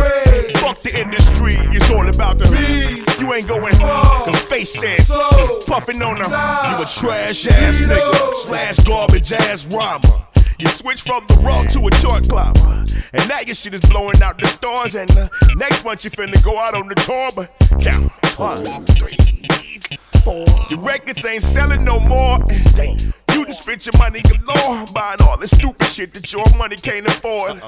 Fuck 0.59 0.79
the 0.83 0.99
industry, 0.99 1.55
it's 1.75 1.91
all 1.91 2.09
about 2.09 2.39
the 2.39 2.51
me. 2.51 3.05
You 3.21 3.33
ain't 3.35 3.49
going. 3.49 3.75
far. 3.77 4.25
Cause 4.25 4.41
face 4.43 4.73
said, 4.73 4.99
says, 4.99 5.65
puffing 5.67 6.01
on 6.03 6.19
the. 6.19 6.25
You 6.25 6.83
a 6.83 6.87
trash 6.87 7.47
ass 7.49 7.81
nigga, 7.81 8.33
slash 8.35 8.79
garbage 8.81 9.33
ass 9.33 9.67
rhymer. 9.67 10.28
You 10.59 10.67
switch 10.67 11.03
from 11.03 11.25
the 11.29 11.35
rock 11.37 11.69
to 11.69 11.87
a 11.87 11.91
chart 12.03 12.29
climber. 12.29 12.85
And 13.13 13.29
now 13.29 13.39
your 13.47 13.55
shit 13.55 13.75
is 13.75 13.85
blowing 13.85 14.21
out 14.23 14.39
the 14.39 14.47
stars. 14.47 14.97
And 14.97 15.11
uh, 15.13 15.29
next 15.55 15.85
month 15.85 16.05
you 16.05 16.11
finna 16.11 16.43
go 16.43 16.59
out 16.59 16.75
on 16.75 16.89
the 16.89 16.97
tour. 16.97 17.31
But 17.37 17.55
count 17.81 18.11
one, 18.39 18.85
three, 18.87 19.17
four. 20.25 20.45
Your 20.69 20.81
records 20.81 21.25
ain't 21.25 21.43
selling 21.43 21.85
no 21.85 22.01
more. 22.01 22.39
Damn. 22.75 22.97
You 23.33 23.45
done 23.45 23.53
spent 23.53 23.87
your 23.87 23.97
money 23.99 24.21
galore 24.23 24.85
buying 24.93 25.23
all 25.23 25.37
this 25.37 25.53
stupid 25.53 25.87
shit 25.87 26.13
that 26.15 26.33
your 26.33 26.45
money 26.57 26.77
can't 26.77 27.07
afford. 27.07 27.63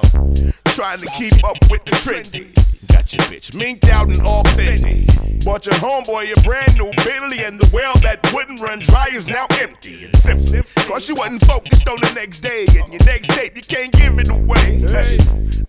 Trying 0.66 0.98
to 0.98 1.06
keep 1.16 1.44
up 1.44 1.58
with 1.70 1.84
the 1.84 1.92
trendy. 1.92 2.69
Got 2.88 3.12
your 3.12 3.22
bitch 3.24 3.50
minked 3.50 3.88
out 3.90 4.08
and 4.08 4.22
all 4.22 4.42
Fendi. 4.44 5.44
Bought 5.44 5.66
your 5.66 5.74
homeboy 5.76 6.36
a 6.36 6.40
brand 6.42 6.78
new 6.78 6.90
Bentley, 7.04 7.44
and 7.44 7.60
the 7.60 7.68
well 7.72 7.92
that 8.00 8.32
wouldn't 8.32 8.60
run 8.60 8.78
dry 8.78 9.08
is 9.12 9.26
now 9.26 9.46
empty 9.60 10.04
and 10.04 10.16
simple. 10.16 10.62
Cause 10.84 11.08
you 11.08 11.14
wasn't 11.14 11.44
focused 11.44 11.86
on 11.88 12.00
the 12.00 12.12
next 12.14 12.40
day, 12.40 12.64
and 12.68 12.92
your 12.92 13.04
next 13.04 13.30
tape, 13.30 13.54
you 13.54 13.62
can't 13.62 13.92
give 13.92 14.18
it 14.18 14.30
away. 14.30 14.78
Hey. 14.88 15.18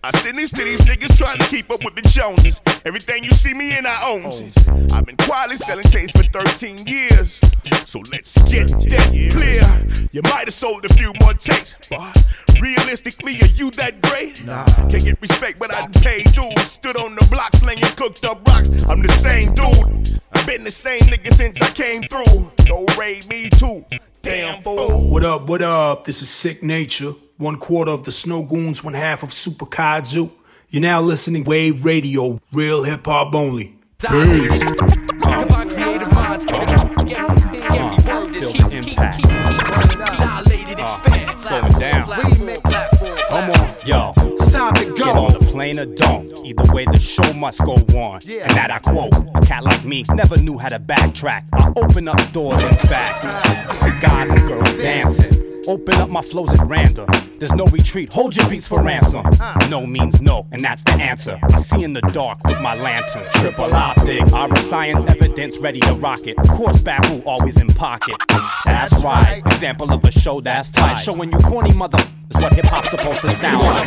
I 0.04 0.10
send 0.18 0.38
this 0.38 0.50
to 0.52 0.64
these 0.64 0.80
niggas 0.80 1.16
trying 1.16 1.38
to 1.38 1.46
keep 1.46 1.70
up 1.70 1.84
with 1.84 1.94
the 1.94 2.02
Joneses. 2.02 2.60
Everything 2.84 3.22
you 3.24 3.30
see 3.30 3.54
me 3.54 3.76
in, 3.76 3.86
I 3.86 4.00
own 4.04 4.24
it. 4.24 4.92
I've 4.92 5.06
been 5.06 5.16
quietly 5.16 5.58
selling 5.58 5.84
tapes 5.84 6.12
for 6.12 6.24
13 6.24 6.86
years. 6.86 7.40
So 7.84 8.00
let's 8.10 8.36
get 8.50 8.68
that 8.68 9.08
clear. 9.30 9.62
You 10.12 10.22
might 10.22 10.46
have 10.46 10.54
sold 10.54 10.84
a 10.84 10.94
few 10.94 11.12
more 11.20 11.34
tapes, 11.34 11.74
but 11.88 12.16
realistically, 12.60 13.40
are 13.42 13.52
you 13.54 13.70
that 13.72 14.00
great? 14.02 14.44
Nah. 14.44 14.64
Can't 14.90 15.04
get 15.04 15.20
respect, 15.20 15.58
but 15.58 15.72
I 15.72 15.86
paid 16.00 16.32
dues. 16.32 16.70
Stood 16.70 16.96
on 16.96 17.11
the 17.16 17.26
block 17.26 17.54
slinging 17.56 17.84
cooked 17.96 18.24
up 18.24 18.46
rocks. 18.48 18.70
I'm 18.84 19.02
the 19.02 19.08
same 19.12 19.54
dude. 19.54 20.20
I've 20.32 20.46
been 20.46 20.64
the 20.64 20.70
same 20.70 21.00
nigga 21.00 21.32
since 21.34 21.60
I 21.60 21.70
came 21.70 22.02
through. 22.02 22.50
Don't 22.66 22.96
raid 22.96 23.28
me 23.28 23.48
too. 23.50 23.84
Damn 24.22 24.62
fool. 24.62 25.08
What 25.08 25.24
up, 25.24 25.48
what 25.48 25.62
up? 25.62 26.04
This 26.04 26.22
is 26.22 26.28
Sick 26.28 26.62
Nature. 26.62 27.14
One 27.38 27.58
quarter 27.58 27.90
of 27.90 28.04
the 28.04 28.12
Snow 28.12 28.42
Goons, 28.42 28.84
one 28.84 28.94
half 28.94 29.22
of 29.22 29.32
Super 29.32 29.66
Kaiju. 29.66 30.30
You're 30.70 30.82
now 30.82 31.00
listening 31.00 31.44
Wave 31.44 31.84
Radio, 31.84 32.40
real 32.52 32.84
hip 32.84 33.04
hop 33.06 33.34
only. 33.34 33.76
Peace. 33.98 34.10
Uh, 34.10 35.36
uh, 40.08 41.60
going 41.60 41.72
down. 41.78 42.08
Come 43.28 43.50
on, 43.50 43.74
yo. 43.84 44.11
On 45.62 45.78
or 45.78 45.86
don't. 45.86 46.44
Either 46.44 46.74
way, 46.74 46.84
the 46.86 46.98
show 46.98 47.32
must 47.34 47.64
go 47.64 47.74
on. 47.74 48.18
And 48.28 48.50
that 48.56 48.72
I 48.72 48.80
quote. 48.80 49.12
A 49.36 49.46
cat 49.46 49.62
like 49.62 49.84
me 49.84 50.02
never 50.12 50.36
knew 50.36 50.58
how 50.58 50.68
to 50.68 50.80
backtrack. 50.80 51.44
I 51.52 51.72
open 51.76 52.08
up 52.08 52.18
doors, 52.32 52.60
in 52.64 52.76
fact. 52.78 53.24
I 53.24 53.72
see 53.72 53.92
guys 54.00 54.30
and 54.32 54.40
girls 54.42 54.76
dancing. 54.76 55.51
Open 55.68 55.94
up 55.96 56.10
my 56.10 56.22
flows 56.22 56.52
at 56.52 56.66
random. 56.68 57.06
There's 57.38 57.54
no 57.54 57.66
retreat. 57.66 58.12
Hold 58.12 58.34
your 58.34 58.48
beats 58.48 58.66
for 58.66 58.82
ransom. 58.82 59.24
No 59.70 59.86
means 59.86 60.20
no, 60.20 60.46
and 60.50 60.62
that's 60.62 60.82
the 60.82 60.92
answer. 60.92 61.38
I 61.42 61.60
see 61.60 61.84
in 61.84 61.92
the 61.92 62.00
dark 62.00 62.42
with 62.44 62.60
my 62.60 62.74
lantern. 62.74 63.22
Triple 63.34 63.72
optic. 63.72 64.20
Our 64.32 64.54
science 64.56 65.04
evidence 65.04 65.58
ready 65.58 65.80
to 65.80 65.94
rocket. 65.94 66.38
Of 66.38 66.48
course, 66.48 66.82
Babu 66.82 67.22
always 67.24 67.58
in 67.58 67.68
pocket. 67.68 68.16
That's 68.64 69.04
right. 69.04 69.42
Example 69.46 69.92
of 69.92 70.04
a 70.04 70.10
show 70.10 70.40
that's 70.40 70.70
tight. 70.70 70.96
Showing 70.96 71.30
you 71.30 71.38
corny 71.38 71.72
mother 71.72 71.98
is 71.98 72.36
what 72.42 72.52
hip 72.54 72.66
hop's 72.66 72.90
supposed 72.90 73.22
to 73.22 73.30
sound 73.30 73.62
like. 73.64 73.86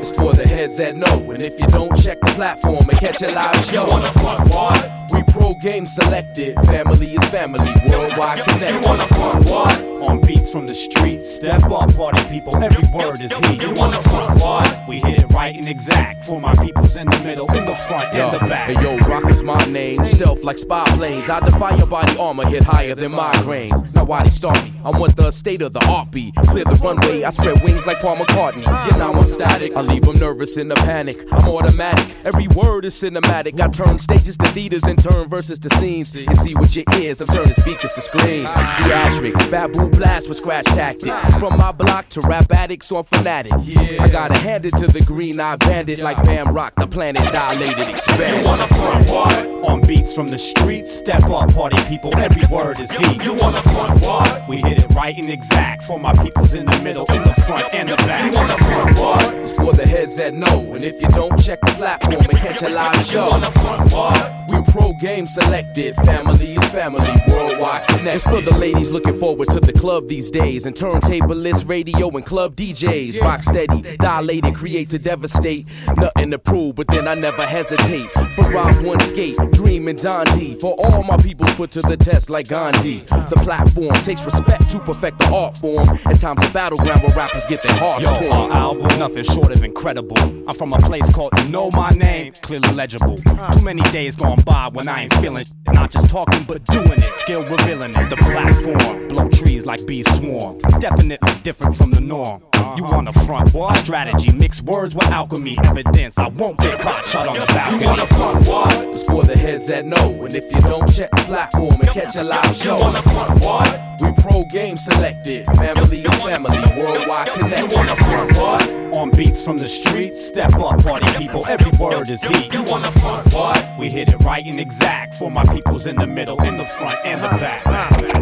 It's 0.00 0.16
for 0.16 0.32
the 0.32 0.46
heads 0.46 0.78
that 0.78 0.96
know, 0.96 1.30
and 1.30 1.42
if 1.42 1.60
you 1.60 1.66
don't 1.66 1.94
check 2.02 2.20
the 2.20 2.30
platform 2.32 2.88
and 2.88 2.98
catch 2.98 3.22
a 3.22 3.30
live 3.32 3.62
show 3.64 3.84
on 3.90 4.02
the 4.02 4.10
front 4.20 4.50
ward, 4.50 4.80
we 5.12 5.25
pro 5.36 5.54
game 5.54 5.86
selected. 5.86 6.54
Family 6.66 7.14
is 7.14 7.24
family, 7.30 7.72
worldwide 7.88 8.42
connected. 8.44 8.80
You 8.82 8.88
on 8.88 8.98
the 8.98 9.14
front 9.14 9.46
ward? 9.46 9.96
On 10.06 10.20
beats 10.20 10.52
from 10.52 10.66
the 10.66 10.74
streets, 10.74 11.28
step 11.28 11.64
up, 11.64 11.94
party 11.96 12.22
people. 12.28 12.54
Every 12.62 12.84
word 12.92 13.20
is 13.20 13.32
heat. 13.32 13.62
You 13.62 13.70
on 13.78 13.90
the 13.90 14.00
front 14.08 14.40
ward? 14.40 14.66
We 14.88 14.98
hit 14.98 15.18
it 15.18 15.32
right 15.32 15.54
and 15.54 15.68
exact 15.68 16.24
for 16.24 16.40
my 16.40 16.54
peoples 16.54 16.96
in 16.96 17.08
the 17.10 17.24
middle, 17.24 17.50
in 17.52 17.64
the 17.64 17.74
front, 17.74 18.14
Yo, 18.14 18.28
and 18.28 18.34
the 18.34 18.46
back. 18.46 18.70
Hey 18.70 18.80
yo, 18.82 18.96
rock 19.08 19.28
is 19.30 19.42
my 19.42 19.58
name. 19.66 20.04
Stealth 20.04 20.44
like 20.44 20.58
spy 20.58 20.84
planes. 20.96 21.28
I 21.28 21.40
defy 21.40 21.76
your 21.76 21.88
body 21.88 22.16
armor, 22.18 22.46
hit 22.46 22.62
higher 22.62 22.94
than 22.94 23.12
migraines. 23.12 23.94
Now 23.94 24.04
why 24.04 24.22
they 24.22 24.28
start 24.28 24.62
me? 24.64 24.72
I 24.84 24.96
want 24.96 25.16
the 25.16 25.30
state 25.30 25.62
of 25.62 25.72
the 25.72 25.84
art 25.86 26.10
be. 26.12 26.32
Clear 26.32 26.64
the 26.64 26.78
runway, 26.82 27.24
I 27.24 27.30
spread 27.30 27.62
wings 27.64 27.86
like 27.86 28.00
Paul 28.00 28.16
McCartney. 28.16 28.64
Yeah, 28.64 28.96
now 28.98 29.12
I'm 29.12 29.24
static. 29.24 29.74
I 29.76 29.80
leave 29.80 30.02
them 30.02 30.18
nervous 30.18 30.56
in 30.56 30.70
a 30.70 30.76
panic. 30.76 31.16
I'm 31.32 31.48
automatic. 31.48 32.14
Every 32.24 32.46
word 32.48 32.84
is 32.84 32.94
cinematic. 32.94 33.60
I 33.60 33.68
turn 33.68 33.98
stages 33.98 34.36
to 34.38 34.46
theaters 34.48 34.84
and 34.84 35.02
turn 35.02 35.25
verses 35.26 35.58
to 35.60 35.70
scenes. 35.70 36.14
And 36.14 36.38
see 36.38 36.54
with 36.54 36.74
your 36.76 36.84
ears, 36.94 37.20
I'm 37.20 37.26
turning 37.28 37.54
speakers 37.54 37.92
to 37.94 38.00
screens. 38.00 38.48
Theatric, 38.48 39.50
babu 39.50 39.90
blast 39.90 40.28
with 40.28 40.38
scratch 40.38 40.66
tactics. 40.66 41.38
From 41.38 41.56
my 41.58 41.72
block 41.72 42.08
to 42.10 42.20
rap 42.22 42.52
addicts 42.52 42.90
on 42.92 43.04
fanatic. 43.04 43.52
I 43.52 44.08
gotta 44.08 44.38
hand 44.38 44.66
it 44.66 44.76
to 44.76 44.86
the 44.86 45.00
green 45.00 45.40
eye 45.40 45.56
bandit 45.56 46.00
like 46.00 46.22
Bam 46.24 46.54
Rock, 46.54 46.74
the 46.76 46.86
planet 46.86 47.22
dilated, 47.32 47.88
expanded. 47.88 48.44
You 48.44 48.50
on 48.50 48.58
the 48.58 48.66
front 48.66 49.08
ward? 49.08 49.66
On 49.66 49.80
beats 49.80 50.14
from 50.14 50.28
the 50.28 50.38
streets, 50.38 50.92
step 50.92 51.24
up, 51.24 51.52
party 51.52 51.76
people. 51.88 52.16
Every 52.16 52.46
word 52.54 52.78
is 52.78 52.90
heat. 52.90 53.22
You 53.24 53.32
on 53.40 53.52
the 53.52 53.62
front 53.62 54.00
ward? 54.00 54.48
We 54.48 54.58
hit 54.58 54.78
it 54.78 54.94
right 54.94 55.16
and 55.16 55.28
exact 55.28 55.82
for 55.82 55.98
my 55.98 56.12
peoples 56.14 56.54
in 56.54 56.66
the 56.66 56.82
middle, 56.82 57.04
in 57.06 57.22
the 57.22 57.34
front, 57.46 57.74
and 57.74 57.88
the 57.88 57.96
back. 57.96 58.32
You 58.32 58.38
on 58.38 58.48
the 58.48 58.64
front 58.64 58.98
ward? 58.98 59.34
It's 59.42 59.54
for 59.54 59.72
the 59.72 59.86
heads 59.86 60.16
that 60.16 60.34
know, 60.34 60.72
and 60.72 60.82
if 60.82 61.00
you 61.02 61.08
don't 61.08 61.36
check 61.42 61.60
the 61.60 61.72
platform 61.72 62.14
and 62.14 62.38
catch 62.38 62.62
a 62.62 62.68
live 62.68 63.04
show, 63.04 63.24
on 63.24 63.40
the 63.40 63.50
front 63.50 63.92
ward? 63.92 64.35
We 64.52 64.62
pro 64.72 64.92
game 65.00 65.26
selected. 65.26 65.94
Family 65.96 66.54
is 66.54 66.68
family, 66.70 67.10
worldwide 67.28 67.86
connected. 67.86 68.14
It's 68.14 68.24
for 68.24 68.40
the 68.40 68.56
ladies 68.58 68.90
looking 68.90 69.14
forward 69.14 69.48
to 69.48 69.60
the 69.60 69.72
club 69.72 70.08
these 70.08 70.30
days, 70.30 70.66
and 70.66 70.74
turntablists, 70.74 71.68
radio, 71.68 72.08
and 72.08 72.24
club 72.24 72.54
DJs. 72.56 73.20
Rock 73.20 73.42
steady, 73.42 73.96
dilated, 73.98 74.54
create 74.54 74.88
to 74.90 74.98
devastate. 74.98 75.66
Nothing 75.96 76.30
to 76.30 76.38
prove, 76.38 76.76
but 76.76 76.86
then 76.88 77.08
I 77.08 77.14
never 77.14 77.42
hesitate. 77.42 78.10
For 78.34 78.50
Rob 78.50 78.76
One 78.84 79.00
Skate, 79.00 79.36
Dream 79.52 79.88
and 79.88 80.00
Dante. 80.00 80.54
For 80.56 80.74
all 80.78 81.02
my 81.02 81.16
people 81.16 81.46
put 81.48 81.70
to 81.72 81.80
the 81.82 81.96
test 81.96 82.30
like 82.30 82.48
Gandhi. 82.48 83.00
The 83.00 83.40
platform 83.42 83.94
takes 83.96 84.24
respect 84.24 84.70
to 84.70 84.80
perfect 84.80 85.18
the 85.18 85.26
art 85.34 85.56
form. 85.56 85.88
At 86.06 86.18
times 86.20 86.48
a 86.48 86.52
battleground 86.52 87.02
where 87.02 87.14
rappers 87.16 87.46
get 87.46 87.62
their 87.62 87.76
hearts 87.76 88.10
Yo, 88.20 88.28
torn. 88.28 88.50
our 88.50 88.52
album, 88.52 88.98
nothing 88.98 89.24
short 89.24 89.52
of 89.52 89.62
incredible. 89.64 90.18
I'm 90.18 90.54
from 90.56 90.72
a 90.72 90.78
place 90.78 91.08
called 91.14 91.32
You 91.42 91.48
Know 91.48 91.70
My 91.72 91.90
Name, 91.90 92.32
clearly 92.42 92.70
legible. 92.72 93.16
Too 93.16 93.64
many 93.64 93.82
days 93.90 94.16
gone 94.16 94.42
by 94.46 94.68
when 94.72 94.88
I 94.88 95.02
ain't 95.02 95.14
feeling 95.14 95.44
shit. 95.44 95.54
Not 95.74 95.90
just 95.90 96.08
talking, 96.08 96.44
but 96.44 96.64
doing 96.64 97.02
it. 97.02 97.12
Skill 97.12 97.42
revealing 97.42 97.90
it. 97.90 98.08
The 98.08 98.16
platform, 98.16 99.08
blow 99.08 99.28
trees 99.28 99.66
like 99.66 99.86
bees 99.86 100.10
swarm. 100.16 100.58
Definitely 100.80 101.18
different 101.42 101.76
from 101.76 101.90
the 101.90 102.00
norm. 102.00 102.40
You 102.76 102.84
on 102.86 103.04
the 103.04 103.12
front, 103.12 103.52
boy. 103.52 103.72
Strategy, 103.74 104.32
mix 104.32 104.60
words 104.62 104.94
with 104.94 105.06
alchemy. 105.08 105.56
Evidence, 105.64 106.18
I 106.18 106.28
won't 106.28 106.58
get 106.58 106.80
caught 106.80 107.04
shut 107.04 107.28
on 107.28 107.34
the 107.38 107.46
balcony. 107.46 107.82
You 107.82 107.88
on 107.88 107.98
the 107.98 108.06
front 108.06 108.46
ward? 108.48 108.92
It's 108.92 109.04
for 109.04 109.22
the 109.24 109.36
heads 109.36 109.68
that 109.68 109.84
know, 109.86 110.24
and 110.24 110.34
if 110.34 110.50
you 110.52 110.60
don't 110.60 110.90
check 110.92 111.10
the 111.10 111.22
platform 111.22 111.74
and 111.74 111.88
catch 111.90 112.16
a 112.16 112.24
live 112.24 112.54
show, 112.54 112.76
You 112.76 112.82
on 112.84 112.92
the 112.94 113.02
front 113.02 113.40
ward? 113.40 113.68
we 114.02 114.12
pro 114.22 114.44
game 114.44 114.76
selected. 114.76 115.46
Family 115.56 116.02
is 116.02 116.22
family, 116.22 116.58
worldwide 116.80 117.28
connected. 117.32 117.70
You 117.70 117.78
on 117.78 117.86
the 117.86 117.96
front 117.96 118.36
ward? 118.38 118.94
On 118.94 119.10
beats 119.10 119.44
from 119.44 119.56
the 119.58 119.66
streets, 119.66 120.24
step 120.24 120.54
up, 120.54 120.82
party 120.82 121.06
people. 121.18 121.44
Every 121.46 121.70
word 121.78 122.08
is 122.08 122.22
heat. 122.22 122.52
You 122.52 122.60
on 122.72 122.82
the 122.82 122.90
front 123.00 123.32
ward? 123.32 123.58
We 123.78 123.88
hit 123.90 124.08
it 124.08 124.22
right 124.24 124.44
and 124.44 124.58
exact 124.58 125.14
for 125.16 125.30
my 125.30 125.44
peoples 125.44 125.86
in 125.86 125.96
the 125.96 126.06
middle, 126.06 126.42
in 126.42 126.56
the 126.56 126.64
front, 126.64 126.96
and 127.04 127.20
the 127.22 127.28
back. 127.38 128.15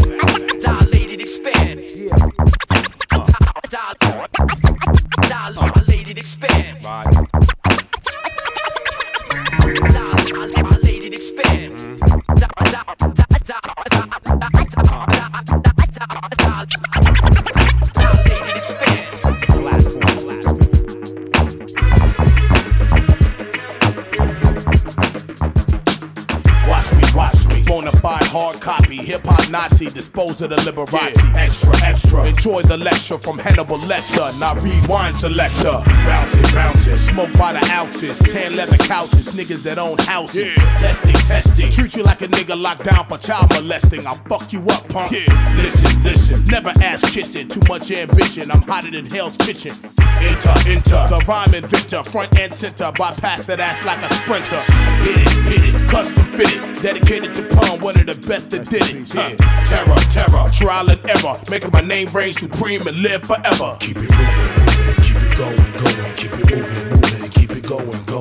Of 30.16 30.38
the 30.38 30.46
Liberati. 30.46 31.34
Extra, 31.34 31.76
extra. 31.84 32.24
Enjoy 32.24 32.62
the 32.62 32.76
lecture 32.76 33.18
from 33.18 33.36
Hannibal 33.36 33.78
Lecter. 33.78 34.38
Not 34.38 34.62
rewind 34.62 35.18
selector. 35.18 35.82
Bounce 35.84 36.34
it, 36.38 36.54
bounce 36.54 36.86
it. 36.86 36.96
Smoke 36.96 37.32
by 37.32 37.52
the 37.52 37.70
ounces. 37.72 38.20
Tan 38.20 38.54
leather 38.56 38.76
couches. 38.78 39.34
Niggas 39.34 39.64
that 39.64 39.76
own 39.76 39.98
houses. 39.98 40.54
Testing, 40.54 41.14
testing. 41.14 41.70
Treat 41.70 41.96
you 41.96 42.04
like 42.04 42.22
a 42.22 42.28
nigga 42.28 42.60
locked 42.60 42.84
down 42.84 43.06
for 43.06 43.18
child 43.18 43.52
molesting. 43.54 44.06
I'll 44.06 44.14
fuck 44.28 44.52
you 44.52 44.60
up, 44.60 44.88
punk. 44.88 45.10
Listen, 45.56 46.02
listen. 46.04 46.44
Never 46.44 46.72
ask 46.80 47.12
kissing. 47.12 47.48
Too 47.48 47.60
much 47.68 47.90
ambition. 47.90 48.50
I'm 48.52 48.62
hotter 48.62 48.92
than 48.92 49.06
Hell's 49.06 49.36
Kitchen. 49.36 49.72
Enter, 50.24 50.54
enter. 50.70 51.02
The 51.08 51.24
rhyme 51.28 51.54
inventor. 51.54 52.02
Front 52.02 52.38
and 52.38 52.52
center. 52.52 52.90
Bypass 52.96 53.46
that 53.46 53.60
ass 53.60 53.84
like 53.84 54.02
a 54.02 54.08
sprinter. 54.14 54.62
Hit 55.04 55.20
it, 55.20 55.28
hit 55.52 55.74
it. 55.74 55.88
Custom 55.88 56.24
fitted. 56.32 56.82
Dedicated 56.82 57.34
to 57.34 57.46
pun. 57.48 57.80
One 57.80 57.98
of 57.98 58.06
the 58.06 58.16
best 58.26 58.50
that 58.50 58.68
did 58.68 58.82
it. 58.82 59.14
Yeah. 59.14 59.36
Terror, 59.64 60.00
terror. 60.10 60.48
Trial 60.52 60.88
and 60.90 61.00
error. 61.10 61.40
Making 61.50 61.70
my 61.72 61.82
name 61.82 62.08
reign 62.08 62.32
supreme 62.32 62.86
and 62.86 62.96
live 63.02 63.22
forever. 63.22 63.76
Keep 63.80 63.98
it 63.98 64.10
moving, 64.10 64.64
moving. 64.64 64.96
Keep 65.04 65.16
it 65.20 65.36
going, 65.36 65.56
going. 65.76 66.14
Keep 66.16 66.32
it 66.32 66.40
moving, 66.50 66.90
moving. 66.90 67.30
Keep 67.30 67.50
it 67.50 67.68
going, 67.68 68.04
going. 68.06 68.13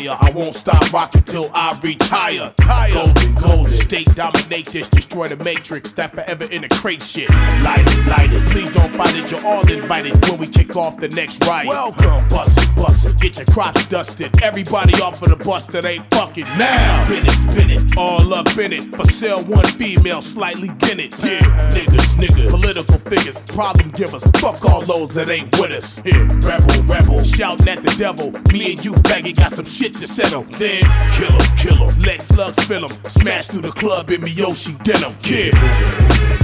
Fire. 0.00 0.16
I 0.20 0.30
won't 0.30 0.54
stop 0.54 0.92
rocking 0.92 1.22
till 1.22 1.50
I 1.54 1.78
retire. 1.82 2.52
Golden, 2.92 3.34
golden, 3.34 3.72
state 3.72 4.06
dominate 4.14 4.66
this, 4.66 4.88
destroy 4.88 5.28
the 5.28 5.36
matrix. 5.36 5.92
That 5.92 6.12
forever 6.12 6.44
in 6.50 6.62
the 6.62 6.68
crate 6.68 7.02
shit. 7.02 7.30
Light 7.30 7.84
it, 7.86 8.06
light 8.06 8.32
it. 8.32 8.46
Please 8.48 8.70
don't 8.70 8.94
fight 8.96 9.16
it. 9.16 9.30
You're 9.30 9.46
all 9.46 9.68
invited 9.70 10.24
when 10.26 10.38
we 10.38 10.46
kick 10.46 10.76
off 10.76 10.98
the 10.98 11.08
next 11.08 11.44
ride. 11.44 11.66
Welcome, 11.66 12.28
bust 12.28 12.58
it, 12.58 12.76
bust 12.76 13.06
it. 13.06 13.20
Get 13.20 13.36
your 13.36 13.46
crops 13.46 13.86
dusted. 13.86 14.42
Everybody 14.42 14.94
off 15.02 15.22
of 15.22 15.30
the 15.30 15.36
bus 15.36 15.66
that 15.66 15.84
ain't 15.84 16.08
fucking 16.12 16.48
now. 16.58 17.04
Spin 17.04 17.26
it, 17.26 17.30
spin 17.30 17.70
it, 17.70 17.79
all 17.96 18.32
up 18.34 18.56
in 18.58 18.72
it. 18.72 18.84
For 18.96 19.04
sale, 19.04 19.42
one 19.44 19.66
female, 19.66 20.20
slightly 20.22 20.68
dented. 20.78 21.14
Yeah, 21.22 21.40
niggas, 21.70 22.16
niggas, 22.16 22.50
political 22.50 22.98
figures, 23.10 23.38
problem 23.54 23.90
givers. 23.90 24.24
Fuck 24.40 24.64
all 24.64 24.82
those 24.82 25.08
that 25.10 25.30
ain't 25.30 25.50
with 25.58 25.70
us. 25.72 26.00
Yeah, 26.04 26.26
rebel, 26.42 26.82
rebel, 26.84 27.20
shouting 27.20 27.68
at 27.68 27.82
the 27.82 27.94
devil. 27.98 28.32
Me 28.52 28.72
and 28.72 28.84
you, 28.84 28.94
baggy, 29.08 29.32
got 29.32 29.50
some 29.52 29.64
shit 29.64 29.94
to 29.94 30.06
settle. 30.06 30.42
Then 30.58 30.82
kill 31.12 31.32
'em, 31.32 31.56
kill 31.56 31.82
'em. 31.82 31.98
Let 32.00 32.22
slugs 32.22 32.62
fill 32.64 32.84
'em. 32.84 32.90
Smash 33.06 33.46
through 33.48 33.62
the 33.62 33.72
club 33.72 34.10
in 34.10 34.22
Miyoshi 34.22 34.72
denim. 34.82 35.14
Yeah. 35.24 35.50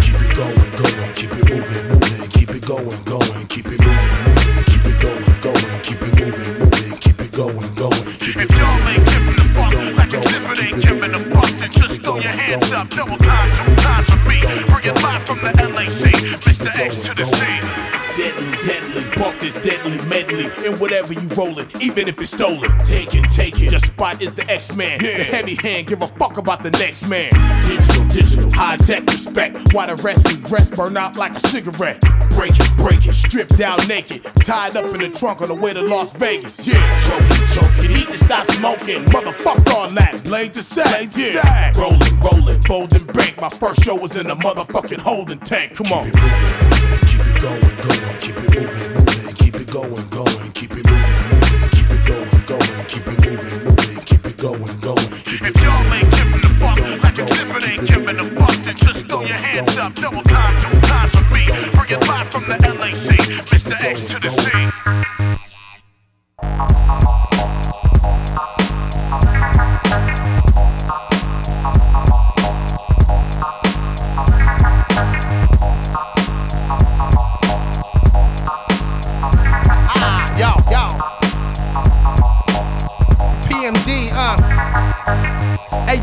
Keep 0.03 0.21
it 0.21 0.37
going, 0.37 0.71
going, 0.77 1.13
keep 1.15 1.33
it 1.33 1.49
moving, 1.51 1.89
moving, 1.89 2.29
keep 2.31 2.51
it 2.51 2.67
going, 2.67 3.05
going, 3.05 3.47
keep 3.49 3.67
it 3.67 3.81
moving, 3.81 4.23
moving, 4.25 4.65
keep 4.65 4.85
it 4.87 5.01
going, 5.01 5.41
going, 5.41 5.81
keep 5.83 6.03
it 6.03 6.21
moving, 6.21 6.56
up, 12.77 12.91
double 12.91 13.17
time, 13.17 13.51
two 13.51 13.75
times 13.77 14.05
for 14.05 14.29
me. 14.29 14.39
Bring 14.67 14.85
it 14.85 15.03
live 15.03 15.27
from 15.27 15.41
the 15.41 15.53
LAC, 15.75 16.06
deadly, 19.55 19.99
deadly 19.99 20.09
medley. 20.09 20.67
And 20.67 20.79
whatever 20.79 21.13
you 21.13 21.29
rollin', 21.37 21.69
even 21.81 22.09
if 22.09 22.19
it's 22.21 22.33
stolen. 22.33 22.71
Take 22.85 23.15
it, 23.15 23.31
take 23.31 23.61
it. 23.61 23.71
Your 23.71 23.79
spot 23.79 24.23
is 24.23 24.33
the 24.35 24.49
X-Man. 24.51 24.99
The 24.99 25.25
heavy 25.25 25.55
hand, 25.57 25.87
give 25.87 26.03
a 26.03 26.07
fuck 26.07 26.37
about 26.37 26.63
the 26.63 26.71
next 26.73 27.09
man. 27.09 27.31
Digital, 27.63 28.05
digital, 28.09 28.53
high 28.53 28.77
tech 28.77 29.07
respect. 29.07 29.75
Why 29.75 29.87
the 29.87 29.97
rest 29.97 30.27
we 30.29 30.37
rest 30.51 30.75
burn 30.75 30.97
out 30.97 31.17
like 31.17 31.35
a 31.35 31.41
cigarette. 31.41 32.01
Break 32.31 32.59
it, 32.59 32.77
break 32.77 33.07
it, 33.07 33.13
stripped 33.13 33.57
down 33.57 33.79
naked. 33.89 34.25
Tied 34.45 34.77
up 34.77 34.93
in 34.95 35.01
the 35.01 35.11
trunk 35.11 35.41
on 35.43 35.49
the 35.49 35.55
way 35.55 35.73
to 35.73 35.83
Las 35.83 36.13
Vegas. 36.13 36.67
Yeah, 36.67 36.99
choke 36.99 37.21
it, 37.23 37.55
choke 37.55 37.85
it. 37.85 37.91
Need 37.91 38.11
to 38.11 38.19
stop 38.19 38.47
smoking. 38.47 39.05
Motherfuck 39.07 39.69
all 39.75 39.89
that. 39.89 40.23
Blade 40.25 40.55
to 40.55 40.61
sack. 40.61 41.11
Yeah. 41.17 41.73
Rolling, 41.77 42.21
rolling, 42.21 42.61
fold 42.63 42.95
and 42.95 43.07
break. 43.07 43.37
My 43.41 43.49
first 43.49 43.83
show 43.83 43.95
was 43.95 44.17
in 44.17 44.27
the 44.27 44.35
motherfucking 44.37 45.01
holding 45.01 45.39
tank. 45.41 45.75
Come 45.75 45.93
on. 45.93 47.06
Going, 47.41 47.61
going, 47.81 48.19
keep 48.21 48.37
it 48.37 48.51
moving, 48.55 48.93
moving, 48.95 49.35
keep 49.35 49.55
it 49.55 49.73
going, 49.73 50.07
going, 50.11 50.51
keep 50.53 50.73
it 50.73 50.85
moving, 50.87 51.29
moving, 51.31 51.71
keep 51.73 51.91
it 51.91 52.03
going, 52.07 52.43
going, 52.45 52.85
keep 52.87 53.07
it 53.07 53.19
moving, 53.25 53.65
moving, 53.65 54.01
keep 54.05 54.25
it 54.27 54.37
going, 54.37 54.77
going, 54.81 55.11
keep 55.25 55.43
it 55.43 55.57
If 55.57 55.63
y'all 55.63 55.95
ain't 55.95 56.11
giving 56.13 56.43
the 56.45 56.53
fuck, 56.61 56.79
like 57.03 57.19
a 57.19 57.27
zipper 57.35 57.61
ain't 57.65 57.87
giving 57.87 58.17
the 58.17 58.27
fuck, 58.37 58.57
then 58.65 58.77
just 58.77 59.09
throw 59.09 59.23
your 59.23 59.37
hands 59.37 59.77
up, 59.79 59.95
double 59.95 60.23
time, 60.23 60.55
two 60.61 60.81
times 60.81 61.11
for 61.11 61.25
me. 61.33 61.45
Bring 61.73 61.91
it 61.97 62.09
live 62.09 62.29
from 62.31 62.45
the 62.49 62.57
LAC, 62.77 63.17
Mr. 63.49 63.75
X 63.85 64.03
to 64.13 64.19
the 64.21 64.26
C. 64.26 64.26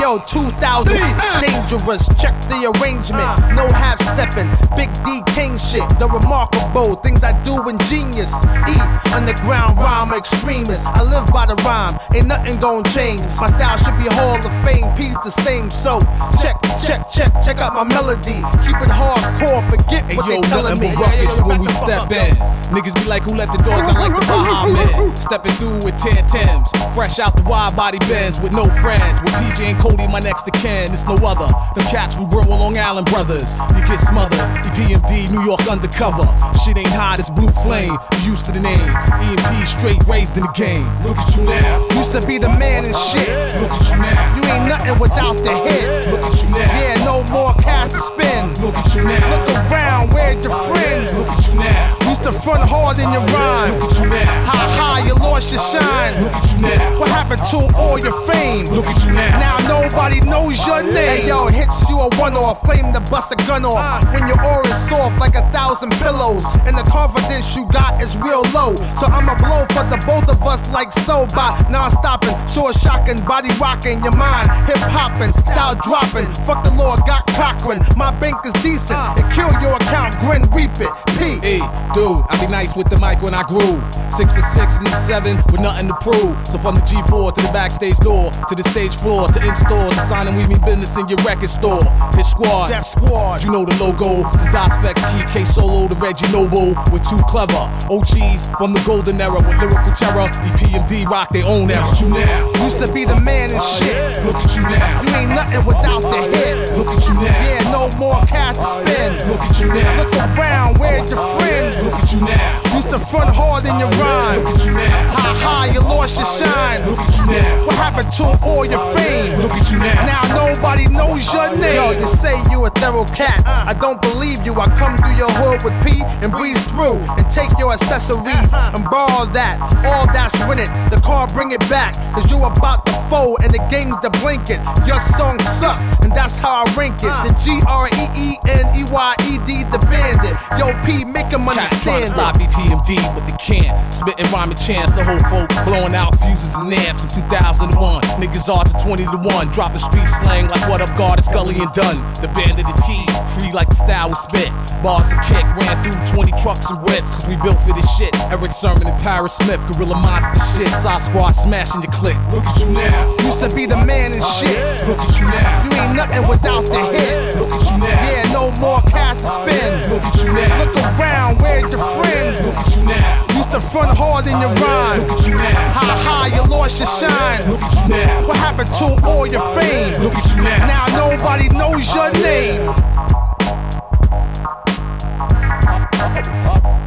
yo, 0.00 0.18
2000, 0.18 0.96
dangerous. 1.40 2.08
Check 2.18 2.34
the 2.48 2.72
arrangement. 2.80 3.20
Uh. 3.22 3.52
No 3.54 3.66
half 3.68 4.00
stepping. 4.02 4.48
Big 4.76 4.90
D 5.04 5.22
King 5.34 5.58
shit. 5.58 5.86
The 5.98 6.08
remarkable 6.08 6.94
things 6.96 7.22
I 7.24 7.32
do 7.42 7.68
ingenious. 7.68 8.32
E, 8.68 8.74
underground 9.12 9.76
rhyme 9.78 10.12
extremist. 10.14 10.86
I 10.86 11.02
live 11.02 11.26
by 11.32 11.46
the 11.46 11.54
rhyme. 11.66 11.92
Ain't 12.14 12.26
nothing 12.26 12.58
gon' 12.60 12.84
change. 12.84 13.20
My 13.36 13.48
style 13.48 13.76
should 13.76 13.96
be 13.98 14.08
Hall 14.14 14.36
of 14.36 14.54
Fame. 14.64 14.88
P's 14.96 15.14
the 15.24 15.30
same. 15.30 15.70
So 15.70 16.00
check, 16.40 16.56
check, 16.82 17.08
check, 17.10 17.30
check 17.44 17.60
out 17.60 17.74
my 17.74 17.84
melody. 17.84 18.40
Keep 18.64 18.80
it 18.80 18.90
hardcore. 18.90 19.62
Forget 19.70 20.10
Hey 20.10 20.16
what 20.16 20.26
yo, 20.26 20.40
they 20.40 20.48
telling 20.48 20.80
me. 20.80 20.94
ruckus 20.94 21.40
when 21.42 21.60
we 21.60 21.68
step 21.68 22.10
in. 22.10 22.34
Niggas 22.72 22.94
be 22.94 23.04
like, 23.08 23.22
who 23.24 23.34
let 23.34 23.50
the 23.52 23.58
dogs 23.58 23.88
out 23.90 24.00
like 24.00 24.20
the 24.20 24.26
Baha 24.26 24.72
Men? 24.72 25.16
Stepping 25.16 25.52
through 25.52 25.78
with 25.84 25.96
10 25.98 26.26
Tims. 26.28 26.70
Fresh 26.94 27.18
out 27.18 27.36
the 27.36 27.42
wide 27.48 27.74
body 27.76 27.98
bends 28.08 28.40
with 28.40 28.52
no 28.52 28.64
friends. 28.80 29.20
With 29.22 29.34
PJ 29.34 29.74
and 29.74 29.78
Cody, 29.90 30.06
my 30.08 30.20
next 30.20 30.42
to 30.42 30.50
Ken, 30.52 30.92
it's 30.92 31.04
no 31.04 31.16
other. 31.26 31.46
Them 31.74 31.86
cats 31.90 32.14
from 32.14 32.30
Brooklyn, 32.30 32.58
Long 32.60 32.78
Island 32.78 33.10
brothers. 33.10 33.52
You 33.74 33.82
get 33.86 33.98
smothered. 33.98 34.38
EPMD, 34.62 35.32
New 35.32 35.42
York 35.42 35.66
undercover. 35.66 36.26
Shit 36.64 36.78
ain't 36.78 36.94
hot, 36.94 37.18
it's 37.18 37.30
blue 37.30 37.48
flame. 37.66 37.96
You 38.22 38.30
used 38.30 38.44
to 38.46 38.52
the 38.52 38.60
name. 38.60 38.78
EMP 38.78 39.66
straight 39.66 40.02
raised 40.06 40.36
in 40.36 40.44
the 40.44 40.52
game. 40.52 40.86
Look 41.02 41.18
at 41.18 41.34
you 41.36 41.42
now. 41.42 41.86
Used 41.96 42.12
to 42.12 42.24
be 42.26 42.38
the 42.38 42.50
man 42.58 42.86
and 42.86 42.94
shit. 42.94 43.28
Look 43.60 43.72
at 43.72 43.90
you 43.90 43.98
now. 43.98 44.36
You 44.36 44.42
ain't 44.50 44.68
nothing 44.68 44.98
without 44.98 45.36
the 45.38 45.54
hit. 45.66 46.06
Look 46.06 46.22
at 46.22 46.42
you 46.42 46.50
now. 46.50 46.70
Yeah, 46.70 47.04
no 47.04 47.24
more 47.32 47.54
cash 47.54 47.90
to 47.90 47.98
spin. 47.98 48.54
Look 48.62 48.76
at 48.76 48.94
you 48.94 49.02
now. 49.04 49.46
Look 49.46 49.70
around, 49.70 50.14
where 50.14 50.32
your 50.34 50.54
friends? 50.70 51.18
Look 51.18 51.28
at 51.28 51.48
you 51.48 51.54
now. 51.54 51.99
Used 52.10 52.24
to 52.24 52.32
front 52.32 52.66
hard 52.66 52.98
in 52.98 53.06
your 53.12 53.22
rhyme. 53.30 53.78
Look 53.78 53.92
at 53.92 54.02
you 54.02 54.10
now. 54.10 54.26
How 54.42 54.66
high 54.82 55.06
you 55.06 55.14
lost 55.14 55.52
your 55.54 55.62
shine. 55.62 56.18
Look 56.18 56.34
at 56.34 56.42
you 56.50 56.58
now. 56.58 56.98
What 56.98 57.08
happened 57.08 57.38
to 57.54 57.70
all 57.78 58.00
your 58.02 58.10
fame? 58.26 58.66
Look 58.66 58.86
at 58.86 58.98
you 59.06 59.12
now. 59.14 59.30
Now 59.38 59.78
nobody 59.78 60.18
knows 60.26 60.58
your 60.66 60.82
name. 60.82 61.22
Hey 61.22 61.28
yo, 61.28 61.46
it 61.46 61.54
hits 61.54 61.88
you 61.88 61.94
a 62.02 62.10
one 62.18 62.34
off, 62.34 62.62
claim 62.66 62.92
to 62.94 63.00
bust 63.14 63.30
a 63.30 63.36
gun 63.46 63.64
off. 63.64 63.78
Ah. 63.78 64.02
When 64.10 64.26
your 64.26 64.42
aura 64.42 64.66
is 64.66 64.88
soft 64.90 65.22
like 65.22 65.38
a 65.38 65.46
thousand 65.54 65.94
pillows, 66.02 66.42
and 66.66 66.74
the 66.76 66.82
confidence 66.90 67.54
you 67.54 67.62
got 67.70 68.02
is 68.02 68.18
real 68.18 68.42
low. 68.50 68.74
So 68.98 69.06
I'ma 69.06 69.38
blow 69.38 69.62
for 69.70 69.86
the 69.86 70.02
both 70.02 70.26
of 70.26 70.42
us 70.42 70.68
like 70.74 70.90
so 70.90 71.30
by 71.30 71.54
non 71.70 71.94
stopping, 71.94 72.34
short 72.50 72.74
shocking, 72.74 73.22
body 73.22 73.54
rocking, 73.62 74.02
your 74.02 74.16
mind 74.18 74.50
hip 74.66 74.82
hopping, 74.90 75.30
style 75.46 75.78
dropping. 75.78 76.26
Fuck 76.42 76.64
the 76.66 76.74
Lord, 76.74 76.98
got 77.06 77.22
Cochran. 77.38 77.78
My 77.94 78.10
bank 78.18 78.42
is 78.44 78.52
decent, 78.66 78.98
ah. 78.98 79.14
and 79.14 79.30
kill 79.30 79.54
your 79.62 79.78
account, 79.78 80.18
grin, 80.18 80.42
reap 80.50 80.74
it. 80.82 80.90
P. 81.14 81.38
Hey, 81.38 81.62
dude, 82.00 82.24
I 82.30 82.40
be 82.40 82.50
nice 82.50 82.74
with 82.74 82.88
the 82.88 82.96
mic 82.96 83.20
when 83.20 83.34
I 83.34 83.44
groove. 83.44 83.84
Six 84.08 84.32
for 84.32 84.42
six 84.42 84.78
and 84.80 84.88
seven 85.04 85.36
with 85.52 85.60
nothing 85.60 85.88
to 85.88 85.96
prove. 86.00 86.34
So 86.46 86.56
from 86.56 86.74
the 86.74 86.84
G4 86.88 87.34
to 87.34 87.40
the 87.44 87.52
backstage 87.52 87.98
door, 88.00 88.30
to 88.32 88.54
the 88.54 88.64
stage 88.72 88.96
floor, 88.96 89.28
to 89.28 89.38
in 89.44 89.54
store, 89.56 89.90
to 89.92 90.00
sign 90.08 90.26
and 90.26 90.36
we 90.36 90.46
mean 90.46 90.60
business 90.64 90.96
in 90.96 91.08
your 91.08 91.20
record 91.28 91.50
store. 91.50 91.84
His 92.16 92.28
squad, 92.30 92.68
Def 92.68 92.86
Squad. 92.86 93.44
you 93.44 93.50
know 93.52 93.64
the 93.64 93.76
logo. 93.76 94.24
From 94.24 94.48
Das 94.52 94.72
EFX, 94.80 94.96
Key 95.12 95.24
K 95.32 95.44
Solo 95.44 95.88
to 95.88 95.96
Reggie 96.00 96.30
Noble. 96.32 96.72
We're 96.90 97.04
too 97.04 97.20
clever. 97.28 97.68
OGs 97.92 98.48
from 98.56 98.72
the 98.72 98.82
golden 98.86 99.20
era 99.20 99.36
with 99.36 99.58
lyrical 99.60 99.92
terror. 99.92 100.28
EPMD 100.48 101.04
rock 101.06 101.28
their 101.30 101.44
own 101.44 101.70
era. 101.70 101.84
Look 101.84 101.92
at 101.92 102.00
you 102.00 102.08
now. 102.08 102.64
Used 102.64 102.78
to 102.80 102.88
be 102.92 103.04
the 103.04 103.20
man 103.20 103.50
and 103.52 103.60
oh, 103.60 103.76
shit. 103.76 104.24
Look 104.24 104.36
at 104.36 104.56
you 104.56 104.62
now. 104.62 105.02
You 105.04 105.10
ain't 105.20 105.32
nothing 105.36 105.64
without 105.66 106.02
the 106.02 106.20
hit. 106.32 106.76
Look 106.76 106.88
at 106.88 107.02
you 107.08 107.14
now. 107.14 107.44
Yeah, 107.44 107.70
no 107.70 107.90
more 107.98 108.20
cash 108.22 108.56
to 108.56 108.64
spend. 108.64 109.28
Look 109.28 109.40
at 109.40 109.60
you 109.60 109.68
now. 109.68 110.02
Look 110.02 110.14
around, 110.38 110.78
where's 110.78 111.10
your 111.10 111.20
friends? 111.36 111.89
Look 111.90 112.04
at 112.04 112.12
you 112.12 112.20
now. 112.20 112.69
Used 112.80 112.96
to 112.96 113.04
front 113.12 113.28
hard 113.28 113.66
in 113.68 113.78
your 113.78 113.92
rhyme. 114.00 114.40
Look 114.40 114.56
at 114.56 114.64
you 114.64 114.72
now. 114.72 115.12
How 115.12 115.34
high 115.36 115.66
you 115.68 115.80
lost 115.80 116.16
your 116.16 116.24
shine. 116.24 116.80
Look 116.88 116.96
at 116.96 117.12
you 117.20 117.26
now. 117.26 117.66
What 117.66 117.76
happened 117.76 118.10
to 118.16 118.24
all 118.40 118.64
your 118.64 118.80
fame? 118.96 119.36
Look 119.36 119.52
at 119.52 119.70
you 119.70 119.76
now. 119.76 120.00
Now 120.08 120.48
nobody 120.48 120.88
knows 120.88 121.28
your 121.30 121.54
name. 121.60 121.76
Yo, 121.76 121.90
you 121.90 122.06
say 122.06 122.40
you 122.50 122.64
a 122.64 122.70
thorough 122.70 123.04
cat. 123.04 123.44
Uh. 123.44 123.68
I 123.68 123.74
don't 123.76 124.00
believe 124.00 124.46
you. 124.46 124.54
I 124.56 124.64
come 124.80 124.96
through 124.96 125.12
your 125.20 125.28
hood 125.28 125.60
with 125.60 125.76
P 125.84 126.00
and 126.24 126.32
breeze 126.32 126.56
through 126.72 126.96
and 127.20 127.30
take 127.30 127.52
your 127.58 127.74
accessories 127.74 128.48
uh-huh. 128.48 128.72
and 128.72 128.88
borrow 128.88 129.28
that. 129.36 129.60
All 129.84 130.08
that's 130.16 130.32
winning. 130.48 130.72
The 130.88 131.02
car 131.04 131.28
bring 131.36 131.52
it 131.52 131.60
back. 131.68 131.92
Cause 132.16 132.30
you 132.30 132.40
about 132.40 132.86
to 132.86 132.96
fold 133.12 133.44
and 133.44 133.52
the 133.52 133.60
game's 133.68 134.00
the 134.00 134.08
blanket. 134.24 134.64
Your 134.88 135.00
song 135.00 135.36
sucks 135.60 135.84
and 136.00 136.12
that's 136.16 136.38
how 136.38 136.64
I 136.64 136.74
rank 136.80 136.96
it. 137.04 137.12
Uh. 137.12 137.28
The 137.28 137.36
G 137.36 137.60
R 137.68 137.92
E 137.92 138.04
E 138.16 138.40
N 138.48 138.64
E 138.72 138.88
Y 138.88 139.12
E 139.28 139.36
D, 139.44 139.68
the 139.68 139.76
bandit. 139.84 140.32
Yo, 140.56 140.72
P, 140.80 141.04
make 141.04 141.28
him 141.28 141.44
Cats 141.44 141.68
trying 141.84 142.08
to 142.08 142.08
understand 142.08 142.08
stop 142.08 142.40
EPMD, 142.70 143.14
but 143.14 143.26
they 143.26 143.36
can't. 143.36 143.74
Spitting 143.92 144.30
rhyming 144.32 144.56
chants, 144.56 144.92
the 144.92 145.04
whole 145.04 145.18
folks 145.30 145.56
blowing 145.64 145.94
out 145.94 146.16
fuses 146.20 146.54
and 146.54 146.72
amps 146.72 147.04
in 147.04 147.22
2001. 147.22 148.02
Niggas 148.22 148.48
are 148.48 148.64
to 148.64 148.74
20 148.84 149.04
to 149.04 149.18
1, 149.18 149.48
dropping 149.50 149.78
street 149.78 150.06
slang 150.06 150.48
like 150.48 150.62
what 150.68 150.80
up, 150.80 150.94
guard, 150.96 151.18
it's 151.18 151.28
Gully 151.28 151.58
and 151.58 151.72
Dunn. 151.72 151.98
The 152.22 152.28
band 152.28 152.58
of 152.58 152.66
the 152.66 152.76
key, 152.86 153.04
free 153.38 153.52
like 153.52 153.68
the 153.68 153.76
style 153.76 154.08
we 154.08 154.14
spit. 154.14 154.50
Bars 154.82 155.10
and 155.12 155.20
kick, 155.26 155.44
ran 155.58 155.76
through 155.82 155.98
20 156.14 156.32
trucks 156.42 156.70
and 156.70 156.80
whips, 156.82 157.20
cause 157.20 157.28
we 157.28 157.36
built 157.36 157.58
for 157.66 157.74
this 157.74 157.88
shit. 157.96 158.14
Erick 158.30 158.52
Sermon 158.52 158.86
and 158.86 158.98
Parrish 159.02 159.32
Smith, 159.32 159.60
Gorilla 159.72 159.98
Monster 160.00 160.40
shit. 160.56 160.72
Side 160.80 161.00
squad 161.00 161.32
smashing 161.32 161.82
your 161.82 161.92
click. 161.92 162.16
Look 162.32 162.46
at 162.46 162.60
you 162.60 162.70
now. 162.70 163.16
Used 163.24 163.40
to 163.40 163.50
be 163.54 163.66
the 163.66 163.76
man 163.84 164.12
and 164.12 164.22
oh, 164.22 164.38
shit. 164.40 164.86
Look 164.86 164.98
at 164.98 165.12
you 165.18 165.26
now. 165.26 165.64
You 165.64 165.70
ain't 165.80 165.96
nothing 165.96 166.28
without 166.28 166.66
the 166.66 166.80
hit. 166.92 167.36
Look 167.36 167.50
at 167.50 167.62
you 167.70 167.78
now. 167.78 167.98
Yeah, 168.06 168.32
no 168.32 168.50
more 168.60 168.80
cash 168.82 169.18
to 169.18 169.26
spend. 169.26 169.90
Look 169.90 170.02
at 170.02 170.16
you 170.22 170.32
now. 170.32 170.64
Look 170.64 170.76
around, 170.98 171.42
where's 171.42 171.72
your 171.72 171.84
friends? 172.00 172.59
Look 172.60 172.68
at 172.68 172.76
you 172.76 172.84
now. 172.84 173.26
Used 173.28 173.36
used 173.36 173.50
to 173.52 173.60
front 173.60 173.96
hard 173.96 174.26
in 174.26 174.38
your 174.38 174.52
rhyme. 174.52 175.00
Look 175.00 175.18
at 175.18 175.26
you 175.26 175.34
now. 175.34 175.72
How 175.72 175.96
high 175.96 176.26
you 176.26 176.42
lost 176.42 176.78
your 176.78 176.86
shine. 176.86 177.40
Look 177.50 177.62
at 177.62 177.74
you 177.82 177.88
now. 177.88 178.28
What 178.28 178.36
happened 178.36 178.68
to 178.74 178.84
all 179.06 179.26
your 179.26 179.40
fame? 179.54 179.94
Look 180.02 180.14
at 180.14 180.36
you 180.36 180.42
now. 180.42 180.66
Now 180.66 181.08
nobody 181.08 181.48
knows 181.56 181.94
your 181.94 182.12
name. 182.12 182.68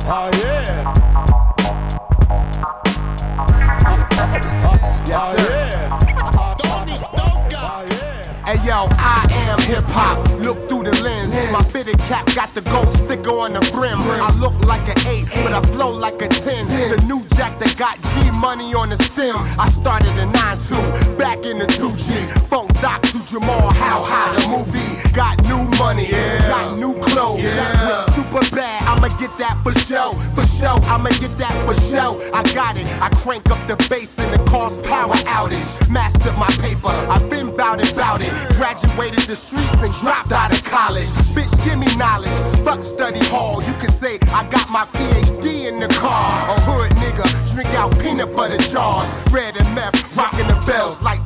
Oh 0.05 0.29
yeah. 0.37 0.93
Yes, 5.07 5.23
sir. 5.31 5.53
Hey 8.45 8.59
yo, 8.67 8.85
I 8.99 9.25
am 9.31 9.32
hip 9.65 9.83
hop. 9.87 10.17
Look 10.39 10.69
through 10.69 10.83
the 10.83 10.95
lens. 11.03 11.33
My 11.51 11.61
fitted 11.61 11.99
cap 12.09 12.25
got 12.35 12.53
the 12.53 12.61
gold 12.61 12.89
sticker 12.89 13.31
on 13.31 13.53
the 13.53 13.63
brim. 13.73 13.99
I 13.99 14.31
look 14.39 14.57
like 14.65 14.87
an 14.89 14.99
eight, 15.07 15.27
but 15.43 15.53
I 15.53 15.61
flow 15.61 15.89
like 15.89 16.21
a 16.21 16.27
ten. 16.27 16.65
The 16.67 17.03
new 17.07 17.23
jack 17.35 17.59
that 17.59 17.75
got 17.77 17.95
G 18.01 18.39
money 18.39 18.73
on 18.73 18.89
the 18.89 18.95
stem. 18.95 19.35
I 19.57 19.69
started 19.69 20.11
a 20.19 20.27
9-2, 20.27 21.17
back 21.17 21.45
in 21.45 21.59
the 21.59 21.65
2G. 21.65 22.47
Funk 22.49 22.72
Doc 22.83 23.01
to 23.15 23.25
Jamal, 23.25 23.71
how 23.71 24.03
high 24.03 24.35
the 24.35 24.43
movie. 24.51 24.83
Got 25.15 25.41
new 25.43 25.63
money, 25.79 26.11
got 26.51 26.77
new 26.77 26.99
clothes. 26.99 27.45
Went 27.45 28.05
super 28.11 28.43
bad, 28.53 28.83
I'ma 28.83 29.07
get 29.15 29.31
that 29.37 29.55
for 29.63 29.71
show. 29.87 30.11
For 30.35 30.45
show, 30.45 30.75
I'ma 30.91 31.07
get 31.23 31.31
that 31.37 31.55
for 31.63 31.79
show. 31.79 32.19
I 32.33 32.43
got 32.53 32.75
it. 32.75 32.85
I 32.99 33.07
crank 33.23 33.49
up 33.49 33.61
the 33.69 33.77
bass 33.89 34.19
and 34.19 34.35
it 34.35 34.45
cause 34.49 34.81
power 34.81 35.15
outage. 35.31 35.63
Mastered 35.89 36.35
my 36.35 36.49
paper, 36.59 36.91
I've 37.07 37.29
been 37.29 37.55
bout 37.55 37.79
it, 37.79 37.95
bout 37.95 38.19
it. 38.19 38.33
Graduated 38.57 39.31
the 39.31 39.37
streets 39.37 39.81
and 39.81 39.93
dropped 40.01 40.33
out 40.33 40.51
of 40.51 40.61
college. 40.65 41.07
Bitch, 41.31 41.55
give 41.63 41.79
me 41.79 41.87
knowledge. 41.95 42.35
Fuck 42.67 42.83
study 42.83 43.23
hall. 43.31 43.63
You 43.63 43.73
can 43.79 43.91
say 43.91 44.19
I 44.35 44.43
got 44.49 44.69
my 44.69 44.83
PhD 44.91 45.71
in 45.71 45.79
the 45.79 45.87
car. 45.87 46.49
A 46.51 46.59
hood 46.67 46.91
nigga, 46.99 47.23
drink 47.53 47.69
out 47.79 47.97
peanut 48.01 48.35
butter 48.35 48.57
jars. 48.57 49.23
Red 49.31 49.55
and 49.55 49.73
meth, 49.73 50.17
rocking 50.17 50.47
the 50.47 50.59
bells 50.67 51.01
like 51.01 51.22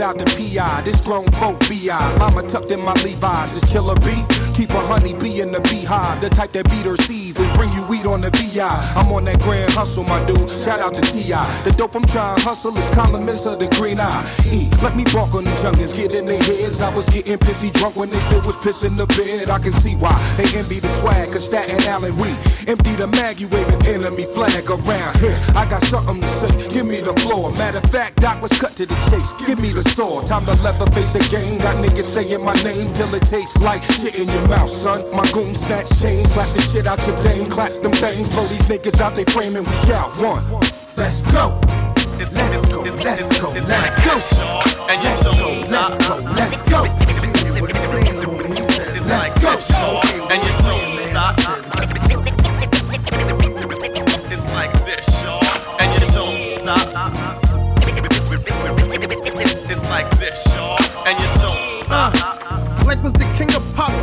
Without 0.00 0.16
the 0.16 0.24
PI, 0.24 0.80
this 0.80 1.02
grown 1.02 1.26
folk 1.32 1.60
BI. 1.68 2.16
Mama 2.18 2.42
tucked 2.48 2.70
in 2.70 2.80
my 2.80 2.94
Levi's, 3.04 3.52
this 3.52 3.70
killer 3.70 3.94
bee. 3.96 4.24
Keep 4.54 4.70
a 4.70 4.80
honey 4.88 5.12
bee 5.12 5.42
in 5.42 5.52
the 5.52 5.60
beehive, 5.60 6.22
the 6.22 6.30
type 6.30 6.52
that 6.52 6.64
beat 6.70 6.86
her 6.86 6.96
seeds 6.96 7.10
and 7.10 7.19
bring 7.60 7.72
you 7.76 7.84
weed 7.92 8.06
on 8.06 8.22
the 8.22 8.32
VI. 8.32 8.64
I'm 8.96 9.12
on 9.12 9.24
that 9.28 9.38
grand 9.40 9.70
hustle, 9.72 10.04
my 10.04 10.16
dude. 10.24 10.48
Shout 10.48 10.80
out 10.80 10.94
to 10.94 11.02
T.I. 11.02 11.44
The 11.68 11.72
dope 11.76 11.94
I'm 11.94 12.06
trying 12.08 12.36
to 12.36 12.40
hustle 12.40 12.72
is 12.72 12.88
compliments 12.96 13.44
of 13.44 13.60
the 13.60 13.68
green 13.76 14.00
eye. 14.00 14.24
E, 14.48 14.72
let 14.80 14.96
me 14.96 15.04
walk 15.12 15.36
on 15.36 15.44
these 15.44 15.60
youngins, 15.60 15.92
get 15.94 16.16
in 16.16 16.24
their 16.24 16.40
heads. 16.40 16.80
I 16.80 16.88
was 16.94 17.06
getting 17.12 17.36
pissy 17.36 17.68
drunk 17.70 17.96
when 17.96 18.08
they 18.08 18.18
still 18.32 18.40
was 18.48 18.56
pissing 18.64 18.96
the 18.96 19.04
bed. 19.12 19.50
I 19.50 19.58
can 19.58 19.74
see 19.76 19.94
why 19.94 20.16
they 20.40 20.48
envy 20.56 20.80
the 20.80 20.88
swag, 21.04 21.28
cause 21.28 21.44
Staten 21.44 21.76
Island 21.84 22.16
we 22.16 22.32
empty 22.64 22.96
the 22.96 23.08
mag, 23.20 23.40
you 23.40 23.48
waving 23.48 23.84
enemy 23.84 24.24
flag 24.24 24.64
around 24.64 25.12
here. 25.20 25.36
I 25.52 25.68
got 25.68 25.82
something 25.84 26.16
to 26.16 26.30
say, 26.40 26.72
give 26.72 26.86
me 26.86 27.04
the 27.04 27.12
floor. 27.20 27.52
Matter 27.60 27.84
of 27.84 27.90
fact, 27.90 28.24
Doc, 28.24 28.40
let's 28.40 28.56
cut 28.56 28.72
to 28.80 28.86
the 28.86 28.96
chase. 29.12 29.36
Give 29.36 29.60
me 29.60 29.72
the 29.72 29.84
sword. 29.92 30.26
Time 30.26 30.46
to 30.46 30.56
leather 30.64 30.88
face 30.96 31.12
the 31.12 31.22
game. 31.28 31.58
Got 31.58 31.76
niggas 31.84 32.08
saying 32.08 32.40
my 32.40 32.54
name 32.64 32.88
till 32.94 33.12
it 33.14 33.26
tastes 33.28 33.60
like 33.60 33.82
shit 33.82 34.16
in 34.16 34.28
your 34.28 34.48
mouth, 34.48 34.70
son. 34.70 35.04
My 35.12 35.28
goon 35.32 35.54
snatch 35.54 35.92
chains, 36.00 36.32
slap 36.32 36.48
the 36.56 36.62
shit 36.62 36.86
out 36.86 37.04
your 37.06 37.16
dame, 37.20 37.49
clap 37.50 37.72
them 37.82 37.92
things, 37.92 38.28
blow 38.30 38.46
these 38.46 38.68
niggas 38.68 39.00
out 39.00 39.14
they 39.14 39.24
frame 39.24 39.56
and 39.56 39.66
we 39.66 39.92
out 39.92 40.10
one. 40.16 40.44
Let's 40.96 41.26
go. 41.32 41.58
Let's 42.18 42.30
go. 42.70 42.82
Let's 42.82 43.40
go. 43.40 43.50
Let's 43.50 43.96
go. 44.04 44.14
And 44.88 45.02
you 45.02 45.10
don't 45.24 45.56
stop. 46.00 46.20
Let's 46.36 46.62
go. 46.62 46.82
Let's 49.06 49.34
go. 49.42 49.60
And 50.30 50.40
you 50.42 50.52
don't 50.62 50.98
stop. 51.38 51.58
It's 54.30 54.44
like 54.52 54.72
this, 54.86 55.06
y'all. 55.22 55.44
And 55.80 55.88
you 55.94 56.00
don't 56.12 56.46
stop. 56.60 57.10
It's 59.70 59.82
like 59.88 60.10
this, 60.18 60.46
y'all. 60.54 60.79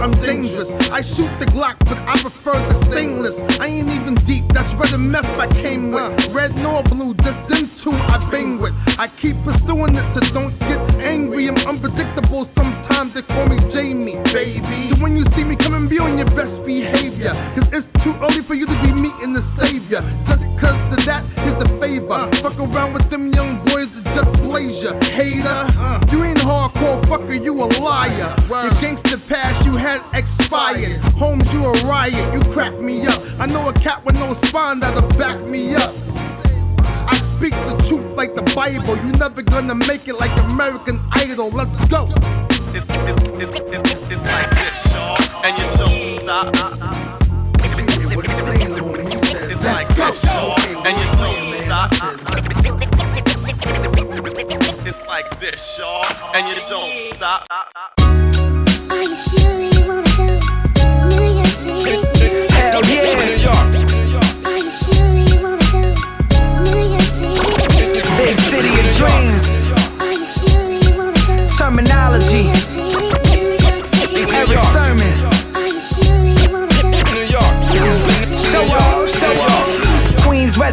I'm 0.08 0.14
dangerous. 0.14 0.90
I 0.90 1.02
shoot 1.02 1.30
the 1.38 1.46
Glock, 1.48 1.78
but 1.80 1.98
I 2.08 2.16
prefer 2.16 2.54
the 2.54 2.74
stainless. 2.76 3.60
I 3.60 3.68
ain't 3.68 3.90
even 3.90 4.16
deep, 4.16 4.48
that's 4.54 4.74
red 4.76 4.94
and 4.94 5.12
meth 5.12 5.28
I 5.38 5.48
came 5.48 5.92
with. 5.92 6.30
Red 6.30 6.56
nor 6.64 6.82
blue, 6.84 7.14
just 7.16 7.50
them 7.50 7.70
two 7.78 7.92
I 7.92 8.26
bang 8.32 8.58
with. 8.58 8.74
I 8.98 9.10
keep 9.10 9.36
pursuing 9.44 9.96
it, 9.96 10.14
so 10.14 10.22
don't 10.34 10.58
get 10.60 10.80
angry. 11.00 11.50
I'm 11.50 11.58
unpredictable, 11.68 12.46
sometimes 12.46 13.16
they 13.16 13.22
call 13.22 13.48
me 13.48 13.58
Jamie, 13.70 14.16
baby. 14.32 14.88
So 14.88 14.96
when 15.04 15.18
you 15.18 15.26
see 15.26 15.44
me 15.44 15.58
coming, 15.58 15.90
be 15.90 16.00
on 16.00 16.18
your 16.18 16.28
best 16.28 16.66
behavior, 16.66 17.34
cause 17.54 17.74
it's 17.74 17.88
too 18.02 18.16
early 18.22 18.44
for 18.44 18.54
you 18.54 18.66
to 18.66 18.82
be 18.84 18.94
meeting 18.94 19.34
the 19.34 19.42
savior. 19.42 20.02
Just 20.26 20.48
cause 20.58 20.80
of 20.94 21.04
that, 21.04 21.26
here's 21.44 21.58
the 21.58 21.68
favor. 21.80 22.34
Fuck 22.38 22.58
around 22.60 22.94
with 22.94 23.10
them 23.10 23.34
young 23.34 23.58
boys 23.66 24.00
that 24.00 24.06
just 24.16 24.42
blaze 24.42 24.84
ya. 24.84 24.94
Hater, 25.12 25.44
uh. 25.48 26.00
you 26.14 26.24
ain't 26.24 26.38
hardcore, 26.38 27.02
fucker, 27.04 27.44
you 27.44 27.62
a 27.62 27.68
liar. 27.84 28.34
Your 29.98 30.12
gangster 30.12 30.50
past 30.50 30.78
you 30.78 30.84
had 30.84 31.00
expired. 31.00 31.00
Holmes, 31.14 31.54
you 31.54 31.66
a 31.66 31.72
riot, 31.88 32.34
you 32.34 32.40
crack 32.52 32.74
me 32.80 33.08
up. 33.08 33.22
I 33.40 33.46
know 33.46 33.68
a 33.70 33.74
cat 33.74 34.04
with 34.06 34.16
no 34.16 34.34
spine 34.34 34.80
that'll 34.80 35.08
back 35.18 35.40
me 35.42 35.76
up. 35.76 35.94
I 37.08 37.16
speak 37.16 37.52
the 37.52 37.84
truth 37.88 38.16
like 38.16 38.36
the 38.36 38.44
Bible. 38.56 38.96
You 38.98 39.12
never 39.14 39.42
gonna 39.42 39.76
make 39.76 40.08
it 40.08 40.16
like 40.20 40.32
American 40.52 41.00
Idol. 41.12 41.50
Let's 41.50 41.78
go. 41.90 42.10
It's, 42.74 42.86
it's, 42.90 43.26
it's, 43.28 43.52
it's, 43.52 43.94
it's 44.12 44.22
like 44.22 44.50
this, 44.50 44.86
y'all. 44.94 45.18
And 45.44 45.58
you 45.58 45.66
don't 45.78 46.12
stop. 46.22 46.56
It's 49.50 49.64
like 49.64 49.88
this, 49.88 50.28
y'all. 50.28 50.58
And 50.86 50.98
you 50.98 51.10
don't 51.18 51.54
stop. 51.66 51.90
It's 54.86 55.02
like 55.08 55.40
this, 55.40 55.78
y'all. 55.80 56.06
And 56.36 56.48
you 56.48 56.56
don't 56.70 57.02
stop. 57.16 57.48
Are 58.90 59.02
you 59.02 59.16
sure 59.16 59.77
Hell 62.52 62.84
yeah. 63.40 63.67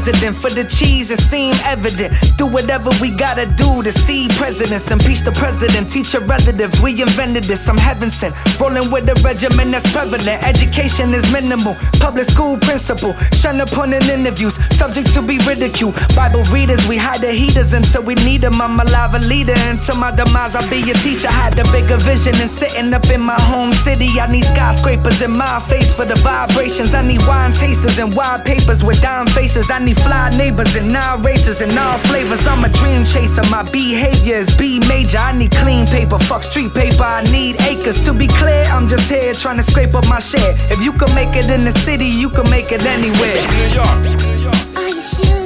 Queens 0.05 0.21
resident 0.21 0.37
for 0.37 0.51
the 0.51 0.65
cheese, 0.65 1.11
it 1.11 1.19
seem 1.19 1.55
evident. 1.65 2.13
Do 2.37 2.47
whatever 2.47 2.91
we 3.01 3.11
gotta 3.11 3.47
do 3.57 3.83
to 3.83 3.91
see 3.91 4.29
presidents. 4.37 4.91
Impeach 4.91 5.21
the 5.23 5.33
president, 5.33 5.89
teach 5.89 6.13
your 6.13 6.23
relatives. 6.27 6.83
We 6.83 7.01
invented 7.01 7.45
this, 7.45 7.69
I'm 7.69 7.79
heaven 7.79 8.11
sent. 8.11 8.35
Rolling 8.61 8.91
with 8.91 9.09
a 9.09 9.17
regimen 9.25 9.71
that's 9.71 9.91
prevalent. 9.93 10.43
Education 10.45 11.15
is 11.15 11.33
minimal. 11.33 11.75
Public 12.01 12.27
school 12.27 12.59
principal. 12.59 13.15
Shun 13.33 13.61
upon 13.61 13.93
in 13.95 14.03
interviews. 14.05 14.55
Subject 14.77 15.09
to 15.15 15.23
be 15.23 15.39
ridiculed. 15.49 15.95
Bible 16.15 16.45
readers, 16.53 16.87
we 16.89 16.97
hide 16.97 17.21
the 17.21 17.33
heaters 17.33 17.73
until 17.73 18.03
we 18.03 18.15
need 18.17 18.43
them. 18.43 18.61
I'm 18.61 18.79
a 18.79 19.19
leader. 19.21 19.55
Until 19.69 19.97
my 19.97 20.11
demise, 20.11 20.55
I'll 20.55 20.69
be 20.69 20.83
a 20.91 20.95
teacher. 21.01 21.29
Had 21.29 21.59
a 21.59 21.65
bigger 21.73 21.97
vision 21.97 22.35
and 22.37 22.51
sitting 22.51 22.93
up 22.93 23.09
in 23.09 23.21
my 23.21 23.41
home 23.41 23.73
city. 23.73 24.09
I 24.21 24.31
need 24.31 24.45
skyscrapers 24.45 25.23
in 25.23 25.33
my 25.33 25.61
face 25.61 25.95
for 25.95 26.05
the 26.05 26.17
vibrations. 26.17 26.93
I 26.93 27.03
need 27.03 27.23
wine 27.27 27.53
tasters 27.53 27.99
and 27.99 28.15
wide 28.15 28.45
papers 28.45 28.85
with 28.85 29.01
dime 29.01 29.27
faces. 29.29 29.71
I 29.71 29.79
need 29.79 29.94
fly 29.95 30.31
neighbors 30.37 30.77
and 30.77 30.93
non 30.93 31.23
races 31.23 31.61
and 31.61 31.73
all 31.79 31.99
flavors. 31.99 32.47
I'm 32.47 32.65
a 32.65 32.69
dream 32.69 33.05
chaser. 33.05 33.43
My 33.51 33.63
behavior 33.63 34.37
is 34.37 34.57
B 34.57 34.81
major. 34.89 35.19
I 35.19 35.33
need 35.37 35.53
clean 35.53 35.87
paper, 35.87 36.19
fuck 36.19 36.43
street 36.43 36.75
paper. 36.75 37.03
I 37.03 37.23
need 37.33 37.61
acres. 37.63 38.05
To 38.05 38.13
be 38.13 38.27
clear, 38.27 38.65
I'm 38.65 38.89
just 38.89 39.11
here 39.11 39.33
trying 39.35 39.57
to 39.57 39.63
scrape 39.63 39.95
up 39.95 40.09
my 40.09 40.19
share. 40.19 40.55
If 40.71 40.83
you 40.83 40.93
can 40.93 41.15
make 41.15 41.37
it 41.37 41.51
in 41.51 41.65
the 41.65 41.73
city, 41.73 42.07
you 42.07 42.29
can 42.29 42.49
make 42.51 42.73
it 42.73 42.85
anywhere. 42.85 43.41
New 43.57 43.69
York. 43.75 44.77
Are 44.77 44.89
you 44.89 45.44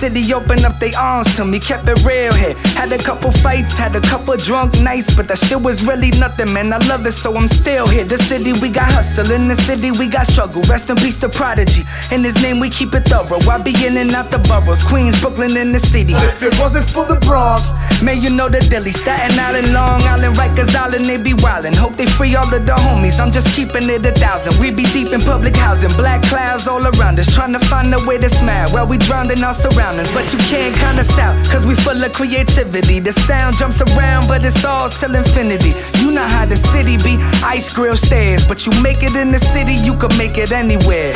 city 0.00 0.32
opened 0.32 0.64
up 0.64 0.80
their 0.80 0.96
arms 0.98 1.36
to 1.36 1.44
me, 1.44 1.58
kept 1.58 1.86
it 1.86 2.02
real 2.06 2.32
here. 2.32 2.54
Had 2.72 2.90
a 2.90 2.96
couple 2.96 3.30
fights, 3.30 3.76
had 3.76 3.94
a 3.94 4.00
couple 4.00 4.34
drunk 4.38 4.80
nights, 4.80 5.14
but 5.14 5.28
that 5.28 5.36
shit 5.36 5.60
was 5.60 5.84
really 5.86 6.10
nothing, 6.12 6.50
man. 6.54 6.72
I 6.72 6.78
love 6.88 7.04
it, 7.04 7.12
so 7.12 7.36
I'm 7.36 7.46
still 7.46 7.86
here. 7.86 8.04
The 8.04 8.16
city 8.16 8.54
we 8.62 8.70
got 8.70 8.90
hustle, 8.90 9.30
in 9.30 9.46
the 9.46 9.54
city 9.54 9.90
we 9.90 10.08
got 10.08 10.26
struggle. 10.26 10.62
Rest 10.62 10.88
in 10.88 10.96
peace 10.96 11.18
to 11.18 11.28
Prodigy. 11.28 11.82
In 12.14 12.24
his 12.24 12.42
name 12.42 12.60
we 12.60 12.70
keep 12.70 12.94
it 12.94 13.04
thorough. 13.12 13.44
I 13.44 13.60
be 13.60 13.74
in 13.86 13.98
and 13.98 14.10
out 14.12 14.30
the 14.30 14.38
boroughs, 14.48 14.82
Queens, 14.82 15.20
Brooklyn, 15.20 15.54
in 15.54 15.70
the 15.70 15.80
city. 15.80 16.14
If 16.32 16.42
it 16.42 16.58
wasn't 16.58 16.88
for 16.88 17.04
the 17.04 17.20
Bronx, 17.28 17.68
Man, 18.02 18.22
you 18.22 18.30
know 18.30 18.48
the 18.48 18.60
dilly, 18.60 18.92
Staten 18.92 19.38
Island, 19.38 19.74
Long 19.74 20.00
Island, 20.08 20.34
Rikers 20.36 20.74
Island, 20.74 21.04
they 21.04 21.20
be 21.22 21.36
wildin'. 21.36 21.74
Hope 21.74 21.96
they 21.96 22.06
free 22.06 22.34
all 22.34 22.48
of 22.48 22.64
the 22.64 22.72
homies. 22.72 23.20
I'm 23.20 23.30
just 23.30 23.54
keeping 23.54 23.90
it 23.90 24.06
a 24.06 24.12
thousand. 24.12 24.58
We 24.58 24.70
be 24.70 24.84
deep 24.84 25.12
in 25.12 25.20
public 25.20 25.54
housing, 25.54 25.92
black 26.00 26.22
clouds 26.22 26.66
all 26.66 26.80
around 26.80 27.18
us, 27.18 27.34
trying 27.34 27.52
to 27.52 27.58
find 27.58 27.92
a 27.92 28.00
way 28.08 28.16
to 28.16 28.28
smile. 28.28 28.68
Well, 28.72 28.86
we 28.86 28.96
drowned 28.96 29.30
in 29.30 29.44
our 29.44 29.52
surroundings, 29.52 30.10
but 30.12 30.32
you 30.32 30.38
can't 30.48 30.74
count 30.76 30.98
us 30.98 31.18
out, 31.18 31.36
cause 31.52 31.66
we 31.66 31.74
full 31.74 32.02
of 32.02 32.12
creativity. 32.12 33.00
The 33.00 33.12
sound 33.12 33.58
jumps 33.58 33.82
around, 33.82 34.28
but 34.28 34.44
it's 34.46 34.64
all 34.64 34.88
till 34.88 35.14
infinity. 35.14 35.74
You 36.00 36.10
know 36.10 36.24
how 36.26 36.46
the 36.46 36.56
city 36.56 36.96
be, 36.96 37.20
ice 37.44 37.68
grill 37.72 37.96
stairs, 37.96 38.48
but 38.48 38.64
you 38.64 38.72
make 38.82 39.02
it 39.02 39.14
in 39.14 39.30
the 39.30 39.38
city, 39.38 39.74
you 39.74 39.94
can 39.94 40.16
make 40.16 40.38
it 40.38 40.52
anywhere. 40.52 41.12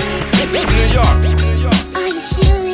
New 0.53 0.93
York. 0.93 1.74
Are 1.97 2.09
you 2.09 2.73